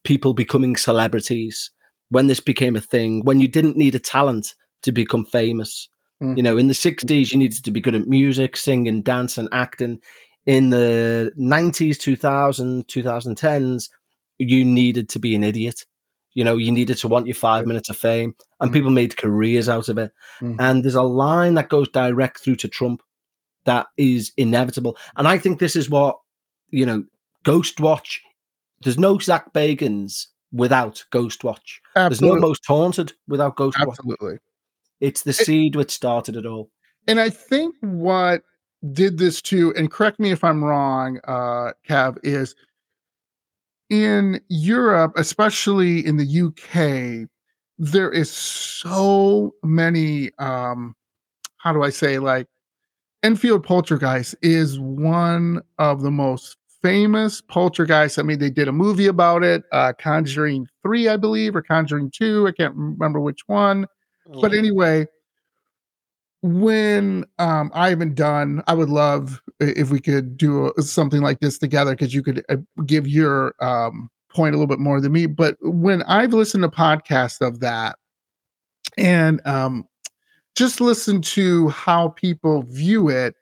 people 0.03 0.33
becoming 0.33 0.75
celebrities, 0.75 1.71
when 2.09 2.27
this 2.27 2.39
became 2.39 2.75
a 2.75 2.81
thing, 2.81 3.23
when 3.25 3.39
you 3.39 3.47
didn't 3.47 3.77
need 3.77 3.95
a 3.95 3.99
talent 3.99 4.53
to 4.83 4.91
become 4.91 5.25
famous. 5.25 5.89
Mm. 6.21 6.37
You 6.37 6.43
know, 6.43 6.57
in 6.57 6.67
the 6.67 6.73
60s, 6.73 7.31
you 7.31 7.37
needed 7.37 7.63
to 7.63 7.71
be 7.71 7.81
good 7.81 7.95
at 7.95 8.07
music, 8.07 8.55
singing, 8.57 9.01
dancing, 9.01 9.49
acting. 9.51 9.99
in 10.45 10.69
the 10.69 11.29
90s, 11.37 11.97
2000, 11.97 12.87
2010s, 12.87 13.89
you 14.37 14.63
needed 14.63 15.09
to 15.09 15.19
be 15.19 15.35
an 15.35 15.43
idiot. 15.43 15.83
You 16.35 16.45
know, 16.45 16.55
you 16.55 16.71
needed 16.71 16.97
to 16.99 17.09
want 17.09 17.27
your 17.27 17.35
five 17.35 17.65
minutes 17.65 17.89
of 17.89 17.97
fame, 17.97 18.33
and 18.61 18.69
Mhm. 18.71 18.73
people 18.73 18.91
made 18.91 19.17
careers 19.17 19.67
out 19.67 19.89
of 19.89 19.97
it. 19.97 20.13
Mhm. 20.39 20.55
And 20.59 20.85
there's 20.85 20.95
a 20.95 21.03
line 21.03 21.55
that 21.55 21.67
goes 21.67 21.89
direct 21.89 22.39
through 22.39 22.55
to 22.57 22.69
Trump 22.69 23.01
that 23.67 23.87
is 23.97 24.31
inevitable. 24.37 24.97
And 25.15 25.27
I 25.27 25.37
think 25.37 25.59
this 25.59 25.75
is 25.75 25.89
what, 25.89 26.17
you 26.71 26.85
know, 26.85 27.05
Ghost 27.43 27.79
Watch, 27.79 28.21
there's 28.81 28.97
no 28.97 29.19
Zak 29.19 29.53
Bagans 29.53 30.25
without 30.51 31.03
Ghost 31.11 31.43
Watch. 31.43 31.81
There's 31.95 32.21
no 32.21 32.35
Most 32.35 32.65
Haunted 32.65 33.13
without 33.27 33.55
Ghost 33.55 33.77
Watch. 33.79 33.99
Absolutely. 33.99 34.39
It's 34.99 35.21
the 35.21 35.33
seed 35.33 35.75
which 35.75 35.91
started 35.91 36.35
it 36.35 36.45
all. 36.45 36.71
And 37.07 37.19
I 37.19 37.29
think 37.29 37.75
what 37.81 38.41
did 38.93 39.17
this 39.17 39.41
too, 39.41 39.73
and 39.75 39.91
correct 39.91 40.19
me 40.19 40.31
if 40.31 40.43
I'm 40.43 40.63
wrong, 40.63 41.19
uh, 41.27 41.71
Kev, 41.87 42.17
is 42.23 42.55
in 43.89 44.41
Europe, 44.49 45.13
especially 45.15 46.05
in 46.05 46.17
the 46.17 46.41
UK, 46.47 47.29
there 47.79 48.11
is 48.11 48.31
so 48.31 49.53
many 49.63 50.31
um 50.39 50.95
how 51.57 51.71
do 51.73 51.83
I 51.83 51.89
say 51.89 52.17
like 52.17 52.47
Enfield 53.23 53.63
Poltergeist 53.63 54.35
is 54.41 54.79
one 54.79 55.61
of 55.79 56.01
the 56.01 56.11
most 56.11 56.57
famous 56.81 57.41
poltergeists. 57.41 58.19
I 58.19 58.21
mean, 58.21 58.39
they 58.39 58.49
did 58.51 58.67
a 58.67 58.71
movie 58.71 59.07
about 59.07 59.43
it, 59.43 59.63
uh 59.71 59.93
Conjuring 59.99 60.67
3, 60.83 61.09
I 61.09 61.17
believe, 61.17 61.55
or 61.55 61.61
Conjuring 61.61 62.11
2. 62.11 62.47
I 62.47 62.51
can't 62.51 62.75
remember 62.75 63.19
which 63.19 63.41
one. 63.47 63.87
But 64.41 64.53
anyway, 64.53 65.07
when 66.43 67.25
um 67.39 67.71
I 67.73 67.89
haven't 67.89 68.15
done, 68.15 68.63
I 68.67 68.73
would 68.73 68.89
love 68.89 69.41
if 69.59 69.89
we 69.89 69.99
could 69.99 70.37
do 70.37 70.71
a, 70.77 70.81
something 70.83 71.21
like 71.21 71.39
this 71.39 71.57
together 71.57 71.91
because 71.91 72.13
you 72.13 72.21
could 72.21 72.45
uh, 72.49 72.57
give 72.85 73.07
your 73.07 73.55
um 73.59 74.09
point 74.29 74.53
a 74.53 74.57
little 74.57 74.67
bit 74.67 74.79
more 74.79 75.01
than 75.01 75.11
me. 75.11 75.25
But 75.25 75.57
when 75.61 76.03
I've 76.03 76.33
listened 76.33 76.61
to 76.63 76.69
podcasts 76.69 77.45
of 77.45 77.59
that 77.61 77.97
and 78.97 79.41
um 79.47 79.87
just 80.57 80.81
listen 80.81 81.21
to 81.21 81.69
how 81.69 82.09
people 82.09 82.63
view 82.63 83.09
it, 83.09 83.35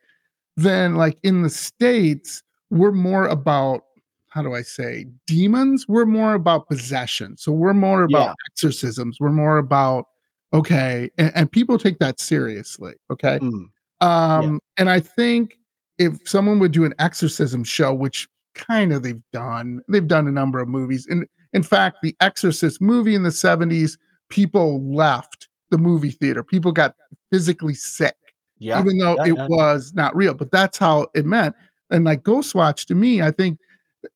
then 0.58 0.96
like 0.96 1.18
in 1.24 1.44
the 1.44 1.50
States, 1.50 2.44
we're 2.70 2.92
more 2.92 3.28
about 3.28 3.84
how 4.28 4.42
do 4.42 4.54
I 4.54 4.64
say 4.64 5.06
demons? 5.26 5.88
We're 5.88 6.06
more 6.06 6.34
about 6.34 6.68
possession. 6.68 7.38
So 7.38 7.54
we're 7.54 7.74
more 7.74 8.04
about 8.04 8.28
Yeah. 8.28 8.34
exorcisms. 8.52 9.18
We're 9.22 9.32
more 9.32 9.58
about 9.60 10.08
okay, 10.54 11.10
and, 11.18 11.32
and 11.36 11.52
people 11.52 11.78
take 11.78 12.00
that 12.00 12.20
seriously. 12.20 12.94
Okay. 13.10 13.40
Mm. 13.40 13.70
Um, 14.02 14.60
and 14.78 14.90
I 14.90 15.00
think 15.00 15.58
if 15.98 16.18
someone 16.28 16.60
would 16.60 16.74
do 16.74 16.84
an 16.84 16.94
exorcism 17.00 17.64
show, 17.64 17.94
which 17.94 18.28
kind 18.56 18.92
of 18.92 19.04
they've 19.04 19.24
done, 19.32 19.82
they've 19.88 20.08
done 20.08 20.28
a 20.28 20.32
number 20.32 20.60
of 20.60 20.68
movies. 20.68 21.08
And 21.10 21.26
in 21.54 21.64
fact, 21.64 22.00
the 22.04 22.14
Exorcist 22.20 22.82
movie 22.82 23.16
in 23.16 23.24
the 23.24 23.30
70s, 23.30 23.98
people 24.30 24.84
left 24.94 25.48
the 25.76 25.82
movie 25.84 26.12
theater. 26.12 26.44
People 26.44 26.72
got 26.72 26.96
physically 27.32 27.74
sick, 27.74 28.16
Yeah. 28.60 28.80
even 28.80 28.98
though 28.98 29.16
yeah, 29.18 29.26
it 29.34 29.36
yeah. 29.38 29.48
was 29.50 29.94
not 29.94 30.16
real. 30.16 30.34
But 30.34 30.52
that's 30.52 30.78
how 30.78 31.08
it 31.14 31.26
meant. 31.26 31.54
And 31.92 32.06
like 32.06 32.24
Ghostwatch 32.24 32.86
to 32.88 32.96
me, 32.96 33.22
I 33.22 33.32
think 33.32 33.60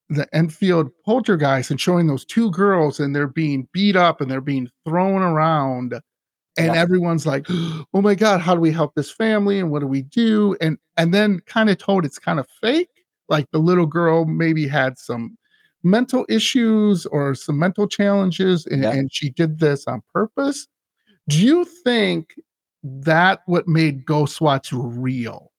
the 0.10 0.28
Enfield 0.34 0.90
poltergeist 1.06 1.72
and 1.72 1.82
showing 1.82 2.08
those 2.08 2.24
two 2.26 2.50
girls 2.52 3.00
and 3.00 3.16
they're 3.16 3.28
being 3.28 3.68
beat 3.74 3.96
up 3.96 4.22
and 4.22 4.30
they're 4.32 4.42
being 4.42 4.70
thrown 4.86 5.22
around 5.22 5.94
and 6.58 6.76
everyone's 6.76 7.26
like 7.26 7.46
oh 7.50 8.02
my 8.02 8.14
god 8.16 8.40
how 8.42 8.54
do 8.54 8.62
we 8.62 8.72
help 8.72 8.94
this 8.96 9.12
family 9.12 9.60
and 9.60 9.72
what 9.72 9.80
do 9.80 9.88
we 9.88 10.02
do 10.04 10.56
and 10.62 10.78
and 10.98 11.14
then 11.14 11.40
kind 11.48 11.70
of 11.70 11.78
told 11.78 12.06
it's 12.06 12.20
kind 12.20 12.40
of 12.40 12.48
fake 12.62 12.90
like 13.30 13.46
the 13.52 13.58
little 13.60 13.86
girl 13.86 14.26
maybe 14.26 14.68
had 14.68 14.98
some 14.98 15.36
mental 15.84 16.26
issues 16.30 17.06
or 17.08 17.34
some 17.34 17.58
mental 17.58 17.88
challenges 17.88 18.66
and, 18.68 18.84
Yeah. 18.84 18.92
and 18.92 19.12
she 19.12 19.30
did 19.30 19.60
this 19.60 19.88
on 19.88 20.02
purpose 20.14 20.68
do 21.30 21.40
you 21.46 21.64
think 21.66 22.34
that 22.84 23.42
what 23.46 23.68
made 23.68 24.06
ghostwatch 24.06 24.70
real 24.74 25.52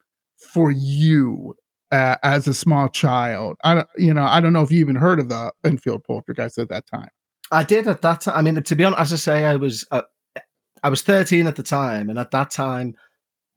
for 0.52 0.70
you 0.70 1.54
uh, 1.92 2.16
as 2.22 2.46
a 2.48 2.54
small 2.54 2.88
child 2.88 3.56
i 3.64 3.74
don't 3.74 3.88
you 3.96 4.12
know 4.14 4.24
i 4.24 4.40
don't 4.40 4.52
know 4.52 4.62
if 4.62 4.70
you 4.70 4.80
even 4.80 4.96
heard 4.96 5.18
of 5.20 5.28
the 5.28 5.52
enfield 5.64 6.02
poltergeist 6.04 6.58
at 6.58 6.68
that 6.68 6.86
time 6.86 7.08
I 7.52 7.64
did 7.64 7.88
at 7.88 8.00
that 8.02 8.20
time. 8.20 8.36
I 8.36 8.42
mean, 8.42 8.62
to 8.62 8.76
be 8.76 8.84
honest, 8.84 9.00
as 9.00 9.12
I 9.12 9.16
say, 9.16 9.44
I 9.44 9.56
was 9.56 9.84
uh, 9.90 10.02
I 10.84 10.88
was 10.88 11.02
13 11.02 11.48
at 11.48 11.56
the 11.56 11.64
time, 11.64 12.08
and 12.08 12.16
at 12.16 12.30
that 12.30 12.52
time, 12.52 12.94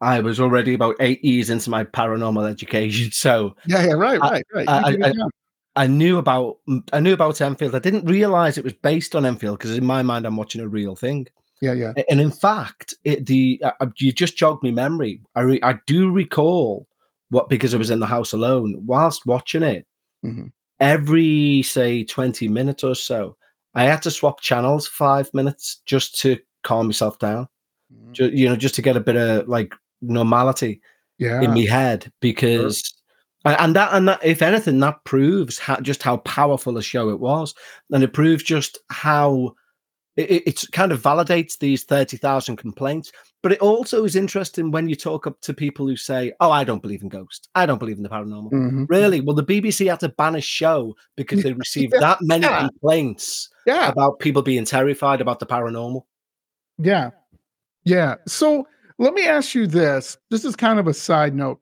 I 0.02 0.20
was 0.20 0.40
already 0.40 0.74
about 0.74 0.96
eight 1.00 1.24
years 1.24 1.52
into 1.52 1.70
my 1.70 1.84
paranormal 1.84 2.50
education. 2.50 3.12
So 3.26 3.56
yeah 3.68 3.86
yeah 3.86 3.94
right 3.94 4.20
right 4.20 4.44
right 4.52 4.68
I- 4.68 4.90
You 4.90 5.04
I- 5.06 5.84
I 5.84 5.88
knew 5.88 6.18
about 6.18 6.58
I 6.92 7.00
knew 7.00 7.14
about 7.14 7.40
Enfield. 7.40 7.76
I 7.76 7.80
didn't 7.80 8.06
realize 8.06 8.58
it 8.58 8.64
was 8.64 8.74
based 8.74 9.16
on 9.16 9.28
Enfield 9.28 9.60
because 9.60 9.78
in 9.78 9.86
my 9.86 10.02
mind, 10.02 10.26
I'm 10.26 10.38
watching 10.38 10.62
a 10.62 10.68
real 10.68 10.96
thing. 10.96 11.28
Yeah 11.66 11.74
yeah 11.82 11.94
And 12.10 12.20
in 12.22 12.32
fact, 12.32 12.94
it, 13.04 13.26
the 13.26 13.62
uh, 13.68 13.72
uh, 13.80 13.88
you 13.98 14.12
just 14.24 14.36
jogged 14.42 14.64
me 14.64 14.72
memory. 14.72 15.14
I 15.36 15.42
re, 15.42 15.60
I 15.64 15.74
do 15.88 16.12
recall 16.12 16.88
what 17.30 17.50
because 17.50 17.74
I 17.74 17.78
was 17.78 17.90
in 17.90 18.00
the 18.02 18.06
house 18.16 18.34
alone 18.34 18.70
whilst 18.86 19.26
watching 19.26 19.64
it. 19.64 19.86
Mhm. 20.26 20.52
Every 20.80 21.62
say 21.64 22.04
20 22.04 22.48
minutes 22.50 22.84
or 22.84 22.96
so, 22.96 23.38
I 23.74 23.84
had 23.86 24.02
to 24.04 24.12
swap 24.12 24.42
channels 24.42 24.88
five 24.88 25.28
minutes 25.34 25.82
just 25.86 26.20
to 26.22 26.38
calm 26.64 26.88
myself 26.88 27.18
down. 27.20 27.48
ju- 28.14 28.32
you 28.34 28.50
know, 28.50 28.56
just 28.56 28.76
to 28.76 28.82
get 28.82 28.98
a 28.98 29.00
bit 29.10 29.16
of 29.16 29.48
like 29.48 29.74
normality 30.02 30.82
yeah 31.18 31.42
in 31.42 31.52
my 31.54 31.66
head 31.80 32.12
because. 32.20 32.82
a- 33.46 33.62
And 33.62 33.76
that, 33.76 33.90
and 33.94 34.08
that, 34.08 34.20
if 34.24 34.42
anything, 34.42 34.80
that 34.80 35.04
proves 35.06 35.60
how, 35.60 35.78
just 35.82 36.02
how 36.04 36.18
powerful 36.18 36.78
a 36.78 36.82
show 36.82 37.10
it 37.10 37.20
was, 37.20 37.54
and 37.92 38.04
it 38.04 38.14
proves 38.14 38.44
just 38.44 38.80
how 38.90 39.54
it, 40.16 40.44
it 40.46 40.64
kind 40.72 40.92
of 40.92 41.02
validates 41.02 41.58
these 41.58 41.84
thirty 41.84 42.18
thousand 42.18 42.58
complaints. 42.58 43.12
But 43.42 43.52
it 43.52 43.60
also 43.60 44.06
is 44.06 44.16
interesting 44.16 44.72
when 44.72 44.88
you 44.88 44.96
talk 44.96 45.28
up 45.28 45.42
to 45.42 45.54
people 45.54 45.86
who 45.88 45.96
say, 45.98 46.34
"Oh, 46.40 46.52
I 46.52 46.64
don't 46.64 46.82
believe 46.82 47.02
in 47.02 47.10
ghosts. 47.10 47.50
I 47.56 47.66
don't 47.66 47.80
believe 47.80 47.98
in 47.98 48.04
the 48.04 48.10
paranormal." 48.10 48.52
Mhm. 48.52 48.86
Really? 48.90 49.22
Well, 49.22 49.36
the 49.36 49.44
BBC 49.44 49.88
had 49.90 50.00
to 50.02 50.10
ban 50.10 50.36
a 50.36 50.42
show 50.42 50.96
because 51.16 51.44
they 51.44 51.54
received 51.54 51.94
that 51.94 52.20
many 52.22 52.46
Yeah. 52.46 52.68
complaints 52.68 53.50
yeah 53.66 53.90
about 53.90 54.20
people 54.20 54.42
being 54.42 54.66
terrified 54.66 55.20
about 55.22 55.40
the 55.40 55.46
paranormal. 55.46 56.04
Yeah. 56.78 57.12
Yeah. 57.86 58.16
So 58.28 58.68
let 59.00 59.14
me 59.14 59.26
ask 59.28 59.56
you 59.56 59.68
this. 59.68 60.18
This 60.30 60.46
is 60.46 60.56
kind 60.56 60.80
of 60.80 60.88
a 60.88 60.94
side 60.94 61.36
note. 61.36 61.60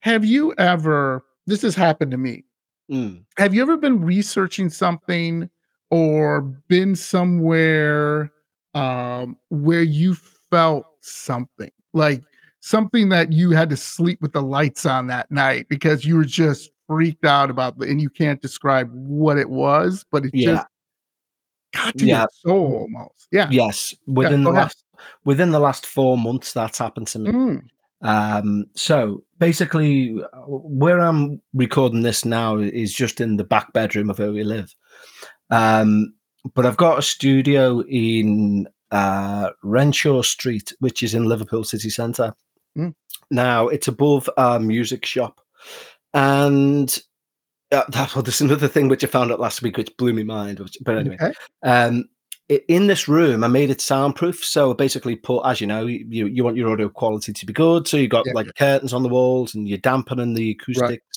Have 0.00 0.24
you 0.24 0.54
ever, 0.58 1.24
this 1.46 1.62
has 1.62 1.74
happened 1.74 2.10
to 2.10 2.18
me. 2.18 2.44
Mm. 2.90 3.24
Have 3.38 3.54
you 3.54 3.62
ever 3.62 3.76
been 3.76 4.04
researching 4.04 4.68
something 4.68 5.48
or 5.94 6.40
been 6.66 6.96
somewhere 6.96 8.32
um, 8.74 9.36
where 9.50 9.82
you 9.84 10.16
felt 10.50 10.86
something 11.02 11.70
like 11.92 12.20
something 12.58 13.08
that 13.10 13.30
you 13.32 13.52
had 13.52 13.70
to 13.70 13.76
sleep 13.76 14.20
with 14.20 14.32
the 14.32 14.42
lights 14.42 14.86
on 14.86 15.06
that 15.06 15.30
night 15.30 15.68
because 15.68 16.04
you 16.04 16.16
were 16.16 16.24
just 16.24 16.70
freaked 16.88 17.24
out 17.24 17.48
about 17.48 17.78
the, 17.78 17.86
and 17.88 18.00
you 18.00 18.10
can't 18.10 18.42
describe 18.42 18.90
what 18.92 19.38
it 19.38 19.48
was, 19.48 20.04
but 20.10 20.24
it 20.24 20.32
Yeah. 20.34 20.54
just 20.54 20.66
got 21.74 21.96
to 21.98 22.06
Yeah. 22.06 22.18
your 22.20 22.28
soul 22.32 22.74
almost. 22.80 23.28
Yeah. 23.30 23.48
Yes, 23.52 23.94
within 24.08 24.42
go 24.42 24.50
the 24.50 24.56
ahead. 24.56 24.64
last 24.64 24.84
within 25.24 25.50
the 25.50 25.60
last 25.60 25.86
four 25.86 26.18
months, 26.18 26.52
that's 26.52 26.78
happened 26.78 27.06
to 27.08 27.18
me. 27.20 27.30
Mm, 27.30 27.62
Um, 28.00 28.64
so 28.74 29.22
basically, 29.38 30.20
uh, 30.32 30.40
where 30.48 31.00
I'm 31.00 31.40
recording 31.54 32.02
this 32.02 32.24
now 32.24 32.56
is 32.58 32.92
just 32.92 33.20
in 33.20 33.36
the 33.36 33.44
back 33.44 33.72
bedroom 33.72 34.10
of 34.10 34.18
where 34.18 34.32
we 34.32 34.42
live. 34.44 34.74
Um, 35.50 36.14
but 36.54 36.66
I've 36.66 36.76
got 36.76 36.98
a 36.98 37.02
studio 37.02 37.82
in 37.88 38.68
uh, 38.90 39.50
Renshaw 39.62 40.22
Street, 40.22 40.72
which 40.80 41.02
is 41.02 41.14
in 41.14 41.24
Liverpool 41.24 41.64
city 41.64 41.90
centre. 41.90 42.34
Mm. 42.76 42.94
Now 43.30 43.68
it's 43.68 43.88
above 43.88 44.28
a 44.36 44.60
music 44.60 45.06
shop, 45.06 45.40
and 46.12 46.96
uh, 47.72 47.84
that, 47.88 48.14
well, 48.14 48.22
there's 48.22 48.40
another 48.40 48.68
thing 48.68 48.88
which 48.88 49.04
I 49.04 49.06
found 49.06 49.32
out 49.32 49.40
last 49.40 49.62
week, 49.62 49.76
which 49.76 49.96
blew 49.96 50.12
my 50.12 50.22
mind. 50.22 50.60
Which, 50.60 50.76
but 50.82 50.98
anyway, 50.98 51.16
okay. 51.20 51.32
um, 51.62 52.04
in 52.48 52.86
this 52.86 53.08
room, 53.08 53.42
I 53.42 53.48
made 53.48 53.70
it 53.70 53.80
soundproof. 53.80 54.44
So 54.44 54.74
basically 54.74 55.16
put, 55.16 55.42
as 55.46 55.60
you 55.60 55.66
know, 55.66 55.86
you 55.86 56.26
you 56.26 56.44
want 56.44 56.56
your 56.56 56.70
audio 56.70 56.88
quality 56.88 57.32
to 57.32 57.46
be 57.46 57.52
good. 57.52 57.88
So 57.88 57.96
you 57.96 58.08
got 58.08 58.26
Yeah. 58.26 58.32
like 58.34 58.54
curtains 58.56 58.92
on 58.92 59.02
the 59.02 59.08
walls 59.08 59.54
and 59.54 59.66
you're 59.68 59.78
dampening 59.78 60.34
the 60.34 60.50
acoustics. 60.50 61.13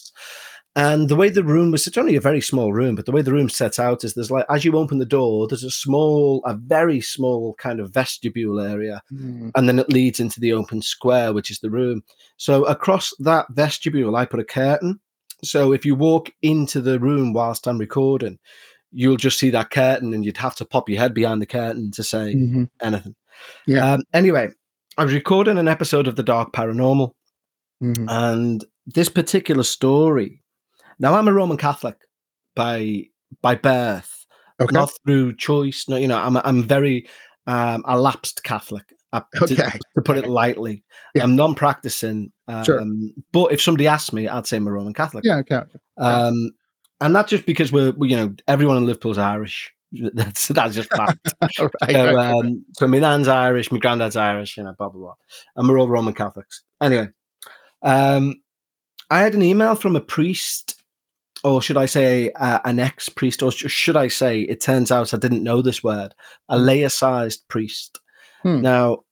And 0.78 1.10
the 1.10 1.16
way 1.16 1.30
the 1.30 1.44
room 1.44 1.72
was, 1.72 1.88
it's 1.88 1.98
only 1.98 2.16
a 2.16 2.22
very 2.22 2.40
small 2.40 2.72
room, 2.72 2.96
but 2.96 3.08
the 3.08 3.12
way 3.12 3.24
the 3.24 3.34
room 3.34 3.50
set 3.50 3.80
out 3.80 4.04
is 4.04 4.14
there's 4.14 4.30
like, 4.30 4.46
as 4.48 4.64
you 4.64 4.78
open 4.78 5.00
the 5.00 5.06
door, 5.06 5.48
there's 5.48 5.64
a 5.64 5.72
small, 5.72 6.42
a 6.46 6.54
very 6.54 7.02
small 7.02 7.56
kind 7.56 7.80
of 7.80 7.92
vestibule 7.92 8.60
area 8.60 9.02
Mm, 9.12 9.52
and 9.56 9.68
then 9.68 9.80
it 9.80 9.92
leads 9.92 10.20
into 10.20 10.40
the 10.40 10.54
open 10.54 10.82
square, 10.82 11.34
which 11.34 11.50
is 11.50 11.60
the 11.60 11.72
room. 11.72 12.04
So 12.38 12.64
across 12.66 13.12
that 13.20 13.48
vestibule, 13.50 14.16
I 14.16 14.26
put 14.26 14.40
a 14.40 14.46
curtain. 14.46 15.00
So 15.44 15.74
if 15.74 15.86
you 15.86 15.96
walk 15.96 16.32
into 16.42 16.80
the 16.80 17.00
room 17.00 17.34
whilst 17.34 17.68
I'm 17.68 17.80
recording, 17.80 18.38
you'll 18.92 19.18
just 19.18 19.40
see 19.40 19.50
that 19.50 19.72
curtain, 19.72 20.14
and 20.14 20.24
you'd 20.24 20.38
have 20.38 20.56
to 20.58 20.66
pop 20.66 20.90
your 20.90 21.00
head 21.00 21.14
behind 21.14 21.42
the 21.42 21.48
curtain 21.48 21.92
to 21.92 22.04
say 22.04 22.36
mhm. 22.36 22.70
anything. 22.82 23.16
Yeah. 23.66 23.94
Um, 23.94 24.04
anyway, 24.14 24.50
I 24.98 25.04
was 25.04 25.14
recording 25.14 25.58
an 25.58 25.68
episode 25.68 26.08
of 26.08 26.16
The 26.16 26.24
Dark 26.24 26.54
Paranormal, 26.54 27.12
Mm-hmm. 27.84 28.10
And 28.10 28.66
this 28.86 29.10
particular 29.10 29.64
story, 29.64 30.42
now 31.00 31.16
I'm 31.16 31.28
a 31.28 31.34
Roman 31.34 31.58
Catholic 31.58 31.98
by 32.56 33.06
by 33.42 33.56
birth, 33.56 34.26
okay. 34.60 34.74
not 34.74 34.92
through 35.04 35.36
choice. 35.36 35.86
No, 35.88 35.98
you 35.98 36.08
know, 36.08 36.18
I'm 36.18 36.38
I'm 36.38 36.64
very 36.64 37.08
um, 37.46 37.84
a 37.88 38.00
lapsed 38.00 38.44
Catholic. 38.44 38.84
Uh, 39.14 39.22
okay. 39.42 39.56
To, 39.56 39.80
to, 39.96 40.02
put 40.04 40.18
it 40.18 40.28
lightly, 40.28 40.84
yeah. 41.16 41.24
I'm 41.24 41.36
non-practicing. 41.38 42.32
Um, 42.50 42.64
sure. 42.66 42.86
But 43.32 43.54
if 43.54 43.62
somebody 43.62 43.88
asked 43.88 44.12
me, 44.12 44.28
I'd 44.28 44.46
say 44.46 44.58
I'm 44.58 44.68
a 44.68 44.72
Roman 44.72 44.94
Catholic. 44.94 45.24
Yeah, 45.24 45.38
okay. 45.38 45.62
Um, 45.98 46.52
and 47.00 47.14
not 47.14 47.28
just 47.28 47.46
because 47.46 47.72
we're, 47.72 47.92
we, 47.92 48.10
you 48.10 48.18
know, 48.18 48.36
everyone 48.48 48.78
in 48.78 48.86
Liverpool's 48.86 49.18
Irish. 49.18 49.74
That's 50.14 50.50
that's 50.50 50.76
just 50.76 50.94
fact. 50.94 51.34
right, 51.42 51.52
so, 51.54 51.70
right, 51.82 52.18
um, 52.18 52.66
so 52.74 52.88
my 52.88 53.00
nan's 53.00 53.30
Irish, 53.30 53.72
my 53.72 53.78
granddad's 53.78 54.18
Irish, 54.18 54.58
you 54.58 54.64
know, 54.64 54.74
blah 54.78 54.90
blah 54.90 55.00
blah, 55.00 55.14
and 55.56 55.70
we're 55.70 55.80
all 55.80 55.88
Roman 55.88 56.14
Catholics. 56.14 56.62
Anyway, 56.82 57.08
um, 57.84 58.36
I 59.10 59.22
had 59.22 59.34
an 59.34 59.42
email 59.42 59.76
from 59.76 59.96
a 59.96 60.02
priest 60.02 60.77
or 61.44 61.62
should 61.62 61.78
I 61.78 61.86
say 61.86 62.32
uh, 62.32 62.60
an 62.66 62.80
ex 62.80 63.10
priest, 63.10 63.44
or 63.44 63.52
should 63.52 63.98
I 63.98 64.08
say, 64.08 64.42
it 64.42 64.62
turns 64.62 64.92
out 64.92 65.14
I 65.14 65.18
didn't 65.18 65.44
know 65.44 65.62
this 65.62 65.84
word, 65.84 66.14
a 66.50 66.58
hmm. 66.58 66.66
laicized 66.66 67.48
priest. 67.48 68.00
Hmm. 68.44 68.62
Now, 68.62 69.04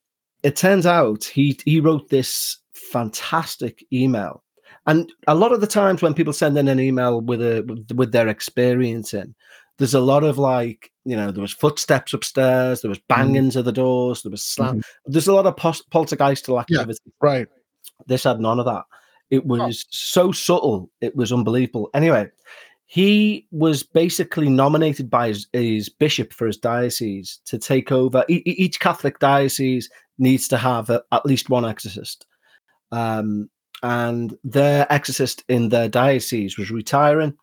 it 0.42 0.56
turns 0.56 0.86
out 0.86 1.24
he 1.24 1.58
he 1.64 1.80
wrote 1.80 2.08
this 2.08 2.58
fantastic 2.74 3.84
email, 3.92 4.42
and 4.86 5.12
a 5.26 5.34
lot 5.34 5.52
of 5.52 5.60
the 5.60 5.66
times 5.66 6.02
when 6.02 6.14
people 6.14 6.32
send 6.32 6.56
in 6.58 6.68
an 6.68 6.80
email 6.80 7.20
with 7.20 7.42
a 7.42 7.84
with, 7.94 8.12
their 8.12 8.28
experience 8.28 9.12
in, 9.14 9.34
there's 9.78 9.94
a 9.94 10.00
lot 10.00 10.24
of 10.24 10.38
like 10.38 10.90
you 11.04 11.16
know 11.16 11.30
there 11.30 11.42
was 11.42 11.52
footsteps 11.52 12.12
upstairs, 12.12 12.82
there 12.82 12.88
was 12.88 12.98
hmm. 12.98 13.14
bangings 13.14 13.54
mm. 13.54 13.58
of 13.58 13.64
the 13.64 13.72
doors, 13.72 14.22
there 14.22 14.30
was 14.30 14.42
slam. 14.42 14.78
Mm. 14.78 14.82
There's 15.06 15.28
a 15.28 15.34
lot 15.34 15.46
of 15.46 15.56
post- 15.56 15.90
poltergeistal 15.90 16.60
activity. 16.60 16.98
Yeah, 17.04 17.12
right. 17.20 17.48
This 18.06 18.24
had 18.24 18.40
none 18.40 18.58
of 18.58 18.66
that. 18.66 18.84
It 19.30 19.44
was 19.46 19.84
oh. 19.84 19.88
so 19.90 20.32
subtle. 20.32 20.90
It 21.00 21.16
was 21.16 21.32
unbelievable. 21.32 21.90
Anyway, 21.94 22.28
he 22.86 23.46
was 23.50 23.82
basically 23.82 24.48
nominated 24.48 25.10
by 25.10 25.28
his, 25.28 25.48
his 25.52 25.88
bishop 25.88 26.32
for 26.32 26.46
his 26.46 26.56
diocese 26.56 27.40
to 27.46 27.58
take 27.58 27.90
over. 27.90 28.24
E- 28.28 28.42
each 28.46 28.78
Catholic 28.78 29.18
diocese 29.18 29.90
needs 30.18 30.48
to 30.48 30.56
have 30.56 30.88
a, 30.90 31.02
at 31.12 31.26
least 31.26 31.50
one 31.50 31.64
exorcist. 31.64 32.26
Um, 32.92 33.50
and 33.82 34.36
their 34.44 34.90
exorcist 34.90 35.44
in 35.48 35.68
their 35.68 35.88
diocese 35.88 36.56
was 36.56 36.70
retiring. 36.70 37.34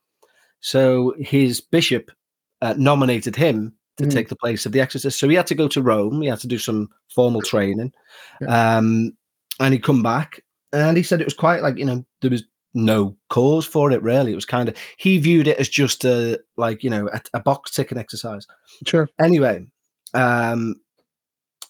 So 0.61 1.13
his 1.19 1.59
bishop 1.59 2.09
uh, 2.61 2.73
nominated 2.77 3.36
him 3.36 3.73
to 3.97 4.05
mm. 4.05 4.11
take 4.11 4.29
the 4.29 4.36
place 4.36 4.65
of 4.65 4.71
the 4.71 4.79
exorcist. 4.79 5.19
So 5.19 5.27
he 5.27 5.36
had 5.36 5.47
to 5.47 5.55
go 5.55 5.67
to 5.67 5.81
Rome. 5.81 6.21
He 6.21 6.29
had 6.29 6.39
to 6.39 6.47
do 6.47 6.57
some 6.57 6.89
formal 7.13 7.41
training. 7.41 7.91
Yeah. 8.41 8.77
Um, 8.77 9.15
and 9.59 9.73
he'd 9.73 9.84
come 9.84 10.01
back 10.01 10.41
and 10.74 10.97
he 10.97 11.03
said 11.03 11.21
it 11.21 11.26
was 11.26 11.34
quite 11.34 11.61
like 11.61 11.78
you 11.78 11.86
know 11.86 12.03
there 12.21 12.32
was 12.32 12.43
no 12.74 13.15
cause 13.30 13.65
for 13.65 13.91
it 13.91 14.01
really. 14.01 14.32
It 14.32 14.36
was 14.36 14.45
kind 14.45 14.67
of 14.67 14.76
he 14.97 15.17
viewed 15.19 15.47
it 15.47 15.59
as 15.59 15.69
just 15.69 16.03
a 16.05 16.39
like 16.57 16.84
you 16.84 16.89
know 16.89 17.07
a, 17.13 17.21
a 17.36 17.39
box 17.39 17.71
ticking 17.71 17.97
exercise. 17.97 18.47
Sure. 18.86 19.09
Anyway 19.21 19.65
um 20.13 20.76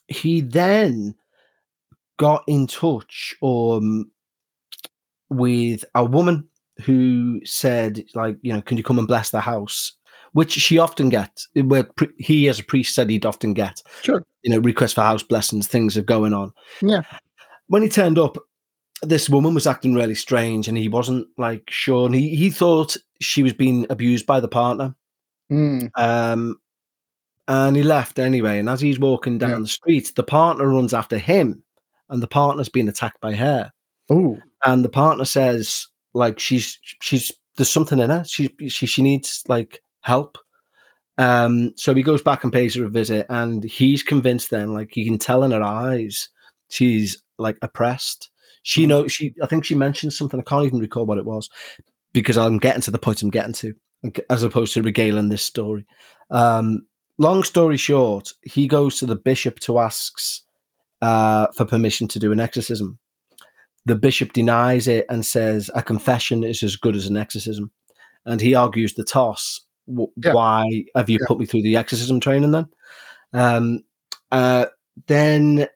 he 0.07 0.41
then 0.41 1.15
got 2.17 2.43
in 2.47 2.67
touch 2.67 3.35
um 3.41 4.09
with 5.29 5.83
a 5.95 6.05
woman 6.05 6.47
who 6.81 7.41
said 7.45 8.03
like 8.15 8.37
you 8.41 8.53
know 8.53 8.61
can 8.61 8.77
you 8.77 8.83
come 8.83 8.99
and 8.99 9.07
bless 9.07 9.29
the 9.31 9.41
house? 9.41 9.93
Which 10.31 10.53
she 10.53 10.79
often 10.79 11.09
gets 11.09 11.47
where 11.53 11.87
he 12.17 12.49
as 12.49 12.59
a 12.59 12.63
priest 12.63 12.95
said 12.95 13.09
he'd 13.09 13.25
often 13.25 13.53
get 13.53 13.83
sure. 14.01 14.23
you 14.41 14.51
know 14.51 14.59
requests 14.59 14.93
for 14.93 15.01
house 15.01 15.21
blessings 15.21 15.67
things 15.67 15.97
are 15.97 16.01
going 16.01 16.33
on. 16.33 16.53
Yeah. 16.81 17.03
When 17.67 17.81
he 17.81 17.89
turned 17.89 18.17
up 18.17 18.37
this 19.03 19.29
woman 19.29 19.53
was 19.53 19.67
acting 19.67 19.93
really 19.93 20.15
strange 20.15 20.67
and 20.67 20.77
he 20.77 20.87
wasn't 20.87 21.27
like 21.37 21.69
sure. 21.69 22.05
And 22.05 22.15
he, 22.15 22.35
he 22.35 22.49
thought 22.49 22.97
she 23.21 23.43
was 23.43 23.53
being 23.53 23.85
abused 23.89 24.25
by 24.25 24.39
the 24.39 24.47
partner. 24.47 24.95
Mm. 25.51 25.89
um 25.95 26.57
and 27.47 27.75
he 27.75 27.83
left 27.83 28.17
anyway. 28.17 28.59
And 28.59 28.69
as 28.69 28.79
he's 28.79 28.97
walking 28.97 29.37
down 29.37 29.49
yeah. 29.49 29.59
the 29.59 29.67
street 29.67 30.11
the 30.15 30.23
partner 30.23 30.67
runs 30.67 30.93
after 30.93 31.17
him 31.17 31.61
and 32.09 32.23
the 32.23 32.27
partner's 32.27 32.69
being 32.69 32.87
attacked 32.87 33.19
by 33.21 33.33
her. 33.35 33.71
Oh 34.09 34.39
and 34.65 34.83
the 34.83 34.89
partner 34.89 35.25
says 35.25 35.87
like 36.13 36.39
she's 36.39 36.79
she's 37.01 37.31
there's 37.57 37.69
something 37.69 37.99
in 37.99 38.09
her. 38.09 38.23
She 38.23 38.49
she, 38.67 38.85
she 38.85 39.01
needs 39.01 39.43
like 39.47 39.83
help. 40.01 40.37
Um 41.17 41.73
so 41.75 41.93
he 41.93 42.03
goes 42.03 42.21
back 42.21 42.43
and 42.43 42.53
pays 42.53 42.75
her 42.75 42.85
a 42.85 42.89
visit 42.89 43.25
and 43.29 43.63
he's 43.63 44.01
convinced 44.01 44.49
then 44.49 44.73
like 44.73 44.91
he 44.91 45.05
can 45.05 45.19
tell 45.19 45.43
in 45.43 45.51
her 45.51 45.61
eyes 45.61 46.29
she's 46.69 47.21
like 47.37 47.57
oppressed 47.61 48.29
she 48.63 48.85
mm. 48.85 48.87
know 48.87 49.07
she. 49.07 49.33
I 49.41 49.45
think 49.45 49.63
she 49.63 49.75
mentioned 49.75 50.13
something. 50.13 50.39
I 50.39 50.43
can't 50.43 50.65
even 50.65 50.79
recall 50.79 51.05
what 51.05 51.19
it 51.19 51.25
was 51.25 51.49
because 52.13 52.37
I'm 52.37 52.57
getting 52.57 52.81
to 52.81 52.91
the 52.91 52.97
point 52.97 53.21
I'm 53.21 53.29
getting 53.29 53.53
to, 53.53 53.75
as 54.29 54.43
opposed 54.43 54.73
to 54.73 54.81
regaling 54.81 55.29
this 55.29 55.43
story. 55.43 55.85
Um, 56.31 56.85
long 57.17 57.43
story 57.43 57.77
short, 57.77 58.33
he 58.41 58.67
goes 58.67 58.97
to 58.97 59.05
the 59.05 59.15
bishop 59.15 59.59
to 59.61 59.79
ask 59.79 60.13
uh, 61.01 61.47
for 61.55 61.65
permission 61.65 62.07
to 62.07 62.19
do 62.19 62.31
an 62.31 62.39
exorcism. 62.39 62.97
The 63.85 63.95
bishop 63.95 64.31
denies 64.31 64.87
it 64.87 65.05
and 65.09 65.25
says 65.25 65.69
a 65.75 65.83
confession 65.83 66.43
is 66.43 66.63
as 66.63 66.77
good 66.77 66.95
as 66.95 67.07
an 67.07 67.17
exorcism, 67.17 67.69
and 68.25 68.39
he 68.39 68.55
argues 68.55 68.93
the 68.93 69.03
toss. 69.03 69.61
Yeah. 69.87 70.33
Why 70.33 70.85
have 70.95 71.09
you 71.09 71.19
yeah. 71.19 71.27
put 71.27 71.39
me 71.39 71.45
through 71.45 71.63
the 71.63 71.75
exorcism 71.75 72.21
training 72.21 72.51
then? 72.51 72.69
Um, 73.33 73.83
uh, 74.31 74.67
then 75.07 75.67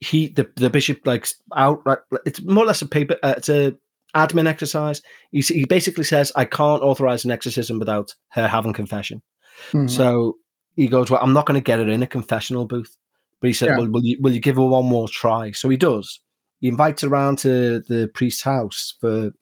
he 0.00 0.28
the, 0.28 0.48
the 0.56 0.70
bishop 0.70 1.00
like 1.04 1.28
outright 1.56 1.98
it's 2.26 2.42
more 2.42 2.64
or 2.64 2.66
less 2.66 2.82
a 2.82 2.86
paper 2.86 3.16
uh, 3.22 3.34
it's 3.36 3.48
a 3.48 3.74
admin 4.14 4.46
exercise 4.46 5.02
he, 5.32 5.40
he 5.40 5.64
basically 5.64 6.04
says 6.04 6.30
i 6.36 6.44
can't 6.44 6.82
authorize 6.82 7.24
an 7.24 7.30
exorcism 7.30 7.78
without 7.78 8.14
her 8.28 8.46
having 8.46 8.72
confession 8.72 9.22
mm-hmm. 9.70 9.86
so 9.88 10.36
he 10.76 10.86
goes 10.86 11.10
well 11.10 11.20
i'm 11.22 11.32
not 11.32 11.46
going 11.46 11.58
to 11.58 11.64
get 11.64 11.78
her 11.78 11.88
in 11.88 12.02
a 12.02 12.06
confessional 12.06 12.66
booth 12.66 12.96
but 13.40 13.48
he 13.48 13.52
said 13.52 13.70
yeah. 13.70 13.78
well 13.78 13.88
will 13.88 14.04
you, 14.04 14.16
will 14.20 14.32
you 14.32 14.40
give 14.40 14.56
her 14.56 14.62
one 14.62 14.86
more 14.86 15.08
try 15.08 15.50
so 15.50 15.68
he 15.68 15.76
does 15.76 16.20
he 16.60 16.68
invites 16.68 17.02
her 17.02 17.08
around 17.08 17.38
to 17.38 17.80
the 17.88 18.10
priest's 18.14 18.42
house 18.42 18.94
for 19.00 19.32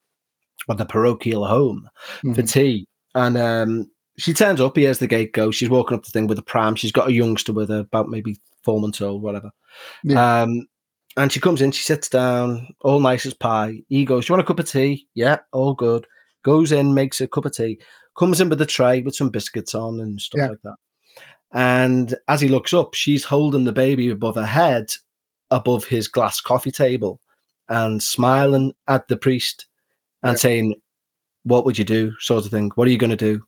or 0.68 0.74
the 0.74 0.86
parochial 0.86 1.46
home 1.46 1.88
mm-hmm. 2.18 2.32
for 2.32 2.42
tea 2.42 2.86
and 3.14 3.36
um 3.36 3.90
she 4.18 4.32
turns 4.32 4.60
up 4.60 4.76
he 4.76 4.84
has 4.84 4.98
the 4.98 5.06
gate 5.06 5.32
go 5.32 5.50
she's 5.50 5.70
walking 5.70 5.96
up 5.96 6.04
the 6.04 6.10
thing 6.10 6.26
with 6.26 6.38
a 6.38 6.42
pram 6.42 6.74
she's 6.74 6.92
got 6.92 7.08
a 7.08 7.12
youngster 7.12 7.52
with 7.52 7.68
her 7.68 7.80
about 7.80 8.08
maybe 8.08 8.36
four 8.62 8.80
months 8.80 9.00
old 9.00 9.22
whatever 9.22 9.50
yeah. 10.04 10.42
Um, 10.42 10.66
and 11.16 11.30
she 11.30 11.40
comes 11.40 11.60
in, 11.60 11.72
she 11.72 11.82
sits 11.82 12.08
down, 12.08 12.74
all 12.80 13.00
nice 13.00 13.26
as 13.26 13.34
pie. 13.34 13.82
He 13.88 14.04
goes, 14.04 14.28
You 14.28 14.32
want 14.32 14.42
a 14.42 14.46
cup 14.46 14.58
of 14.58 14.70
tea? 14.70 15.06
Yeah, 15.14 15.38
all 15.52 15.74
good. 15.74 16.06
Goes 16.42 16.72
in, 16.72 16.94
makes 16.94 17.20
a 17.20 17.28
cup 17.28 17.44
of 17.44 17.54
tea, 17.54 17.80
comes 18.18 18.40
in 18.40 18.48
with 18.48 18.60
a 18.60 18.66
tray 18.66 19.02
with 19.02 19.14
some 19.14 19.30
biscuits 19.30 19.74
on 19.74 20.00
and 20.00 20.20
stuff 20.20 20.38
yeah. 20.38 20.48
like 20.48 20.62
that. 20.64 20.76
And 21.52 22.14
as 22.28 22.40
he 22.40 22.48
looks 22.48 22.72
up, 22.72 22.94
she's 22.94 23.24
holding 23.24 23.64
the 23.64 23.72
baby 23.72 24.08
above 24.08 24.36
her 24.36 24.46
head, 24.46 24.90
above 25.50 25.84
his 25.84 26.08
glass 26.08 26.40
coffee 26.40 26.70
table, 26.70 27.20
and 27.68 28.02
smiling 28.02 28.72
at 28.88 29.06
the 29.08 29.16
priest 29.16 29.66
and 30.22 30.32
yeah. 30.32 30.38
saying, 30.38 30.74
What 31.44 31.66
would 31.66 31.78
you 31.78 31.84
do? 31.84 32.12
sort 32.20 32.44
of 32.44 32.50
thing. 32.50 32.70
What 32.74 32.88
are 32.88 32.90
you 32.90 32.98
going 32.98 33.10
to 33.10 33.16
do? 33.16 33.42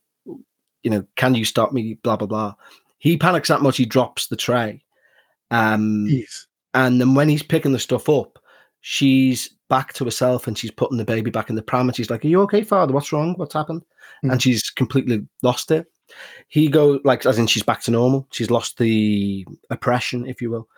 You 0.83 0.91
know, 0.91 1.07
can 1.17 1.35
you 1.35 1.47
stop 1.47 1.73
me? 1.73 1.95
Blah, 2.03 2.17
blah, 2.17 2.27
blah. 2.27 2.55
He 2.99 3.17
panics 3.17 3.49
that 3.49 3.63
much, 3.63 3.79
he 3.79 3.87
drops 3.87 4.27
the 4.27 4.37
tray 4.37 4.84
um, 5.51 6.07
Jeez. 6.09 6.47
And 6.75 7.01
then 7.01 7.15
when 7.15 7.29
he's 7.29 7.43
picking 7.43 7.73
the 7.73 7.79
stuff 7.79 8.09
up, 8.09 8.39
she's 8.81 9.49
back 9.69 9.93
to 9.95 10.05
herself 10.05 10.47
and 10.47 10.59
she's 10.59 10.71
putting 10.71 10.99
the 10.99 11.05
baby 11.05 11.31
back 11.31 11.49
in 11.49 11.57
the 11.57 11.63
pram 11.63 11.89
and 11.89 11.97
she's 11.97 12.11
like, 12.11 12.25
Are 12.25 12.29
you 12.29 12.41
okay, 12.43 12.63
father? 12.63 12.93
What's 12.93 13.13
wrong? 13.13 13.35
What's 13.37 13.55
happened? 13.55 13.83
Mm. 14.25 14.33
And 14.33 14.43
she's 14.43 14.71
completely 14.71 15.27
lost 15.43 15.71
it. 15.71 15.87
He 16.49 16.69
goes 16.69 17.01
like 17.05 17.25
as 17.25 17.39
in 17.39 17.47
she's 17.47 17.63
back 17.63 17.81
to 17.83 17.91
normal. 17.91 18.29
She's 18.31 18.51
lost 18.51 18.79
the 18.79 19.47
oppression, 19.71 20.27
if 20.27 20.43
you 20.43 20.51
will. 20.51 20.69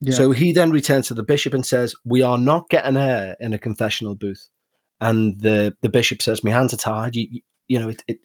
Yeah. 0.00 0.14
So 0.14 0.30
he 0.30 0.52
then 0.52 0.70
returns 0.70 1.08
to 1.08 1.14
the 1.14 1.22
bishop 1.22 1.54
and 1.54 1.66
says, 1.66 1.94
We 2.04 2.22
are 2.22 2.38
not 2.38 2.68
getting 2.68 2.94
her 2.94 3.36
in 3.40 3.52
a 3.52 3.58
confessional 3.58 4.14
booth. 4.14 4.48
And 5.00 5.40
the 5.40 5.76
the 5.82 5.88
bishop 5.88 6.22
says, 6.22 6.44
My 6.44 6.50
hands 6.50 6.72
are 6.72 6.78
tied. 6.78 7.16
You, 7.16 7.40
you 7.68 7.78
know, 7.80 7.88
it, 7.88 8.04
it 8.06 8.20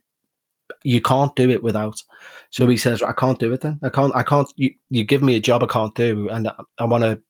you 0.84 1.02
can't 1.02 1.36
do 1.36 1.50
it 1.50 1.64
without. 1.64 2.02
So 2.50 2.68
he 2.68 2.78
says, 2.78 3.02
I 3.02 3.14
can't 3.14 3.40
do 3.40 3.54
it 3.54 3.62
then. 3.62 3.80
I 3.84 3.90
can't, 3.90 4.16
I 4.16 4.24
can't, 4.24 4.52
you, 4.56 4.74
you 4.90 5.04
give 5.04 5.22
me 5.22 5.36
a 5.36 5.40
job 5.40 5.64
I 5.64 5.68
can't 5.68 5.96
do, 5.96 6.30
and 6.30 6.48
I, 6.48 6.54
I 6.80 6.86
want 6.86 7.04
to 7.04 7.22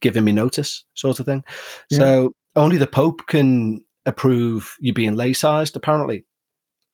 give 0.00 0.16
him 0.16 0.24
me 0.24 0.32
notice, 0.32 0.84
sort 0.94 1.20
of 1.20 1.26
thing. 1.26 1.44
Yeah. 1.90 1.98
So 1.98 2.34
only 2.56 2.76
the 2.76 2.86
Pope 2.86 3.26
can 3.26 3.82
approve 4.06 4.76
you 4.80 4.92
being 4.92 5.14
laicized, 5.14 5.76
apparently. 5.76 6.24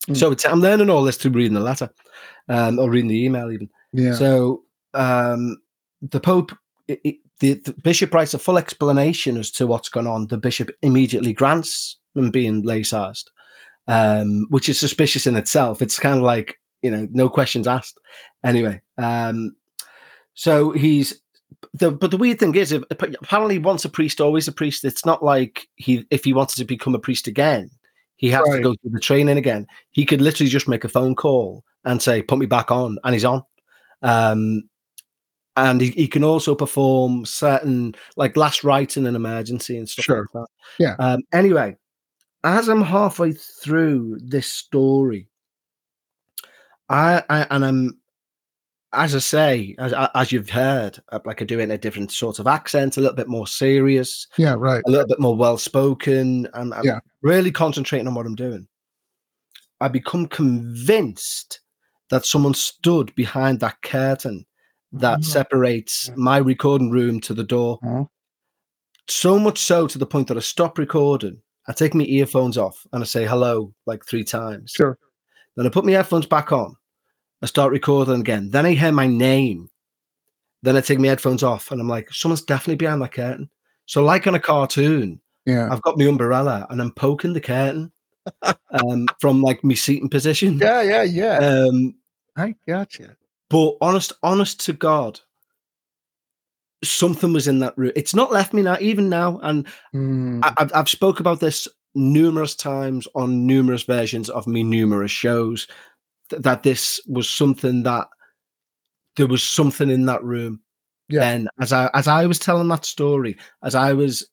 Mm. 0.09 0.17
So 0.17 0.51
I'm 0.51 0.61
learning 0.61 0.91
all 0.91 1.03
this 1.03 1.17
through 1.17 1.33
reading 1.33 1.55
the 1.55 1.61
letter 1.61 1.91
um, 2.49 2.79
or 2.79 2.91
reading 2.91 3.09
the 3.09 3.25
email, 3.25 3.51
even. 3.51 3.69
Yeah. 3.93 4.15
So 4.15 4.65
um, 4.95 5.57
the 6.03 6.21
Pope, 6.21 6.53
it, 6.89 7.01
it, 7.05 7.17
the, 7.41 7.55
the 7.55 7.73
bishop 7.73 8.15
writes 8.15 8.35
a 8.35 8.39
full 8.39 8.59
explanation 8.59 9.37
as 9.37 9.51
to 9.53 9.67
what's 9.67 9.89
gone 9.89 10.07
on. 10.07 10.27
The 10.27 10.39
bishop 10.39 10.71
immediately 10.83 11.33
grants 11.33 11.97
them 12.15 12.31
being 12.31 12.63
laicized 12.63 13.25
um, 13.89 14.47
which 14.51 14.69
is 14.69 14.79
suspicious 14.79 15.27
in 15.27 15.37
itself. 15.37 15.83
It's 15.83 15.99
kind 15.99 16.17
of 16.17 16.23
like 16.23 16.59
you 16.83 16.91
know, 16.91 17.09
no 17.11 17.29
questions 17.29 17.67
asked. 17.67 17.99
Anyway, 18.45 18.81
um, 18.99 19.57
so 20.35 20.71
he's 20.71 21.21
the, 21.75 21.91
but 21.91 22.11
the 22.11 22.17
weird 22.17 22.39
thing 22.39 22.55
is, 22.55 22.73
if, 22.73 22.83
apparently, 22.91 23.59
once 23.59 23.85
a 23.85 23.89
priest, 23.89 24.21
always 24.21 24.49
a 24.49 24.53
priest. 24.53 24.85
It's 24.85 25.05
not 25.05 25.23
like 25.23 25.67
he, 25.77 26.07
if 26.11 26.25
he 26.25 26.33
wanted 26.33 26.57
to 26.57 26.65
become 26.65 26.95
a 26.95 26.99
priest 26.99 27.27
again, 27.27 27.71
he 28.17 28.31
has 28.31 28.45
right. 28.49 28.59
to 28.59 28.63
go 28.63 28.75
through 28.75 28.93
the 28.93 29.01
training 29.01 29.39
again. 29.39 29.67
He 29.91 30.07
could 30.07 30.21
literally 30.21 30.51
just 30.51 30.69
make 30.69 30.85
a 30.85 30.89
phone 30.89 31.15
call 31.15 31.65
and 31.85 32.01
say, 32.01 32.23
"Put 32.23 32.39
me 32.39 32.47
back 32.47 32.71
on," 32.71 32.99
and 33.05 33.15
he's 33.15 33.25
on. 33.25 33.43
Um, 34.03 34.69
and 35.57 35.81
he, 35.81 35.91
he 35.91 36.07
can 36.07 36.23
also 36.23 36.55
perform 36.55 37.25
certain 37.25 37.95
like 38.17 38.37
last 38.37 38.63
rite 38.63 38.97
in 38.97 39.07
an 39.07 39.17
emergency 39.17 39.79
and 39.79 39.89
stuff 39.89 40.05
sure. 40.05 40.29
like 40.35 40.43
that. 40.43 40.47
Yeah. 40.79 40.97
Um, 40.99 41.23
anyway, 41.33 41.77
as 42.47 42.69
I'm 42.69 42.83
halfway 42.83 43.33
through 43.33 44.19
this 44.23 44.47
story, 44.47 45.29
I, 46.89 47.25
I 47.29 47.47
and 47.51 47.65
I'm 47.65 48.01
as 48.93 49.15
I 49.15 49.19
say, 49.19 49.75
as, 49.79 49.93
as 50.15 50.33
you've 50.33 50.49
heard, 50.49 51.03
uh, 51.11 51.19
like 51.25 51.43
I 51.43 51.45
do 51.45 51.59
it 51.59 51.65
in 51.65 51.71
a 51.73 51.79
different 51.79 52.13
sort 52.13 52.39
of 52.39 52.47
accent, 52.47 52.97
a 52.97 53.01
little 53.01 53.17
bit 53.17 53.29
more 53.29 53.47
serious. 53.47 54.27
Yeah, 54.39 54.55
right. 54.57 54.83
A 54.87 54.91
little 54.91 55.07
bit 55.07 55.21
more 55.21 55.37
well 55.37 55.59
spoken. 55.59 56.49
and 56.55 56.73
I'm 56.73 56.85
yeah. 56.85 57.01
really 57.21 57.51
concentrating 57.51 58.07
on 58.07 58.15
what 58.15 58.27
I'm 58.27 58.37
doing. 58.37 58.67
I 59.81 59.89
become 59.89 60.27
convinced 60.29 61.61
that 62.11 62.25
someone 62.25 62.55
stood 62.55 63.15
behind 63.17 63.61
that 63.61 63.83
curtain 63.83 64.47
that 64.93 65.19
oh. 65.19 65.23
separates 65.23 66.11
my 66.17 66.39
recording 66.39 66.91
room 66.91 67.21
to 67.23 67.35
the 67.35 67.45
door. 67.45 67.79
Oh. 67.85 68.09
So 69.09 69.39
much 69.39 69.59
so 69.59 69.87
to 69.89 69.99
the 69.99 70.07
point 70.07 70.29
that 70.29 70.39
I 70.39 70.41
stop 70.41 70.79
recording, 70.79 71.43
I 71.69 71.73
take 71.73 71.95
my 71.95 72.05
earphones 72.05 72.57
off 72.57 72.87
and 72.93 73.03
I 73.03 73.07
say 73.07 73.27
hello 73.27 73.73
like 73.87 74.05
three 74.05 74.25
times. 74.25 74.73
Sure. 74.77 74.99
Then 75.57 75.67
I 75.67 75.71
put 75.71 75.85
my 75.85 75.93
headphones 75.93 76.27
back 76.27 76.53
on 76.53 76.77
I 77.43 77.47
start 77.47 77.71
recording 77.71 78.21
again. 78.21 78.51
Then 78.51 78.65
I 78.65 78.73
hear 78.73 78.93
my 78.93 79.07
name. 79.07 79.69
Then 80.63 80.77
I 80.77 80.81
take 80.81 80.99
my 80.99 81.09
headphones 81.09 81.43
off 81.43 81.71
and 81.71 81.81
I'm 81.81 81.89
like, 81.89 82.11
someone's 82.11 82.43
definitely 82.43 82.77
behind 82.77 83.03
that 83.03 83.13
curtain. 83.13 83.51
So, 83.85 84.03
like 84.03 84.27
on 84.27 84.35
a 84.35 84.41
cartoon, 84.41 85.21
yeah, 85.45 85.69
I've 85.71 85.83
got 85.83 85.99
my 85.99 86.07
umbrella 86.07 86.67
and 86.71 86.81
I'm 86.81 86.93
poking 86.93 87.35
the 87.35 87.41
curtain 87.41 87.93
um, 88.71 89.07
from 89.21 89.43
like 89.43 89.63
my 89.63 89.75
seating 89.75 90.09
position. 90.09 90.59
Yeah, 90.59 90.83
yeah, 90.83 91.03
yeah. 91.03 91.37
Um, 91.39 91.95
I 92.37 92.55
gotcha. 92.67 93.17
But 93.49 93.77
honest, 93.81 94.13
honest 94.23 94.65
to 94.65 94.73
God, 94.73 95.21
something 96.85 97.33
was 97.33 97.49
in 97.49 97.59
that 97.61 97.77
room. 97.77 97.93
It's 97.97 98.15
not 98.15 98.33
left 98.33 98.53
me 98.53 98.63
now, 98.63 98.77
even 98.81 99.09
now. 99.09 99.39
And 99.43 99.67
mm. 99.95 100.41
I, 100.45 100.55
have 100.59 100.73
I've 100.75 100.89
spoke 100.89 101.21
about 101.21 101.41
this 101.41 101.69
numerous 101.95 102.55
times 102.55 103.09
on 103.15 103.47
numerous 103.47 103.83
versions 103.83 104.29
of 104.31 104.47
me 104.47 104.63
numerous 104.63 105.11
shows 105.11 105.67
th- 106.29 106.43
that 106.43 106.63
this 106.63 107.01
was 107.07 107.29
something 107.29 107.83
that 107.85 108.07
there 109.17 109.27
was 109.27 109.43
something 109.43 109.91
in 109.91 110.07
that 110.07 110.23
room. 110.23 110.61
Yeah. 111.09 111.31
And 111.31 111.49
as 111.61 111.73
I 111.73 111.91
as 111.95 112.09
I 112.09 112.27
was 112.27 112.39
telling 112.39 112.69
that 112.69 112.85
story, 112.85 113.37
as 113.63 113.75
I 113.75 113.93
was, 113.93 114.29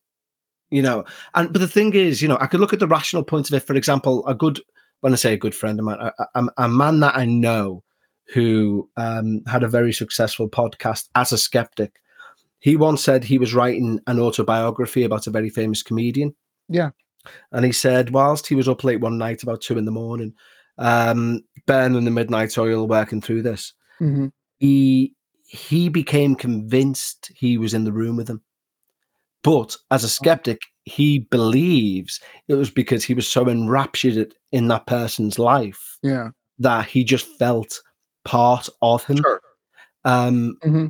you 0.72 0.82
know, 0.82 1.06
and 1.36 1.54
but 1.54 1.60
the 1.60 1.68
thing 1.68 1.94
is, 1.94 2.22
you 2.22 2.28
know, 2.28 2.38
I 2.42 2.48
could 2.48 2.60
look 2.60 2.74
at 2.74 2.80
the 2.80 2.88
rational 2.88 3.24
point 3.24 3.48
of 3.48 3.54
it. 3.54 3.66
For 3.66 3.76
example, 3.76 4.26
a 4.28 4.34
good 4.34 4.60
when 5.02 5.14
I 5.14 5.18
say 5.18 5.34
a 5.34 5.38
good 5.38 5.56
friend 5.56 5.80
of 5.80 5.86
mine, 5.86 6.00
a, 6.00 6.14
a, 6.36 6.48
a 6.58 6.70
man 6.70 7.00
that 7.02 7.16
I 7.16 7.26
know 7.26 7.84
who 8.34 8.90
um, 8.98 9.42
had 9.48 9.64
a 9.64 9.68
very 9.68 9.94
successful 9.94 10.50
podcast 10.50 11.10
as 11.16 11.32
a 11.32 11.38
skeptic. 11.38 12.00
He 12.64 12.78
once 12.78 13.04
said 13.04 13.26
he 13.26 13.38
was 13.38 13.54
writing 13.54 14.00
an 14.08 14.22
autobiography 14.22 15.04
about 15.04 15.28
a 15.28 15.32
very 15.32 15.50
famous 15.50 15.84
comedian. 15.84 16.34
Yeah. 16.70 16.92
And 17.52 17.66
he 17.66 17.74
said, 17.74 18.12
whilst 18.12 18.48
he 18.48 18.56
was 18.56 18.70
up 18.70 18.86
late 18.86 19.02
one 19.02 19.18
night 19.18 19.44
about 19.44 19.60
two 19.60 19.78
in 19.78 19.84
the 19.84 19.92
morning, 19.92 20.34
um, 20.78 21.42
burning 21.66 22.06
the 22.06 22.10
midnight 22.12 22.58
oil, 22.58 22.88
working 22.88 23.20
through 23.20 23.42
this. 23.42 23.74
Mm-hmm. 24.00 24.28
He 24.60 25.14
he 25.46 25.90
became 25.90 26.36
convinced 26.36 27.34
he 27.36 27.58
was 27.58 27.74
in 27.74 27.84
the 27.84 27.92
room 27.92 28.16
with 28.16 28.30
him, 28.30 28.42
but 29.44 29.76
as 29.92 30.06
a 30.06 30.10
skeptic, 30.10 30.62
he 30.86 31.20
believes 31.20 32.22
it 32.48 32.56
was 32.56 32.72
because 32.72 33.04
he 33.04 33.14
was 33.14 33.28
so 33.28 33.50
enraptured 33.50 34.34
in 34.54 34.70
that 34.70 34.88
person's 34.88 35.38
life, 35.38 35.98
yeah, 36.02 36.30
that 36.60 36.88
he 36.88 37.04
just 37.04 37.28
felt 37.38 37.82
part 38.24 38.70
of 38.82 39.04
him. 39.04 39.18
Sure. 39.18 39.42
Um, 40.06 40.58
mm-hmm. 40.64 40.88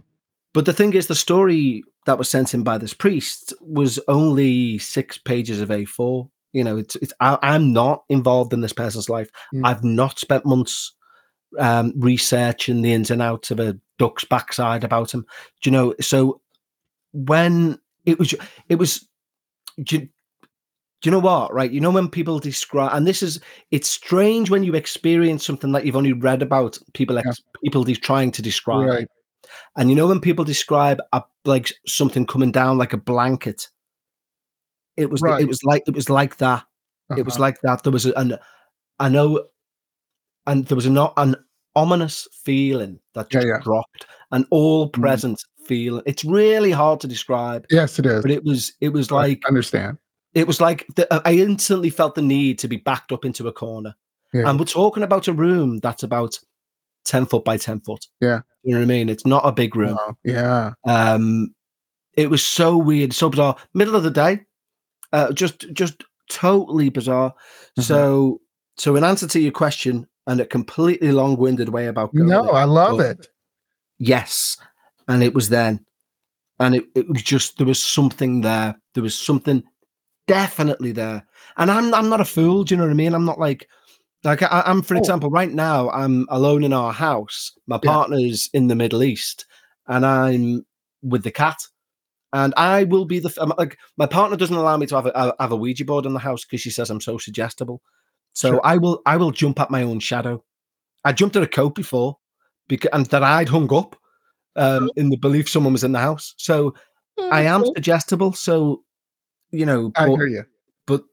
But 0.54 0.66
the 0.66 0.74
thing 0.74 0.94
is, 0.94 1.08
the 1.08 1.16
story 1.16 1.84
that 2.06 2.18
was 2.18 2.30
sent 2.30 2.54
in 2.54 2.64
by 2.64 2.78
this 2.78 2.94
priest 2.94 3.54
was 3.62 4.00
only 4.08 4.78
six 4.78 5.18
pages 5.18 5.62
of 5.62 5.70
A4 5.70 6.30
you 6.54 6.64
know 6.64 6.78
it's 6.78 6.96
it's 6.98 7.12
I, 7.20 7.38
am 7.42 7.74
not 7.74 8.04
involved 8.10 8.54
in 8.54 8.62
this 8.62 8.74
person's 8.74 9.10
life 9.10 9.30
mm. 9.54 9.62
i've 9.66 9.84
not 9.84 10.20
spent 10.20 10.46
months 10.46 10.94
um, 11.60 11.94
researching 11.98 12.82
the 12.82 12.94
ins 12.94 13.12
and 13.12 13.22
outs 13.22 13.52
of 13.52 13.60
a 13.60 13.78
duck's 14.00 14.24
backside 14.24 14.84
about 14.84 15.14
him 15.14 15.26
do 15.62 15.70
you 15.70 15.72
know 15.72 15.94
so 16.00 16.42
when 17.12 17.78
it 18.06 18.18
was 18.18 18.34
it 18.70 18.76
was 18.76 19.08
do 19.84 19.98
you, 19.98 20.02
do 20.02 20.10
you 21.04 21.12
know 21.12 21.20
what 21.20 21.54
right 21.54 21.72
you 21.72 21.80
know 21.80 21.92
when 21.92 22.10
people 22.10 22.40
describe 22.40 22.92
and 22.94 23.06
this 23.06 23.22
is 23.22 23.40
it's 23.70 23.90
strange 23.90 24.50
when 24.50 24.64
you 24.64 24.74
experience 24.74 25.46
something 25.46 25.72
that 25.74 25.86
you've 25.86 25.96
only 25.96 26.14
read 26.14 26.42
about 26.42 26.78
people 26.94 27.20
ex, 27.20 27.26
yeah. 27.28 27.60
people 27.64 27.86
trying 27.86 28.32
to 28.32 28.42
describe 28.42 28.88
right. 28.88 29.08
And 29.78 29.90
you 29.90 29.96
know 29.96 30.08
when 30.08 30.20
people 30.20 30.46
describe 30.46 31.00
a, 31.14 31.22
like 31.46 31.72
something 31.86 32.26
coming 32.26 32.52
down 32.52 32.78
like 32.78 32.94
a 32.94 32.98
blanket 32.98 33.68
it 34.98 35.10
was 35.10 35.22
right. 35.22 35.42
it 35.42 35.48
was 35.48 35.64
like 35.64 35.84
it 35.88 35.96
was 35.96 36.10
like 36.10 36.38
that. 36.38 36.60
Uh-huh. 37.10 37.20
It 37.20 37.26
was 37.26 37.36
uh-huh. 37.36 37.42
like 37.42 37.62
that. 37.62 37.84
There 37.84 37.92
was 37.92 38.06
a, 38.06 38.14
an 38.14 38.38
I 39.00 39.10
know, 39.10 39.46
and 40.46 40.66
there 40.68 40.76
was 40.76 40.86
a 40.86 40.90
not 40.90 41.14
an 41.18 41.36
ominous 41.76 42.28
feeling 42.44 43.00
that 43.16 43.30
just 43.30 43.46
yeah, 43.46 43.54
yeah. 43.54 43.64
dropped, 43.64 44.06
an 44.32 44.46
all 44.52 44.90
mm. 44.90 44.94
present 44.94 45.40
mm. 45.40 45.66
feeling. 45.66 46.04
It's 46.06 46.24
really 46.24 46.72
hard 46.72 47.00
to 47.02 47.08
describe. 47.08 47.66
Yes, 47.70 47.98
it 48.00 48.06
is. 48.06 48.22
But 48.22 48.32
it 48.32 48.44
was 48.44 48.74
it 48.82 48.90
was 48.90 49.12
like 49.12 49.42
I 49.46 49.50
understand. 49.50 49.98
It 50.34 50.48
was 50.48 50.60
like 50.60 50.86
the, 50.96 51.08
I 51.28 51.34
instantly 51.34 51.92
felt 51.92 52.16
the 52.16 52.22
need 52.22 52.58
to 52.60 52.68
be 52.68 52.78
backed 52.78 53.12
up 53.12 53.24
into 53.24 53.48
a 53.48 53.54
corner. 53.54 53.96
Yeah. 54.34 54.50
And 54.50 54.58
we're 54.58 54.66
talking 54.66 55.04
about 55.04 55.28
a 55.28 55.34
room 55.34 55.78
that's 55.78 56.02
about 56.02 56.40
10 57.06 57.26
foot 57.26 57.44
by 57.44 57.58
10 57.58 57.82
foot. 57.82 58.06
Yeah. 58.22 58.42
You 58.64 58.74
know 58.74 58.80
what 58.80 58.86
I 58.86 58.88
mean? 58.88 59.10
It's 59.10 59.26
not 59.26 59.46
a 59.46 59.52
big 59.52 59.76
room. 59.76 59.98
Yeah. 60.24 60.74
Um, 60.86 61.54
it 62.16 62.30
was 62.30 62.46
so 62.46 62.78
weird, 62.78 63.14
so 63.14 63.30
bizarre. 63.30 63.56
Middle 63.74 63.96
of 63.96 64.04
the 64.04 64.12
day, 64.12 64.42
uh, 65.12 65.32
just 65.34 65.72
just 65.74 66.04
totally 66.30 66.90
bizarre. 66.90 67.32
Mm-hmm. 67.32 67.82
So 67.82 68.42
so 68.78 68.96
in 68.96 69.04
answer 69.04 69.28
to 69.28 69.40
your 69.40 69.52
question 69.52 70.08
and 70.28 70.40
a 70.40 70.46
completely 70.46 71.12
long-winded 71.12 71.70
way 71.70 71.88
about 71.88 72.14
no, 72.14 72.50
I 72.50 72.64
love 72.64 73.00
it. 73.00 73.28
Yes, 74.00 74.58
and 75.08 75.24
it 75.24 75.34
was 75.34 75.50
then, 75.50 75.86
and 76.60 76.76
it, 76.76 76.86
it 76.96 77.10
was 77.10 77.22
just 77.22 77.58
there 77.58 77.68
was 77.68 77.84
something 77.84 78.42
there. 78.42 78.76
There 78.94 79.04
was 79.04 79.18
something 79.18 79.64
definitely 80.28 80.92
there, 80.92 81.26
and 81.58 81.70
I'm 81.70 81.94
I'm 81.94 82.10
not 82.10 82.22
a 82.22 82.26
fool. 82.26 82.64
Do 82.64 82.74
you 82.74 82.78
know 82.78 82.86
what 82.86 82.92
I 82.92 82.96
mean? 82.96 83.14
I'm 83.14 83.26
not 83.26 83.40
like 83.40 83.68
like 84.24 84.42
I, 84.44 84.64
am 84.66 84.82
for 84.82 84.96
oh. 84.96 85.00
example 85.00 85.30
right 85.30 85.52
now 85.52 85.90
I'm 85.90 86.26
alone 86.30 86.64
in 86.64 86.74
our 86.74 86.94
house. 86.94 87.52
My 87.68 87.78
partner's 87.78 88.50
yeah. 88.54 88.60
in 88.60 88.68
the 88.68 88.76
Middle 88.76 89.04
East, 89.04 89.46
and 89.88 90.06
I'm 90.06 90.66
with 91.02 91.24
the 91.24 91.32
cat 91.32 91.58
and 92.34 92.54
I 92.58 92.84
will 92.84 93.06
be 93.06 93.20
the 93.20 93.32
like 93.58 93.78
my 93.96 94.08
partner 94.08 94.36
doesn't 94.36 94.56
allow 94.56 94.76
me 94.76 94.88
to 94.88 94.96
have 94.96 95.06
a 95.06 95.36
have 95.40 95.52
a 95.52 95.56
Ouija 95.56 95.86
board 95.86 96.06
in 96.06 96.14
the 96.14 96.20
house 96.20 96.44
because 96.44 96.62
she 96.62 96.72
says 96.72 96.90
I'm 96.90 97.00
so 97.00 97.18
suggestible. 97.18 97.82
So 98.34 98.54
sure. 98.54 98.62
I 98.64 98.78
will 98.78 99.02
I 99.06 99.18
will 99.18 99.32
jump 99.32 99.60
at 99.60 99.70
my 99.70 99.84
own 99.84 100.00
shadow. 100.00 100.44
I 101.06 101.14
jumped 101.14 101.36
at 101.36 101.44
a 101.44 101.48
coat 101.48 101.76
before 101.76 102.18
because 102.68 102.90
and 102.92 103.06
that 103.08 103.24
I'd 103.24 103.50
hung 103.50 103.72
up 103.74 103.96
um, 104.56 104.90
in 104.96 105.10
the 105.10 105.18
belief 105.18 105.48
someone 105.48 105.74
was 105.74 105.84
in 105.84 105.92
the 105.92 106.00
house. 106.00 106.34
So 106.38 106.74
I 107.32 107.44
am 107.44 107.66
suggestible. 107.66 108.34
So 108.34 108.84
you 109.52 109.68
know, 109.68 109.92
I 109.96 110.08
hear 110.08 110.26
you. 110.26 110.44
But 110.88 111.04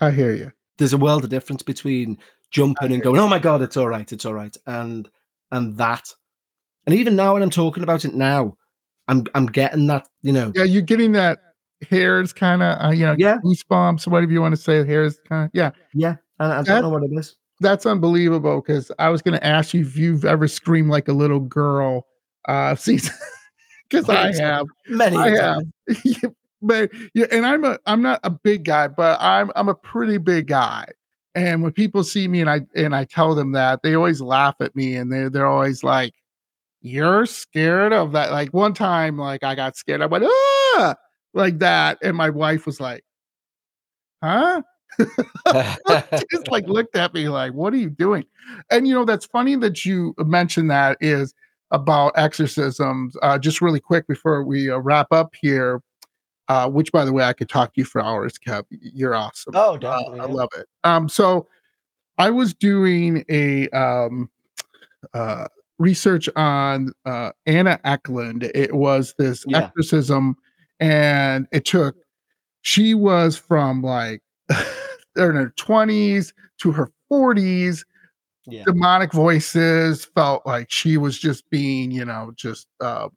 I 0.00 0.10
hear 0.10 0.32
you. 0.32 0.52
There's 0.78 0.94
a 0.94 0.98
world 0.98 1.22
of 1.22 1.30
difference 1.30 1.62
between 1.62 2.16
jumping 2.52 2.92
and 2.92 3.02
going, 3.02 3.18
"Oh 3.18 3.28
my 3.28 3.38
god, 3.38 3.62
it's 3.62 3.76
all 3.76 3.88
right, 3.88 4.10
it's 4.12 4.24
all 4.24 4.34
right," 4.34 4.56
and 4.66 5.08
and 5.50 5.76
that. 5.78 6.08
And 6.86 6.94
even 6.94 7.16
now, 7.16 7.34
when 7.34 7.42
I'm 7.42 7.50
talking 7.50 7.82
about 7.82 8.04
it 8.04 8.14
now, 8.14 8.56
I'm 9.08 9.24
I'm 9.34 9.46
getting 9.46 9.86
that, 9.88 10.08
you 10.22 10.32
know. 10.32 10.52
Yeah, 10.54 10.64
you're 10.64 10.82
getting 10.82 11.12
that 11.12 11.40
hairs 11.90 12.32
kind 12.32 12.62
of, 12.62 12.84
uh, 12.84 12.90
you 12.90 13.04
know, 13.04 13.16
yeah, 13.18 13.38
goosebumps, 13.44 14.06
whatever 14.06 14.32
you 14.32 14.40
want 14.40 14.54
to 14.54 14.60
say. 14.60 14.84
Hairs 14.84 15.18
kind 15.28 15.46
of, 15.46 15.50
yeah, 15.54 15.70
yeah. 15.94 16.16
I, 16.38 16.58
I 16.58 16.62
don't 16.62 16.82
know 16.82 16.90
what 16.90 17.02
it 17.02 17.10
is. 17.12 17.36
That's 17.60 17.86
unbelievable 17.86 18.60
because 18.60 18.90
I 18.98 19.08
was 19.08 19.22
going 19.22 19.38
to 19.38 19.46
ask 19.46 19.74
you 19.74 19.82
if 19.82 19.96
you've 19.96 20.24
ever 20.24 20.48
screamed 20.48 20.90
like 20.90 21.08
a 21.08 21.12
little 21.12 21.40
girl. 21.40 22.06
Uh, 22.48 22.74
see, 22.76 23.00
because 23.88 24.08
I 24.08 24.34
have 24.34 24.66
many. 24.88 25.16
I 25.16 25.30
have. 25.30 25.62
but 26.62 26.90
yeah, 27.14 27.26
and 27.30 27.46
I'm 27.46 27.64
a 27.64 27.78
I'm 27.86 28.02
not 28.02 28.20
a 28.24 28.30
big 28.30 28.64
guy, 28.64 28.88
but 28.88 29.20
I'm 29.20 29.52
I'm 29.54 29.68
a 29.68 29.74
pretty 29.74 30.18
big 30.18 30.48
guy. 30.48 30.86
And 31.34 31.62
when 31.62 31.72
people 31.72 32.04
see 32.04 32.28
me 32.28 32.40
and 32.40 32.50
I 32.50 32.60
and 32.76 32.94
I 32.94 33.04
tell 33.04 33.34
them 33.34 33.52
that, 33.52 33.82
they 33.82 33.94
always 33.94 34.20
laugh 34.20 34.56
at 34.60 34.76
me 34.76 34.96
and 34.96 35.12
they 35.12 35.28
they're 35.28 35.46
always 35.46 35.82
like, 35.82 36.14
you're 36.82 37.26
scared 37.26 37.92
of 37.92 38.12
that. 38.12 38.32
Like 38.32 38.52
one 38.52 38.74
time, 38.74 39.16
like 39.16 39.42
I 39.42 39.54
got 39.54 39.76
scared. 39.76 40.02
I 40.02 40.06
went, 40.06 40.24
ah, 40.26 40.94
like 41.32 41.58
that. 41.60 41.98
And 42.02 42.16
my 42.16 42.30
wife 42.30 42.66
was 42.66 42.80
like, 42.80 43.04
huh? 44.22 44.62
just 46.30 46.50
like 46.50 46.66
looked 46.68 46.96
at 46.96 47.14
me 47.14 47.28
like, 47.28 47.52
what 47.54 47.72
are 47.72 47.78
you 47.78 47.90
doing? 47.90 48.24
And 48.70 48.86
you 48.86 48.94
know, 48.94 49.04
that's 49.04 49.26
funny 49.26 49.56
that 49.56 49.84
you 49.84 50.14
mentioned 50.18 50.70
that 50.70 50.98
is 51.00 51.34
about 51.70 52.12
exorcisms. 52.16 53.16
Uh, 53.22 53.38
just 53.38 53.62
really 53.62 53.80
quick 53.80 54.06
before 54.06 54.44
we 54.44 54.70
uh, 54.70 54.78
wrap 54.78 55.06
up 55.10 55.34
here, 55.40 55.80
uh, 56.52 56.68
which 56.68 56.92
by 56.92 57.04
the 57.04 57.12
way, 57.12 57.24
I 57.24 57.32
could 57.32 57.48
talk 57.48 57.72
to 57.74 57.80
you 57.80 57.84
for 57.86 58.02
hours, 58.02 58.34
Kev. 58.38 58.64
You're 58.70 59.14
awesome. 59.14 59.54
Oh, 59.56 59.74
Uh, 59.74 59.78
definitely. 59.78 60.20
I 60.20 60.24
love 60.26 60.50
it. 60.56 60.66
Um, 60.84 61.08
so 61.08 61.48
I 62.18 62.28
was 62.30 62.52
doing 62.52 63.24
a 63.30 63.68
um, 63.70 64.28
uh, 65.14 65.46
research 65.78 66.28
on 66.36 66.92
uh, 67.06 67.30
Anna 67.46 67.80
Ecklund. 67.84 68.50
It 68.54 68.74
was 68.74 69.14
this 69.18 69.44
Yeah. 69.46 69.58
exorcism, 69.58 70.36
and 70.78 71.46
it 71.52 71.64
took. 71.64 71.96
She 72.60 72.94
was 72.94 73.36
from 73.36 73.82
like 73.82 74.22
in 75.16 75.34
her 75.34 75.52
twenties 75.56 76.34
to 76.58 76.70
her 76.72 76.90
forties. 77.08 77.84
Yeah. 78.46 78.64
Demonic 78.64 79.12
voices 79.12 80.04
felt 80.04 80.44
like 80.44 80.70
she 80.70 80.96
was 80.98 81.18
just 81.18 81.48
being, 81.50 81.90
you 81.92 82.04
know, 82.04 82.32
just 82.36 82.66
uh, 82.80 83.08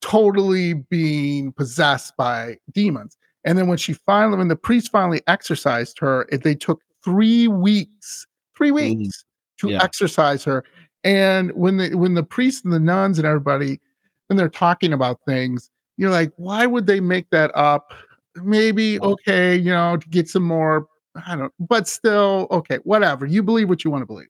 totally 0.00 0.74
being 0.74 1.52
possessed 1.52 2.16
by 2.16 2.56
demons. 2.72 3.16
And 3.44 3.56
then 3.56 3.68
when 3.68 3.78
she 3.78 3.94
finally, 3.94 4.38
when 4.38 4.48
the 4.48 4.56
priest 4.56 4.90
finally 4.90 5.22
exorcised 5.26 5.98
her, 6.00 6.26
it, 6.30 6.42
they 6.42 6.54
took 6.54 6.82
three 7.02 7.48
weeks, 7.48 8.26
three 8.56 8.70
Mm, 8.70 8.98
weeks 8.98 9.24
to 9.58 9.70
yeah. 9.70 9.82
exorcise 9.82 10.44
her. 10.44 10.64
And 11.04 11.52
when 11.52 11.78
the 11.78 11.94
when 11.94 12.14
the 12.14 12.22
priests 12.22 12.62
and 12.64 12.72
the 12.72 12.80
nuns 12.80 13.18
and 13.18 13.26
everybody, 13.26 13.80
when 14.26 14.36
they're 14.36 14.48
talking 14.48 14.92
about 14.92 15.20
things, 15.26 15.70
you're 15.96 16.10
like, 16.10 16.32
why 16.36 16.66
would 16.66 16.86
they 16.86 17.00
make 17.00 17.30
that 17.30 17.50
up? 17.54 17.92
Maybe 18.36 19.00
okay, 19.00 19.56
you 19.56 19.70
know, 19.70 19.96
to 19.96 20.08
get 20.08 20.28
some 20.28 20.42
more. 20.42 20.86
I 21.26 21.36
don't, 21.36 21.52
but 21.58 21.88
still 21.88 22.46
okay, 22.50 22.78
whatever. 22.84 23.26
You 23.26 23.42
believe 23.42 23.68
what 23.68 23.84
you 23.84 23.90
want 23.90 24.02
to 24.02 24.06
believe. 24.06 24.28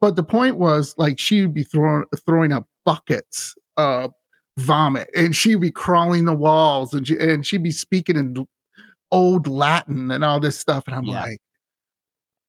But 0.00 0.16
the 0.16 0.22
point 0.22 0.56
was, 0.56 0.94
like, 0.98 1.18
she 1.18 1.42
would 1.42 1.54
be 1.54 1.64
throwing 1.64 2.04
throwing 2.24 2.52
up 2.52 2.66
buckets 2.84 3.54
of 3.76 4.12
vomit, 4.56 5.08
and 5.14 5.34
she'd 5.34 5.60
be 5.60 5.70
crawling 5.70 6.24
the 6.24 6.34
walls, 6.34 6.94
and 6.94 7.06
she, 7.06 7.18
and 7.18 7.46
she'd 7.46 7.62
be 7.62 7.70
speaking 7.70 8.16
in 8.16 8.46
old 9.10 9.46
Latin 9.46 10.10
and 10.10 10.24
all 10.24 10.40
this 10.40 10.58
stuff. 10.58 10.84
And 10.86 10.96
I'm 10.96 11.04
Yeah. 11.04 11.22
like, 11.22 11.38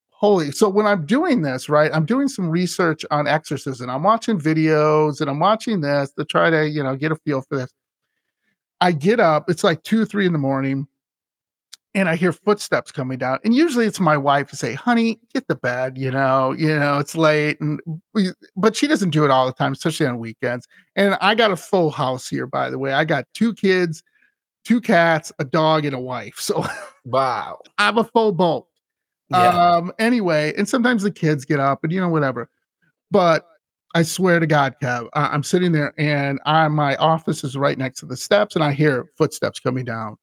holy. 0.10 0.52
So 0.52 0.70
when 0.70 0.88
I'm 0.88 1.06
doing 1.06 1.42
this, 1.42 1.70
right, 1.70 1.92
I'm 1.94 2.06
doing 2.06 2.28
some 2.28 2.50
research 2.50 3.06
on 3.12 3.28
exorcism. 3.28 3.90
I'm 3.90 4.04
watching 4.04 4.40
videos 4.40 5.22
and 5.22 5.30
I'm 5.30 5.40
watching 5.40 5.82
this 5.82 6.12
to 6.14 6.26
try 6.26 6.50
to, 6.50 6.68
you 6.68 6.82
know, 6.82 6.96
get 6.96 7.12
a 7.12 7.16
feel 7.18 7.42
for 7.42 7.58
this. 7.58 7.72
I 8.82 8.92
get 8.92 9.20
up, 9.20 9.50
it's 9.50 9.64
like 9.64 9.84
two, 9.84 10.06
three 10.06 10.26
in 10.26 10.34
the 10.34 10.40
morning, 10.40 10.88
and 11.96 12.10
I 12.10 12.18
hear 12.18 12.34
footsteps 12.34 12.92
coming 12.92 13.18
down. 13.18 13.40
And 13.46 13.56
usually 13.56 13.86
it's 13.86 14.02
my 14.02 14.18
wife 14.18 14.48
to 14.50 14.58
say, 14.58 14.74
honey, 14.74 15.18
get 15.34 15.48
to 15.48 15.56
bed, 15.56 15.98
you 15.98 16.12
know, 16.12 16.52
you 16.52 16.78
know, 16.78 17.00
it's 17.00 17.16
late. 17.16 17.60
And 17.62 17.80
we, 18.14 18.32
but 18.58 18.76
she 18.76 18.86
doesn't 18.86 19.12
do 19.12 19.24
it 19.24 19.32
all 19.32 19.46
the 19.48 19.54
time, 19.54 19.72
especially 19.72 20.06
on 20.06 20.20
weekends. 20.20 20.68
And 20.98 21.18
I 21.22 21.34
got 21.36 21.52
a 21.52 21.56
full 21.56 21.90
house 21.90 22.28
here, 22.28 22.48
by 22.48 22.70
the 22.70 22.78
way. 22.78 22.92
I 22.94 23.06
got 23.06 23.26
two 23.34 23.54
kids, 23.54 24.04
two 24.66 24.82
cats, 24.82 25.32
a 25.40 25.46
dog, 25.46 25.86
and 25.86 25.96
a 25.96 26.00
wife. 26.00 26.36
So 26.40 26.66
Wow. 27.06 27.60
I'm 27.78 27.98
a 27.98 28.04
full 28.04 28.34
boat. 28.34 28.68
Yeah. 29.30 29.50
Um, 29.50 29.92
anyway, 29.98 30.54
and 30.58 30.68
sometimes 30.68 31.02
the 31.02 31.12
kids 31.12 31.46
get 31.46 31.60
up 31.60 31.84
and 31.84 31.94
you 31.94 32.02
know, 32.02 32.10
whatever. 32.10 32.50
But 33.10 33.48
I 33.96 34.04
swear 34.04 34.40
to 34.42 34.48
God, 34.48 34.76
Kev, 34.84 35.08
I- 35.14 35.28
I'm 35.28 35.44
sitting 35.44 35.72
there 35.72 35.94
and 35.98 36.42
I 36.46 36.68
my 36.68 36.98
office 36.98 37.44
is 37.46 37.56
right 37.56 37.78
next 37.78 38.02
to 38.02 38.06
the 38.06 38.18
steps, 38.18 38.56
and 38.56 38.64
I 38.64 38.74
hear 38.74 39.06
footsteps 39.18 39.60
coming 39.62 39.86
down. 39.86 40.18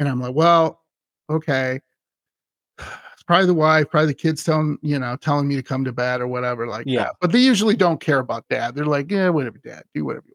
And 0.00 0.08
I'm 0.08 0.20
like, 0.20 0.34
well, 0.34 0.80
okay. 1.30 1.80
It's 2.78 3.22
probably 3.24 3.46
the 3.46 3.54
wife, 3.54 3.88
probably 3.90 4.08
the 4.08 4.14
kids 4.14 4.42
telling, 4.42 4.78
you 4.82 4.98
know, 4.98 5.16
telling 5.16 5.46
me 5.46 5.54
to 5.56 5.62
come 5.62 5.84
to 5.84 5.92
bed 5.92 6.20
or 6.20 6.26
whatever, 6.26 6.66
like 6.66 6.86
Yeah. 6.86 7.04
that. 7.04 7.16
But 7.20 7.30
they 7.32 7.38
usually 7.38 7.76
don't 7.76 8.00
care 8.00 8.18
about 8.18 8.48
dad. 8.48 8.74
They're 8.74 8.84
like, 8.84 9.10
yeah, 9.10 9.28
whatever, 9.28 9.58
dad, 9.58 9.84
do 9.94 10.04
whatever 10.04 10.26
you 10.26 10.32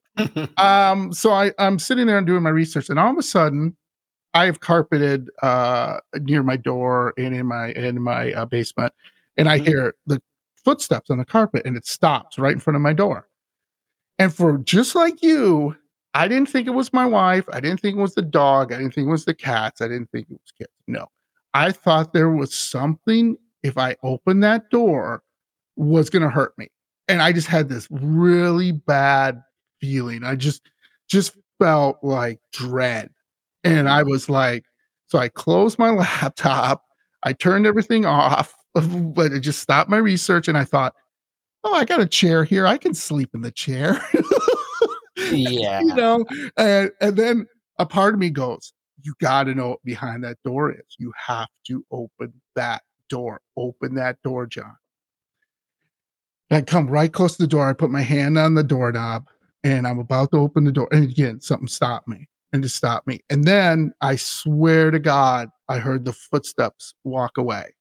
um 0.57 1.13
so 1.13 1.31
i 1.31 1.51
i'm 1.59 1.77
sitting 1.77 2.07
there 2.07 2.17
and 2.17 2.25
doing 2.25 2.41
my 2.41 2.49
research 2.49 2.89
and 2.89 2.97
all 2.97 3.11
of 3.11 3.17
a 3.19 3.21
sudden 3.21 3.77
i 4.33 4.45
have 4.45 4.59
carpeted 4.59 5.29
uh 5.43 5.99
near 6.21 6.41
my 6.41 6.57
door 6.57 7.13
and 7.19 7.35
in 7.35 7.45
my 7.45 7.67
in 7.73 8.01
my 8.01 8.31
uh, 8.33 8.45
basement 8.45 8.91
and 9.37 9.47
i 9.47 9.59
Mhm. 9.59 9.65
hear 9.65 9.95
the 10.07 10.19
footsteps 10.65 11.11
on 11.11 11.19
the 11.19 11.25
carpet 11.25 11.61
and 11.65 11.77
it 11.77 11.85
stops 11.85 12.39
right 12.39 12.53
in 12.53 12.59
front 12.59 12.75
of 12.75 12.81
my 12.81 12.93
door 12.93 13.27
and 14.17 14.33
for 14.33 14.57
just 14.57 14.95
like 14.95 15.21
you 15.21 15.75
i 16.17 16.27
didn't 16.27 16.49
think 16.49 16.67
it 16.67 16.71
was 16.71 16.91
my 16.93 17.05
wife 17.05 17.45
i 17.53 17.59
didn't 17.59 17.79
think 17.79 17.97
it 17.97 18.01
was 18.01 18.15
the 18.15 18.21
dog 18.21 18.71
i 18.71 18.77
didn't 18.77 18.93
think 18.93 19.07
it 19.07 19.11
was 19.11 19.25
the 19.25 19.33
cats 19.33 19.81
i 19.81 19.87
didn't 19.87 20.09
think 20.11 20.27
it 20.29 20.33
was 20.33 20.51
kids 20.57 20.71
no 20.87 21.05
i 21.53 21.71
thought 21.71 22.13
there 22.13 22.31
was 22.31 22.53
something 22.53 23.37
if 23.63 23.77
i 23.77 23.95
opened 24.03 24.43
that 24.43 24.69
door 24.69 25.23
was 25.75 26.09
going 26.09 26.23
to 26.23 26.29
hurt 26.29 26.57
me 26.57 26.67
and 27.07 27.21
i 27.21 27.31
just 27.31 27.47
had 27.47 27.69
this 27.69 27.87
really 27.89 28.71
bad 28.71 29.41
feeling. 29.79 30.23
I 30.23 30.35
just 30.35 30.69
just 31.07 31.35
felt 31.59 31.97
like 32.03 32.39
dread. 32.51 33.09
And 33.63 33.89
I 33.89 34.01
mm-hmm. 34.01 34.11
was 34.11 34.29
like, 34.29 34.65
so 35.07 35.19
I 35.19 35.29
closed 35.29 35.79
my 35.79 35.89
laptop, 35.91 36.83
I 37.23 37.33
turned 37.33 37.65
everything 37.65 38.05
off, 38.05 38.53
but 38.73 39.31
it 39.31 39.39
just 39.41 39.59
stopped 39.59 39.89
my 39.89 39.97
research. 39.97 40.47
And 40.47 40.57
I 40.57 40.63
thought, 40.63 40.93
oh, 41.63 41.73
I 41.73 41.85
got 41.85 41.99
a 41.99 42.07
chair 42.07 42.43
here. 42.43 42.67
I 42.67 42.77
can 42.77 42.93
sleep 42.93 43.29
in 43.33 43.41
the 43.41 43.51
chair. 43.51 44.01
yeah. 45.31 45.81
you 45.81 45.93
know, 45.95 46.25
and, 46.57 46.91
and 47.01 47.15
then 47.15 47.47
a 47.79 47.85
part 47.85 48.13
of 48.13 48.19
me 48.19 48.29
goes, 48.29 48.73
you 49.03 49.13
got 49.21 49.43
to 49.43 49.55
know 49.55 49.69
what 49.69 49.83
behind 49.83 50.23
that 50.23 50.37
door 50.43 50.71
is. 50.71 50.95
You 50.97 51.13
have 51.27 51.49
to 51.67 51.85
open 51.91 52.33
that 52.55 52.81
door. 53.09 53.41
Open 53.55 53.95
that 53.95 54.21
door, 54.23 54.45
John. 54.45 54.75
I 56.49 56.61
come 56.61 56.87
right 56.87 57.11
close 57.11 57.35
to 57.37 57.43
the 57.43 57.47
door. 57.47 57.69
I 57.69 57.73
put 57.73 57.89
my 57.89 58.01
hand 58.01 58.37
on 58.37 58.55
the 58.55 58.63
doorknob 58.63 59.27
and 59.63 59.87
I'm 59.87 59.99
about 59.99 60.31
to 60.31 60.37
open 60.37 60.63
the 60.63 60.71
door. 60.71 60.87
And 60.91 61.03
again, 61.03 61.41
something 61.41 61.67
stopped 61.67 62.07
me 62.07 62.27
and 62.53 62.63
just 62.63 62.77
stopped 62.77 63.07
me. 63.07 63.19
And 63.29 63.43
then 63.43 63.93
I 64.01 64.15
swear 64.15 64.91
to 64.91 64.99
God, 64.99 65.49
I 65.67 65.79
heard 65.79 66.05
the 66.05 66.13
footsteps 66.13 66.93
walk 67.03 67.37
away. 67.37 67.75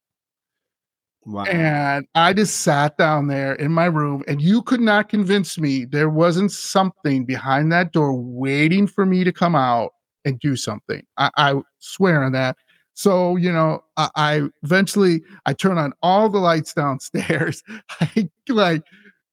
Wow. 1.27 1.43
And 1.43 2.07
I 2.15 2.31
just 2.31 2.61
sat 2.61 2.97
down 2.97 3.27
there 3.27 3.53
in 3.55 3.73
my 3.73 3.85
room, 3.85 4.23
and 4.29 4.41
you 4.41 4.61
could 4.61 4.79
not 4.79 5.09
convince 5.09 5.57
me 5.57 5.83
there 5.83 6.09
wasn't 6.09 6.53
something 6.53 7.25
behind 7.25 7.69
that 7.73 7.91
door 7.91 8.13
waiting 8.13 8.87
for 8.87 9.05
me 9.05 9.25
to 9.25 9.33
come 9.33 9.53
out 9.53 9.91
and 10.23 10.39
do 10.39 10.55
something. 10.55 11.03
I, 11.17 11.29
I 11.35 11.61
swear 11.79 12.23
on 12.23 12.31
that. 12.31 12.55
So, 12.93 13.35
you 13.35 13.51
know, 13.51 13.83
I, 13.97 14.09
I 14.15 14.41
eventually 14.63 15.21
I 15.45 15.51
turn 15.51 15.77
on 15.77 15.91
all 16.01 16.29
the 16.29 16.39
lights 16.39 16.73
downstairs. 16.73 17.61
I 17.99 18.29
like 18.47 18.83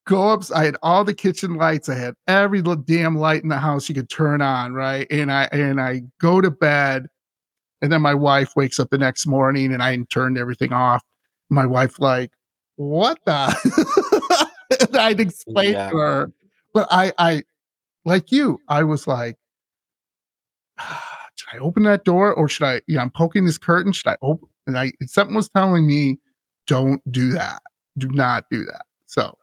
go 0.05 0.33
up. 0.33 0.43
I 0.53 0.65
had 0.65 0.75
all 0.83 1.05
the 1.05 1.13
kitchen 1.13 1.55
lights. 1.55 1.87
I 1.87 1.95
had 1.95 2.15
every 2.27 2.61
damn 2.61 3.17
light 3.17 3.41
in 3.41 3.49
the 3.49 3.57
house 3.57 3.87
you 3.87 3.95
could 3.95 4.09
turn 4.09 4.41
on, 4.41 4.73
right? 4.73 5.07
And 5.09 5.31
I 5.31 5.47
and 5.53 5.79
I 5.79 6.01
go 6.19 6.41
to 6.41 6.51
bed, 6.51 7.07
and 7.81 7.89
then 7.89 8.01
my 8.01 8.13
wife 8.13 8.51
wakes 8.57 8.81
up 8.81 8.89
the 8.89 8.97
next 8.97 9.25
morning, 9.25 9.73
and 9.73 9.81
I 9.81 9.97
turned 10.09 10.37
everything 10.37 10.73
off. 10.73 11.01
My 11.49 11.65
wife 11.65 11.99
like, 11.99 12.31
what 12.77 13.19
the? 13.25 14.47
and 14.87 14.97
I'd 14.97 15.19
explain 15.19 15.73
Yeah. 15.73 15.89
to 15.89 15.97
her, 15.97 16.31
but 16.73 16.87
I 16.91 17.13
I 17.17 17.43
like 18.05 18.31
you. 18.31 18.59
I 18.67 18.83
was 18.83 19.07
like, 19.07 19.37
should 21.35 21.49
I 21.53 21.57
open 21.59 21.83
that 21.83 22.03
door 22.05 22.33
or 22.33 22.47
should 22.47 22.65
I? 22.65 22.81
Yeah, 22.87 23.01
I'm 23.01 23.11
poking 23.11 23.45
this 23.45 23.57
curtain. 23.57 23.91
Should 23.91 24.07
I 24.07 24.17
open? 24.21 24.47
And 24.67 24.77
I 24.77 24.91
something 25.05 25.35
was 25.35 25.49
telling 25.49 25.85
me, 25.87 26.19
don't 26.67 27.01
do 27.11 27.31
that. 27.31 27.61
Do 27.97 28.09
not 28.09 28.45
do 28.49 28.65
that. 28.65 28.85
So 29.05 29.37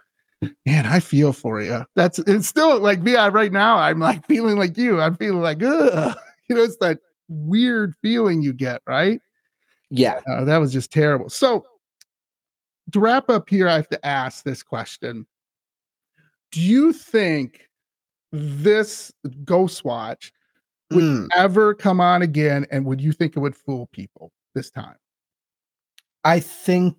man, 0.66 0.86
I 0.86 0.98
feel 1.00 1.32
for 1.32 1.62
you. 1.62 1.84
That's 1.94 2.18
it's 2.20 2.48
still 2.48 2.78
like 2.80 3.00
me. 3.00 3.14
I 3.16 3.28
right 3.28 3.53
now, 3.53 3.76
I'm 3.78 4.00
like 4.00 4.26
feeling 4.26 4.59
like 4.59 4.76
you. 4.76 5.00
I'm 5.00 5.16
feeling 5.16 5.40
like, 5.42 5.62
ugh. 5.62 6.16
You 6.48 6.57
know, 6.57 6.64
it's 6.64 6.76
that 6.78 6.98
weird 7.28 7.94
feeling 8.03 8.42
you 8.42 8.53
get, 8.53 8.82
right? 8.86 9.22
yeah. 9.90 10.20
Uh, 10.28 10.44
that 10.44 10.59
was 10.59 10.70
just 10.72 10.92
terrible. 10.92 11.30
So 11.30 11.64
to 12.93 13.01
wrap 13.01 13.28
up 13.30 13.49
here, 13.49 13.68
I 13.68 13.74
have 13.74 13.88
to 13.88 14.07
ask 14.07 14.45
this 14.45 14.62
question. 14.62 15.26
Do 16.51 16.61
you 16.61 16.93
think 16.93 17.68
this 18.30 19.12
Ghost 19.45 19.84
Watch 19.84 20.32
would 20.90 21.03
Mm. 21.03 21.28
ever 21.34 21.74
come 21.74 22.01
on 22.01 22.22
again? 22.22 22.66
And 22.70 22.84
would 22.86 23.01
you 23.01 23.12
think 23.12 23.36
it 23.36 23.40
would 23.40 23.57
fool 23.57 23.88
people 23.93 24.32
this 24.55 24.70
time? 24.70 24.97
I 26.24 26.40
think 26.40 26.97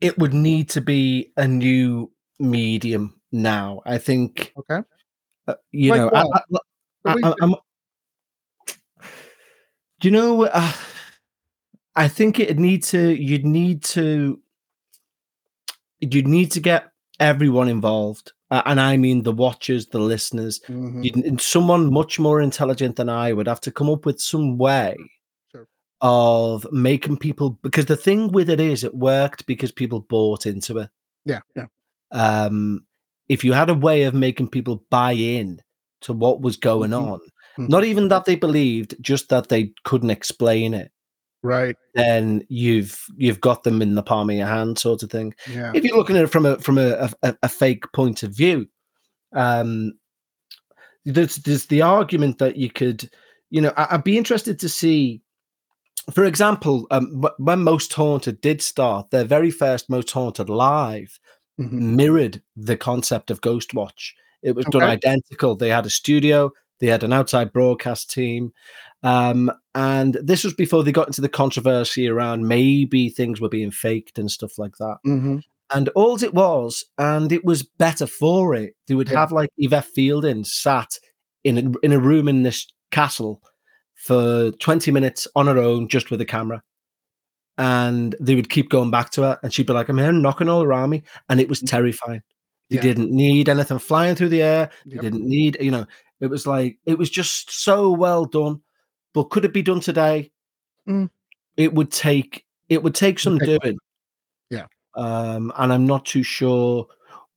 it 0.00 0.18
would 0.18 0.34
need 0.34 0.68
to 0.70 0.80
be 0.80 1.32
a 1.36 1.48
new 1.48 2.12
medium 2.38 3.18
now. 3.32 3.82
I 3.86 3.98
think, 3.98 4.52
Okay. 4.56 4.82
uh, 5.46 5.54
you 5.72 5.92
Like 5.92 6.00
know, 6.00 6.10
I? 6.12 6.20
I, 6.20 6.42
What 6.48 6.62
do 7.14 7.20
you 7.20 7.26
I, 7.26 7.34
I'm, 7.40 7.54
do 10.00 10.08
you 10.08 10.10
know, 10.10 10.44
uh, 10.44 10.72
I 11.94 12.08
think 12.08 12.38
it 12.38 12.58
need 12.58 12.82
to, 12.84 13.14
you'd 13.14 13.46
need 13.46 13.82
to, 13.84 14.40
you'd 16.00 16.28
need 16.28 16.50
to 16.52 16.60
get 16.60 16.90
everyone 17.20 17.68
involved. 17.68 18.32
Uh, 18.50 18.62
and 18.66 18.80
I 18.80 18.96
mean 18.96 19.22
the 19.22 19.32
watchers, 19.32 19.86
the 19.86 19.98
listeners, 19.98 20.60
Mhm. 20.68 21.24
and 21.26 21.40
someone 21.40 21.92
much 21.92 22.18
more 22.18 22.40
intelligent 22.40 22.96
than 22.96 23.08
I 23.08 23.32
would 23.32 23.48
have 23.48 23.60
to 23.62 23.72
come 23.72 23.90
up 23.90 24.06
with 24.06 24.20
some 24.20 24.56
way 24.58 24.96
Sure. 25.50 25.66
of 26.00 26.66
making 26.70 27.16
people 27.16 27.58
because 27.62 27.86
the 27.86 27.96
thing 27.96 28.30
with 28.30 28.48
it 28.50 28.60
is 28.60 28.84
it 28.84 28.94
worked 28.94 29.46
because 29.46 29.72
people 29.72 30.00
bought 30.00 30.46
into 30.46 30.78
it. 30.78 30.90
Yeah. 31.24 31.40
Yeah. 31.56 31.66
Um, 32.12 32.86
if 33.28 33.42
you 33.42 33.52
had 33.52 33.70
a 33.70 33.74
way 33.74 34.04
of 34.04 34.14
making 34.14 34.48
people 34.48 34.84
buy 34.90 35.12
in 35.12 35.60
to 36.02 36.12
what 36.12 36.40
was 36.40 36.56
going 36.56 36.90
Mhm. 36.92 37.12
on, 37.14 37.20
not 37.58 37.84
even 37.84 38.08
that 38.08 38.26
they 38.26 38.36
believed, 38.36 38.94
just 39.00 39.28
that 39.30 39.48
they 39.48 39.72
couldn't 39.84 40.10
explain 40.10 40.74
it, 40.74 40.92
Right. 41.42 41.76
then 41.94 42.44
you've 42.48 43.00
you've 43.16 43.40
got 43.40 43.62
them 43.62 43.80
in 43.82 43.94
the 43.94 44.02
palm 44.02 44.30
of 44.30 44.36
your 44.36 44.46
hand, 44.46 44.78
sort 44.78 45.02
of 45.02 45.10
thing. 45.10 45.34
Yeah. 45.50 45.70
If 45.74 45.84
you're 45.84 45.96
looking 45.96 46.16
at 46.16 46.24
it 46.24 46.30
from 46.32 46.46
a 46.46 46.58
from 46.58 46.78
a, 46.78 47.08
a, 47.22 47.36
a 47.44 47.48
fake 47.48 47.84
point 47.92 48.22
of 48.22 48.34
view, 48.36 48.68
um, 49.32 49.92
there's 51.04 51.36
there's 51.36 51.66
the 51.66 51.82
argument 51.82 52.38
that 52.38 52.56
you 52.56 52.70
could, 52.70 53.08
you 53.50 53.60
know, 53.60 53.72
I, 53.76 53.86
I'd 53.92 54.04
be 54.04 54.18
interested 54.18 54.58
to 54.58 54.68
see, 54.68 55.20
for 56.12 56.24
example, 56.24 56.86
um, 56.90 57.24
when 57.38 57.60
Most 57.62 57.92
Haunted 57.92 58.40
did 58.40 58.60
start, 58.60 59.10
their 59.10 59.24
very 59.24 59.50
first 59.52 59.88
Most 59.88 60.10
Haunted 60.10 60.48
live 60.48 61.18
Mhm. 61.58 61.70
mirrored 61.96 62.42
the 62.54 62.76
concept 62.76 63.30
of 63.30 63.40
Ghostwatch. 63.40 64.10
It 64.42 64.54
was 64.54 64.66
done 64.66 64.82
identical. 64.82 65.56
They 65.56 65.70
had 65.70 65.86
a 65.86 65.90
studio, 65.90 66.52
they 66.80 66.86
had 66.88 67.02
an 67.02 67.12
outside 67.12 67.52
broadcast 67.52 68.10
team. 68.10 68.52
Um, 69.02 69.50
and 69.74 70.14
this 70.22 70.44
was 70.44 70.54
before 70.54 70.82
they 70.84 70.92
got 70.92 71.06
into 71.08 71.20
the 71.20 71.28
controversy 71.28 72.08
around 72.08 72.46
maybe 72.48 73.08
things 73.08 73.40
were 73.40 73.48
being 73.48 73.70
faked 73.70 74.18
and 74.18 74.30
stuff 74.30 74.58
like 74.58 74.76
that. 74.78 74.96
Mhm. 75.06 75.42
And 75.74 75.88
all 75.90 76.22
it 76.22 76.34
was, 76.34 76.84
and 76.98 77.32
it 77.32 77.44
was 77.44 77.62
better 77.64 78.06
for 78.06 78.54
it, 78.54 78.74
they 78.88 78.94
would 78.94 79.08
Yeah. 79.08 79.20
have 79.20 79.32
like 79.32 79.50
Yvette 79.58 79.86
Fielding 79.86 80.44
sat 80.44 80.98
in 81.44 81.58
a, 81.58 81.72
in 81.84 81.92
a 81.92 81.98
room 81.98 82.28
in 82.28 82.42
this 82.42 82.66
castle 82.90 83.40
for 83.94 84.50
20 84.60 84.90
minutes 84.92 85.26
on 85.34 85.46
her 85.46 85.58
own, 85.58 85.88
just 85.88 86.10
with 86.10 86.20
a 86.20 86.24
camera. 86.24 86.62
And 87.58 88.14
they 88.20 88.34
would 88.34 88.50
keep 88.50 88.68
going 88.68 88.90
back 88.90 89.10
to 89.12 89.22
her, 89.22 89.38
and 89.42 89.52
she'd 89.52 89.66
be 89.66 89.72
like, 89.72 89.88
I'm 89.88 89.98
here 89.98 90.12
knocking 90.12 90.48
all 90.48 90.62
around 90.62 90.90
me. 90.90 91.02
And 91.28 91.40
it 91.40 91.48
was 91.48 91.62
Mhm. 91.62 91.68
terrifying. 91.70 92.22
They 92.68 92.76
Yeah. 92.76 92.82
didn't 92.82 93.10
need 93.12 93.48
anything 93.48 93.78
flying 93.78 94.14
through 94.14 94.28
the 94.28 94.42
air. 94.42 94.70
They 94.84 94.96
Yep. 94.96 95.02
didn't 95.02 95.24
need, 95.26 95.56
you 95.60 95.70
know, 95.70 95.86
it 96.20 96.28
was 96.28 96.46
like, 96.46 96.78
it 96.86 96.98
was 96.98 97.10
just 97.10 97.50
so 97.50 97.90
well 97.90 98.24
done. 98.24 98.60
But 99.14 99.30
could 99.30 99.44
it 99.44 99.52
be 99.52 99.62
done 99.62 99.80
today? 99.80 100.30
Mm. 100.88 101.10
It 101.56 101.72
would 101.72 101.90
take, 101.90 102.44
it 102.68 102.82
would 102.82 102.94
take 102.94 103.18
some 103.18 103.38
take 103.38 103.60
doing. 103.60 103.78
Yeah. 104.50 104.66
Um, 104.94 105.52
and 105.56 105.72
I'm 105.72 105.86
not 105.86 106.04
too 106.04 106.22
sure 106.22 106.86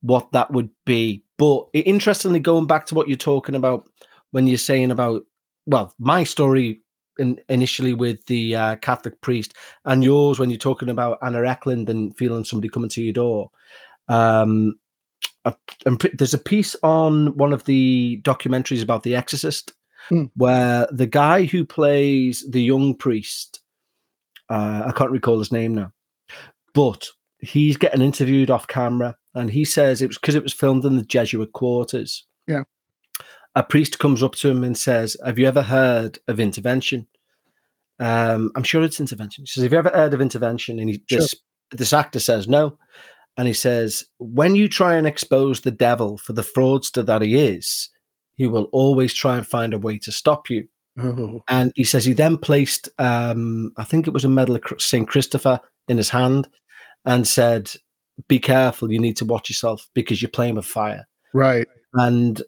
what 0.02 0.30
that 0.32 0.50
would 0.50 0.70
be. 0.84 1.22
But 1.38 1.68
i- 1.74 1.78
interestingly, 1.78 2.40
going 2.40 2.66
back 2.66 2.86
to 2.86 2.94
what 2.94 3.08
you're 3.08 3.16
talking 3.16 3.54
about 3.54 3.88
when 4.30 4.46
you're 4.46 4.58
saying 4.58 4.90
about, 4.90 5.24
well, 5.66 5.94
my 5.98 6.24
story 6.24 6.80
in, 7.18 7.38
initially 7.48 7.94
with 7.94 8.24
the 8.26 8.56
uh, 8.56 8.76
Catholic 8.76 9.20
priest 9.20 9.54
and 9.84 10.02
yours 10.02 10.38
when 10.38 10.50
you're 10.50 10.58
talking 10.58 10.88
about 10.88 11.18
Anna 11.22 11.40
Ecklund 11.40 11.88
and 11.88 12.16
feeling 12.16 12.44
somebody 12.44 12.68
coming 12.68 12.90
to 12.90 13.02
your 13.02 13.12
door. 13.12 13.50
Um, 14.08 14.79
a- 15.44 15.54
there's 16.14 16.34
a 16.34 16.38
piece 16.38 16.76
on 16.82 17.36
one 17.36 17.52
of 17.52 17.64
the 17.64 18.20
documentaries 18.22 18.82
about 18.82 19.02
The 19.02 19.16
Exorcist 19.16 19.72
Hmm. 20.08 20.24
where 20.34 20.88
the 20.90 21.06
guy 21.06 21.44
who 21.44 21.64
plays 21.64 22.44
the 22.50 22.62
young 22.62 22.94
priest, 22.94 23.60
uh, 24.48 24.82
I 24.86 24.92
can't 24.96 25.10
recall 25.12 25.38
his 25.38 25.52
name 25.52 25.74
now, 25.74 25.92
but 26.74 27.06
he's 27.38 27.76
getting 27.76 28.02
interviewed 28.02 28.50
off 28.50 28.66
camera 28.66 29.16
and 29.34 29.50
he 29.50 29.64
says 29.64 30.02
it 30.02 30.08
was 30.08 30.18
because 30.18 30.34
it 30.34 30.42
was 30.42 30.52
filmed 30.52 30.84
in 30.84 30.96
the 30.96 31.04
Jesuit 31.04 31.52
quarters. 31.52 32.26
Yeah. 32.48 32.64
A 33.54 33.62
priest 33.62 33.98
comes 33.98 34.22
up 34.22 34.34
to 34.36 34.48
him 34.50 34.64
and 34.64 34.76
says, 34.76 35.16
Have 35.24 35.38
you 35.38 35.46
ever 35.46 35.62
heard 35.62 36.18
of 36.28 36.40
intervention? 36.40 37.06
Um, 37.98 38.50
I'm 38.56 38.62
sure 38.62 38.82
it's 38.82 39.00
intervention. 39.00 39.42
He 39.44 39.46
says, 39.46 39.62
Have 39.62 39.72
you 39.72 39.78
ever 39.78 39.90
heard 39.90 40.14
of 40.14 40.20
intervention? 40.20 40.78
And 40.78 40.88
he, 40.90 41.02
Sure. 41.08 41.20
this, 41.20 41.34
this 41.72 41.92
actor 41.92 42.20
says, 42.20 42.48
No. 42.48 42.78
And 43.40 43.46
he 43.48 43.54
says, 43.54 44.04
When 44.18 44.54
you 44.54 44.68
try 44.68 44.96
and 44.96 45.06
expose 45.06 45.62
the 45.62 45.70
devil 45.70 46.18
for 46.18 46.34
the 46.34 46.42
fraudster 46.42 47.06
that 47.06 47.22
he 47.22 47.38
is, 47.38 47.88
he 48.36 48.46
will 48.46 48.64
always 48.64 49.14
try 49.14 49.38
and 49.38 49.46
find 49.46 49.72
a 49.72 49.78
way 49.78 49.96
to 50.00 50.12
stop 50.12 50.50
you. 50.50 50.68
Oh. 50.98 51.42
And 51.48 51.72
he 51.74 51.84
says 51.84 52.04
he 52.04 52.12
then 52.12 52.36
placed, 52.36 52.90
um, 52.98 53.72
I 53.78 53.84
think 53.84 54.06
it 54.06 54.12
was 54.12 54.26
a 54.26 54.28
medal 54.28 54.56
of 54.56 54.62
St. 54.76 55.08
Christopher 55.08 55.58
in 55.88 55.96
his 55.96 56.10
hand 56.10 56.48
and 57.06 57.26
said, 57.26 57.72
Be 58.28 58.38
careful, 58.38 58.92
you 58.92 58.98
need 58.98 59.16
to 59.16 59.24
watch 59.24 59.48
yourself 59.48 59.88
because 59.94 60.20
you're 60.20 60.30
playing 60.30 60.56
with 60.56 60.66
fire. 60.66 61.08
Right. 61.32 61.66
And 61.94 62.42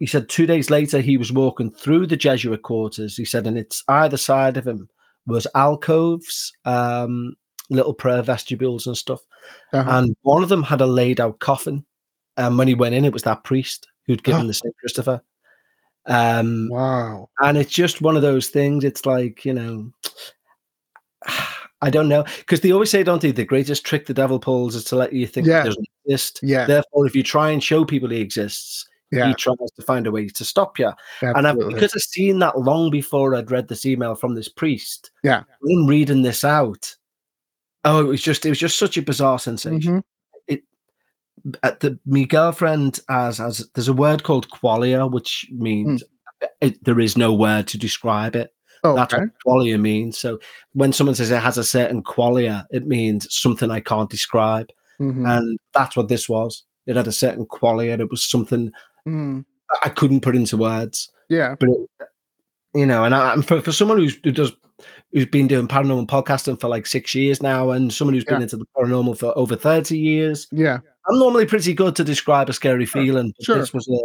he 0.00 0.04
said 0.04 0.28
two 0.28 0.44
days 0.44 0.68
later, 0.68 1.00
he 1.00 1.16
was 1.16 1.32
walking 1.32 1.70
through 1.70 2.08
the 2.08 2.16
Jesuit 2.18 2.60
quarters. 2.60 3.16
He 3.16 3.24
said, 3.24 3.46
and 3.46 3.56
it's 3.56 3.82
either 3.88 4.18
side 4.18 4.58
of 4.58 4.66
him 4.66 4.90
was 5.26 5.46
alcoves, 5.54 6.52
um, 6.66 7.36
little 7.70 7.94
prayer 7.94 8.22
vestibules 8.22 8.86
and 8.86 8.96
stuff. 8.96 9.20
Uh-huh. 9.72 9.90
And 9.98 10.16
one 10.22 10.42
of 10.42 10.48
them 10.48 10.62
had 10.62 10.80
a 10.80 10.86
laid 10.86 11.20
out 11.20 11.38
coffin. 11.40 11.84
And 12.36 12.58
when 12.58 12.68
he 12.68 12.74
went 12.74 12.94
in, 12.94 13.04
it 13.04 13.12
was 13.12 13.22
that 13.22 13.44
priest 13.44 13.88
who'd 14.06 14.22
given 14.22 14.42
Oh. 14.42 14.46
the 14.46 14.54
St. 14.54 14.74
Christopher. 14.78 15.20
Um, 16.08 16.68
wow. 16.70 17.28
and 17.40 17.58
it's 17.58 17.72
just 17.72 18.00
one 18.00 18.14
of 18.14 18.22
those 18.22 18.48
things. 18.48 18.84
It's 18.84 19.04
like, 19.06 19.44
you 19.44 19.52
know, 19.52 19.90
I 21.82 21.90
don't 21.90 22.08
know. 22.08 22.24
Because 22.38 22.60
they 22.60 22.72
always 22.72 22.90
say, 22.90 23.02
don't 23.02 23.20
they, 23.20 23.32
the 23.32 23.44
greatest 23.44 23.84
trick 23.84 24.06
the 24.06 24.14
devil 24.14 24.38
pulls 24.38 24.74
is 24.74 24.84
to 24.84 24.96
let 24.96 25.12
you 25.12 25.26
think 25.26 25.46
Yeah. 25.46 25.62
he 25.62 25.68
doesn't 25.68 25.88
exist. 26.04 26.40
Yeah. 26.42 26.64
Therefore, 26.66 27.06
if 27.06 27.14
you 27.16 27.22
try 27.22 27.50
and 27.50 27.62
show 27.62 27.84
people 27.84 28.08
he 28.10 28.20
exists, 28.20 28.86
Yeah. 29.10 29.28
he 29.28 29.34
tries 29.34 29.56
to 29.76 29.82
find 29.82 30.06
a 30.06 30.10
way 30.12 30.28
to 30.28 30.44
stop 30.44 30.78
you. 30.78 30.92
And 31.22 31.46
I've, 31.46 31.58
because 31.58 31.92
I've 31.94 32.02
seen 32.02 32.38
that 32.38 32.58
long 32.58 32.90
before 32.90 33.34
I'd 33.34 33.50
read 33.50 33.68
this 33.68 33.84
email 33.84 34.14
from 34.14 34.34
this 34.34 34.48
priest, 34.48 35.10
Yeah. 35.24 35.42
when 35.60 35.86
reading 35.86 36.22
this 36.22 36.44
out, 36.44 36.94
oh, 37.86 38.00
it 38.00 38.04
was 38.04 38.20
just 38.22 38.44
it 38.44 38.50
was 38.50 38.58
just 38.58 38.78
such 38.78 38.96
a 38.98 39.02
bizarre 39.02 39.38
sensation. 39.38 40.02
Mhm. 40.50 40.60
at 41.62 41.80
the, 41.80 41.98
my 42.06 42.24
girlfriend 42.24 42.98
has 43.08 43.40
as 43.40 43.68
there's 43.74 43.88
a 43.88 43.92
word 43.92 44.24
called 44.24 44.48
qualia, 44.50 45.10
which 45.10 45.46
means 45.52 46.02
it, 46.60 46.82
there 46.84 46.98
is 47.00 47.16
no 47.16 47.32
word 47.32 47.66
to 47.68 47.78
describe 47.78 48.34
it. 48.34 48.52
Oh, 48.84 48.94
That's. 48.94 49.14
Okay. 49.14 49.24
what 49.44 49.58
qualia 49.62 49.80
means. 49.80 50.18
So 50.18 50.38
when 50.72 50.92
someone 50.92 51.14
says 51.14 51.30
it 51.30 51.40
has 51.42 51.56
a 51.58 51.64
certain 51.64 52.02
qualia, 52.02 52.64
it 52.70 52.86
means 52.86 53.26
something 53.34 53.70
I 53.70 53.80
can't 53.80 54.10
describe, 54.10 54.68
Mhm. 55.00 55.26
and 55.38 55.58
that's 55.72 55.96
what 55.96 56.08
this 56.08 56.28
was. 56.28 56.64
It 56.86 56.96
had 56.96 57.06
a 57.08 57.12
certain 57.12 57.46
qualia. 57.46 57.98
It 58.00 58.10
was 58.10 58.24
something 58.24 58.72
Mm. 59.06 59.44
I 59.84 59.88
couldn't 59.88 60.22
put 60.22 60.34
into 60.34 60.56
words. 60.56 61.08
Yeah. 61.28 61.54
But 61.60 61.68
it, 61.68 61.78
you 62.74 62.86
know, 62.86 63.04
and, 63.04 63.14
I, 63.14 63.32
and 63.34 63.46
for 63.46 63.60
for 63.60 63.70
someone 63.72 63.98
who's 63.98 64.18
who 64.24 64.32
does 64.32 64.52
who's 65.16 65.24
been 65.24 65.46
doing 65.46 65.66
paranormal 65.66 66.06
podcasting 66.06 66.60
for 66.60 66.68
like 66.68 66.84
six 66.84 67.14
years 67.14 67.42
now, 67.42 67.70
and 67.70 67.90
someone 67.90 68.12
who's 68.12 68.24
been 68.26 68.42
into 68.42 68.58
the 68.58 68.66
paranormal 68.76 69.16
for 69.16 69.36
over 69.36 69.56
thirty 69.56 69.98
years, 69.98 70.46
Yeah. 70.52 70.78
I'm 71.08 71.18
normally 71.18 71.46
pretty 71.46 71.72
good 71.72 71.96
to 71.96 72.04
describe 72.04 72.50
a 72.50 72.52
scary 72.52 72.84
feeling. 72.84 73.32
but 73.38 73.46
sure. 73.46 73.58
This 73.58 73.72
was 73.72 73.88
a 73.88 73.98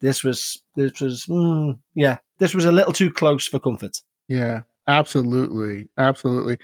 this 0.00 0.24
was 0.24 0.60
this 0.74 1.00
was 1.00 1.26
mm, 1.26 1.78
yeah, 1.94 2.18
this 2.38 2.54
was 2.54 2.64
a 2.64 2.72
little 2.72 2.92
too 2.92 3.08
close 3.12 3.46
for 3.46 3.60
comfort. 3.60 4.00
Yeah. 4.26 4.62
Absolutely. 4.88 5.86
Absolutely. 5.96 6.58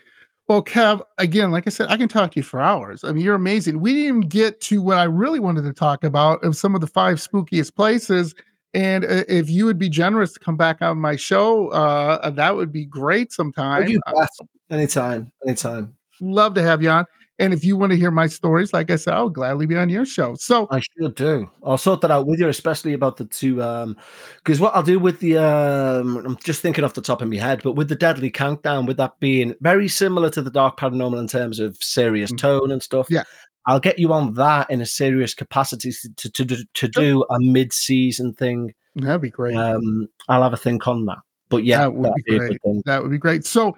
Well, 0.48 0.64
Kev, 0.64 1.00
again, 1.18 1.52
like 1.52 1.68
I 1.68 1.70
said, 1.70 1.86
I 1.88 1.96
can 1.96 2.08
talk 2.08 2.32
to 2.32 2.36
you 2.36 2.42
for 2.42 2.60
hours. 2.60 3.04
I 3.04 3.12
mean, 3.12 3.22
you're 3.24 3.36
amazing. 3.36 3.78
We 3.78 3.92
didn't 3.92 4.08
even 4.08 4.20
get 4.22 4.60
to 4.62 4.82
what 4.82 4.98
I 4.98 5.04
really 5.04 5.38
wanted 5.38 5.62
to 5.62 5.72
talk 5.72 6.02
about 6.02 6.42
of 6.42 6.56
some 6.56 6.74
of 6.74 6.80
the 6.80 6.86
five 6.88 7.18
spookiest 7.18 7.76
places. 7.76 8.34
And 8.74 9.04
uh, 9.04 9.24
if 9.28 9.48
you 9.48 9.64
would 9.66 9.78
be 9.78 9.88
generous 9.88 10.32
to 10.32 10.40
come 10.40 10.56
back 10.56 10.82
on 10.82 10.98
my 10.98 11.16
show, 11.16 11.68
uh, 11.68 12.28
that 12.30 12.54
would 12.56 12.72
be 12.72 12.84
great 12.84 13.32
sometime. 13.32 13.86
bet. 13.86 14.28
Anytime, 14.70 15.30
anytime. 15.46 15.94
love 16.20 16.54
to 16.54 16.62
have 16.62 16.82
you 16.82 16.90
on. 16.90 17.04
And 17.40 17.52
if 17.52 17.64
you 17.64 17.76
want 17.76 17.90
to 17.90 17.98
hear 17.98 18.12
my 18.12 18.28
stories, 18.28 18.72
like 18.72 18.92
I 18.92 18.96
said, 18.96 19.14
I'll 19.14 19.28
gladly 19.28 19.66
be 19.66 19.76
on 19.76 19.88
your 19.88 20.06
show. 20.06 20.36
So, 20.36 20.68
I 20.70 20.80
sure 20.80 21.08
do. 21.08 21.50
I'll 21.64 21.76
sort 21.78 22.00
that 22.02 22.12
out 22.12 22.28
with 22.28 22.38
you, 22.38 22.48
especially 22.48 22.92
about 22.92 23.16
the 23.16 23.24
two. 23.24 23.60
Um, 23.60 23.96
because 24.36 24.60
what 24.60 24.74
I'll 24.74 24.84
do 24.84 25.00
with 25.00 25.18
the 25.18 25.38
um, 25.38 26.18
I'm 26.18 26.36
just 26.36 26.62
thinking 26.62 26.84
off 26.84 26.94
the 26.94 27.00
top 27.02 27.22
of 27.22 27.28
my 27.28 27.36
head, 27.36 27.60
but 27.64 27.72
with 27.72 27.88
the 27.88 27.96
Deadly 27.96 28.30
Countdown, 28.30 28.86
with 28.86 28.98
that 28.98 29.18
being 29.18 29.52
very 29.60 29.88
similar 29.88 30.30
to 30.30 30.42
the 30.42 30.50
Dark 30.50 30.78
Paranormal 30.78 31.18
in 31.18 31.26
terms 31.26 31.58
of 31.58 31.76
serious 31.80 32.30
Mm. 32.30 32.38
tone 32.38 32.70
and 32.70 32.80
stuff. 32.82 33.08
Yeah. 33.10 33.24
I'll 33.66 33.80
get 33.80 33.98
you 33.98 34.12
on 34.12 34.34
that 34.34 34.70
in 34.70 34.80
a 34.80 34.86
serious 34.86 35.34
capacity 35.34 35.92
to 35.92 36.30
to 36.30 36.44
to, 36.44 36.64
to 36.74 36.88
do 36.88 37.24
a 37.30 37.40
mid-season 37.40 38.34
thing. 38.34 38.74
that'd 38.96 39.20
be 39.22 39.30
great. 39.30 39.56
Um, 39.56 40.08
I'll 40.28 40.42
have 40.42 40.52
a 40.52 40.56
think 40.56 40.86
on 40.86 41.06
that. 41.06 41.18
But 41.48 41.64
yeah, 41.64 41.78
That 41.78 41.94
would 41.94 42.14
be 42.26 42.38
great. 42.38 42.60
That 42.84 43.02
would 43.02 43.10
be 43.10 43.18
great. 43.18 43.44
So 43.46 43.76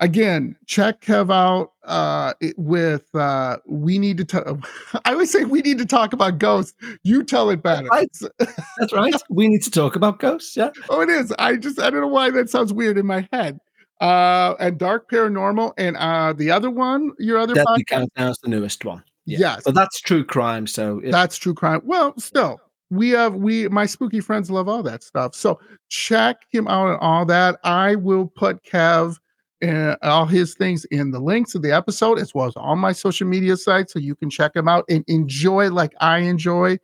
again, 0.00 0.56
check 0.66 1.00
Kev 1.00 1.32
out 1.32 1.72
uh 1.84 2.32
with 2.56 3.12
uh 3.14 3.56
we 3.66 3.98
need 3.98 4.16
to 4.18 4.24
talk 4.24 4.46
I 5.04 5.12
always 5.12 5.30
say 5.30 5.44
we 5.44 5.60
need 5.60 5.78
to 5.78 5.86
talk 5.86 6.12
about 6.12 6.38
ghosts. 6.38 6.74
You 7.02 7.22
tell 7.24 7.50
it 7.50 7.62
better. 7.62 7.86
right. 7.88 8.08
That's 8.78 8.92
right. 8.92 9.14
we 9.30 9.48
need 9.48 9.62
to 9.62 9.70
talk 9.70 9.96
about 9.96 10.18
ghosts. 10.20 10.56
Yeah. 10.56 10.70
Oh, 10.88 11.00
it 11.00 11.08
is. 11.10 11.32
I 11.38 11.56
just 11.56 11.80
I 11.80 11.90
don't 11.90 12.00
know 12.00 12.06
why 12.08 12.30
that 12.30 12.50
sounds 12.50 12.72
weird 12.72 12.98
in 12.98 13.06
my 13.06 13.28
head. 13.32 13.58
Uh 14.00 14.54
and 14.60 14.78
Dark 14.78 15.10
Paranormal 15.10 15.72
and 15.76 15.96
uh 15.96 16.32
the 16.32 16.50
other 16.52 16.70
one, 16.70 17.12
your 17.18 17.38
other 17.38 17.54
Deadly 17.54 17.84
podcast. 17.84 17.86
Countdown's 18.14 18.38
the 18.38 18.48
newest 18.48 18.84
one. 18.84 19.02
Yeah. 19.28 19.38
Yes. 19.38 19.62
But 19.64 19.74
that's 19.74 20.00
true 20.00 20.24
crime. 20.24 20.66
So 20.66 21.00
it, 21.00 21.10
That's 21.10 21.36
true 21.36 21.54
crime. 21.54 21.80
Well, 21.84 22.18
still, 22.18 22.60
we 22.90 23.10
have 23.10 23.34
we 23.34 23.68
my 23.68 23.86
spooky 23.86 24.20
friends 24.20 24.50
love 24.50 24.68
all 24.68 24.82
that 24.84 25.02
stuff. 25.02 25.34
So 25.34 25.60
check 25.88 26.36
him 26.50 26.66
out 26.68 26.88
and 26.88 26.98
all 27.00 27.24
that. 27.26 27.58
I 27.64 27.94
will 27.94 28.26
put 28.26 28.62
Kev 28.64 29.16
and 29.60 29.96
all 30.02 30.26
his 30.26 30.54
things 30.54 30.84
in 30.86 31.10
the 31.10 31.18
links 31.18 31.54
of 31.54 31.62
the 31.62 31.72
episode 31.72 32.18
as 32.18 32.32
well 32.32 32.46
as 32.46 32.54
on 32.56 32.78
my 32.78 32.92
social 32.92 33.26
media 33.26 33.56
sites 33.56 33.92
so 33.92 33.98
you 33.98 34.14
can 34.14 34.30
check 34.30 34.54
him 34.54 34.68
out 34.68 34.84
and 34.88 35.04
enjoy 35.08 35.68
like 35.70 35.92
I 36.00 36.18
enjoy 36.18 36.78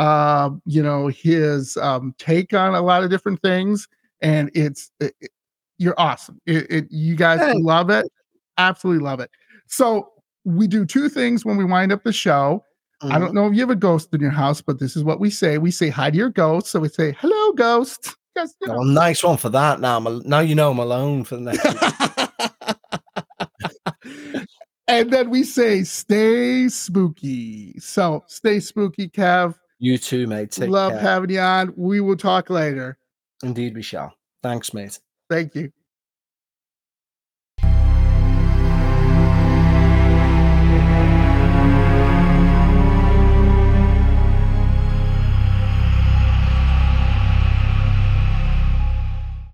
uh, 0.00 0.50
you 0.64 0.82
know, 0.82 1.08
his 1.08 1.76
um, 1.76 2.14
take 2.18 2.54
on 2.54 2.74
a 2.74 2.80
lot 2.80 3.04
of 3.04 3.10
different 3.10 3.40
things, 3.42 3.86
and 4.22 4.50
it's 4.54 4.90
it, 4.98 5.14
it, 5.20 5.30
you're 5.76 5.94
awesome. 5.98 6.40
It, 6.46 6.86
you 6.90 7.16
guys 7.16 7.38
hey. 7.38 7.52
love 7.56 7.90
it, 7.90 8.06
absolutely 8.56 9.04
love 9.04 9.20
it. 9.20 9.30
So 9.66 10.10
we 10.44 10.66
do 10.66 10.84
two 10.84 11.08
things 11.08 11.44
when 11.44 11.56
we 11.56 11.64
wind 11.64 11.92
up 11.92 12.04
the 12.04 12.12
show. 12.12 12.64
Mm-hmm. 13.02 13.12
I 13.14 13.18
don't 13.18 13.28
mm-hmm. 13.28 13.36
know 13.36 13.46
if 13.46 13.54
you 13.54 13.60
have 13.60 13.70
a 13.70 13.76
ghost 13.76 14.12
in 14.12 14.20
your 14.20 14.30
house, 14.30 14.60
but 14.60 14.78
this 14.78 14.96
is 14.96 15.04
what 15.04 15.20
we 15.20 15.30
say. 15.30 15.58
We 15.58 15.70
say 15.70 15.88
hi 15.88 16.10
to 16.10 16.16
your 16.16 16.30
ghost. 16.30 16.68
So 16.68 16.80
we 16.80 16.88
say, 16.88 17.16
hello, 17.18 17.52
ghost. 17.52 18.16
Yes, 18.36 18.54
you 18.60 18.68
know. 18.68 18.76
oh, 18.76 18.82
nice 18.84 19.24
one 19.24 19.38
for 19.38 19.48
that. 19.48 19.80
Now, 19.80 19.96
I'm, 19.96 20.20
now 20.20 20.38
you 20.38 20.54
know 20.54 20.70
I'm 20.70 20.78
alone 20.78 21.24
for 21.24 21.34
the 21.34 21.42
next. 21.42 21.66
and 24.88 25.10
then 25.10 25.30
we 25.30 25.42
say, 25.42 25.82
stay 25.82 26.68
spooky. 26.68 27.76
So 27.80 28.22
stay 28.28 28.60
spooky, 28.60 29.08
Kev. 29.08 29.56
You 29.80 29.98
too, 29.98 30.28
mate. 30.28 30.52
Take 30.52 30.70
Love 30.70 30.92
care. 30.92 31.00
having 31.00 31.30
you 31.30 31.40
on. 31.40 31.74
We 31.76 32.00
will 32.00 32.16
talk 32.16 32.50
later. 32.50 32.98
Indeed, 33.42 33.74
we 33.74 33.82
shall. 33.82 34.14
Thanks, 34.44 34.72
mate. 34.72 35.00
Thank 35.28 35.56
you. 35.56 35.72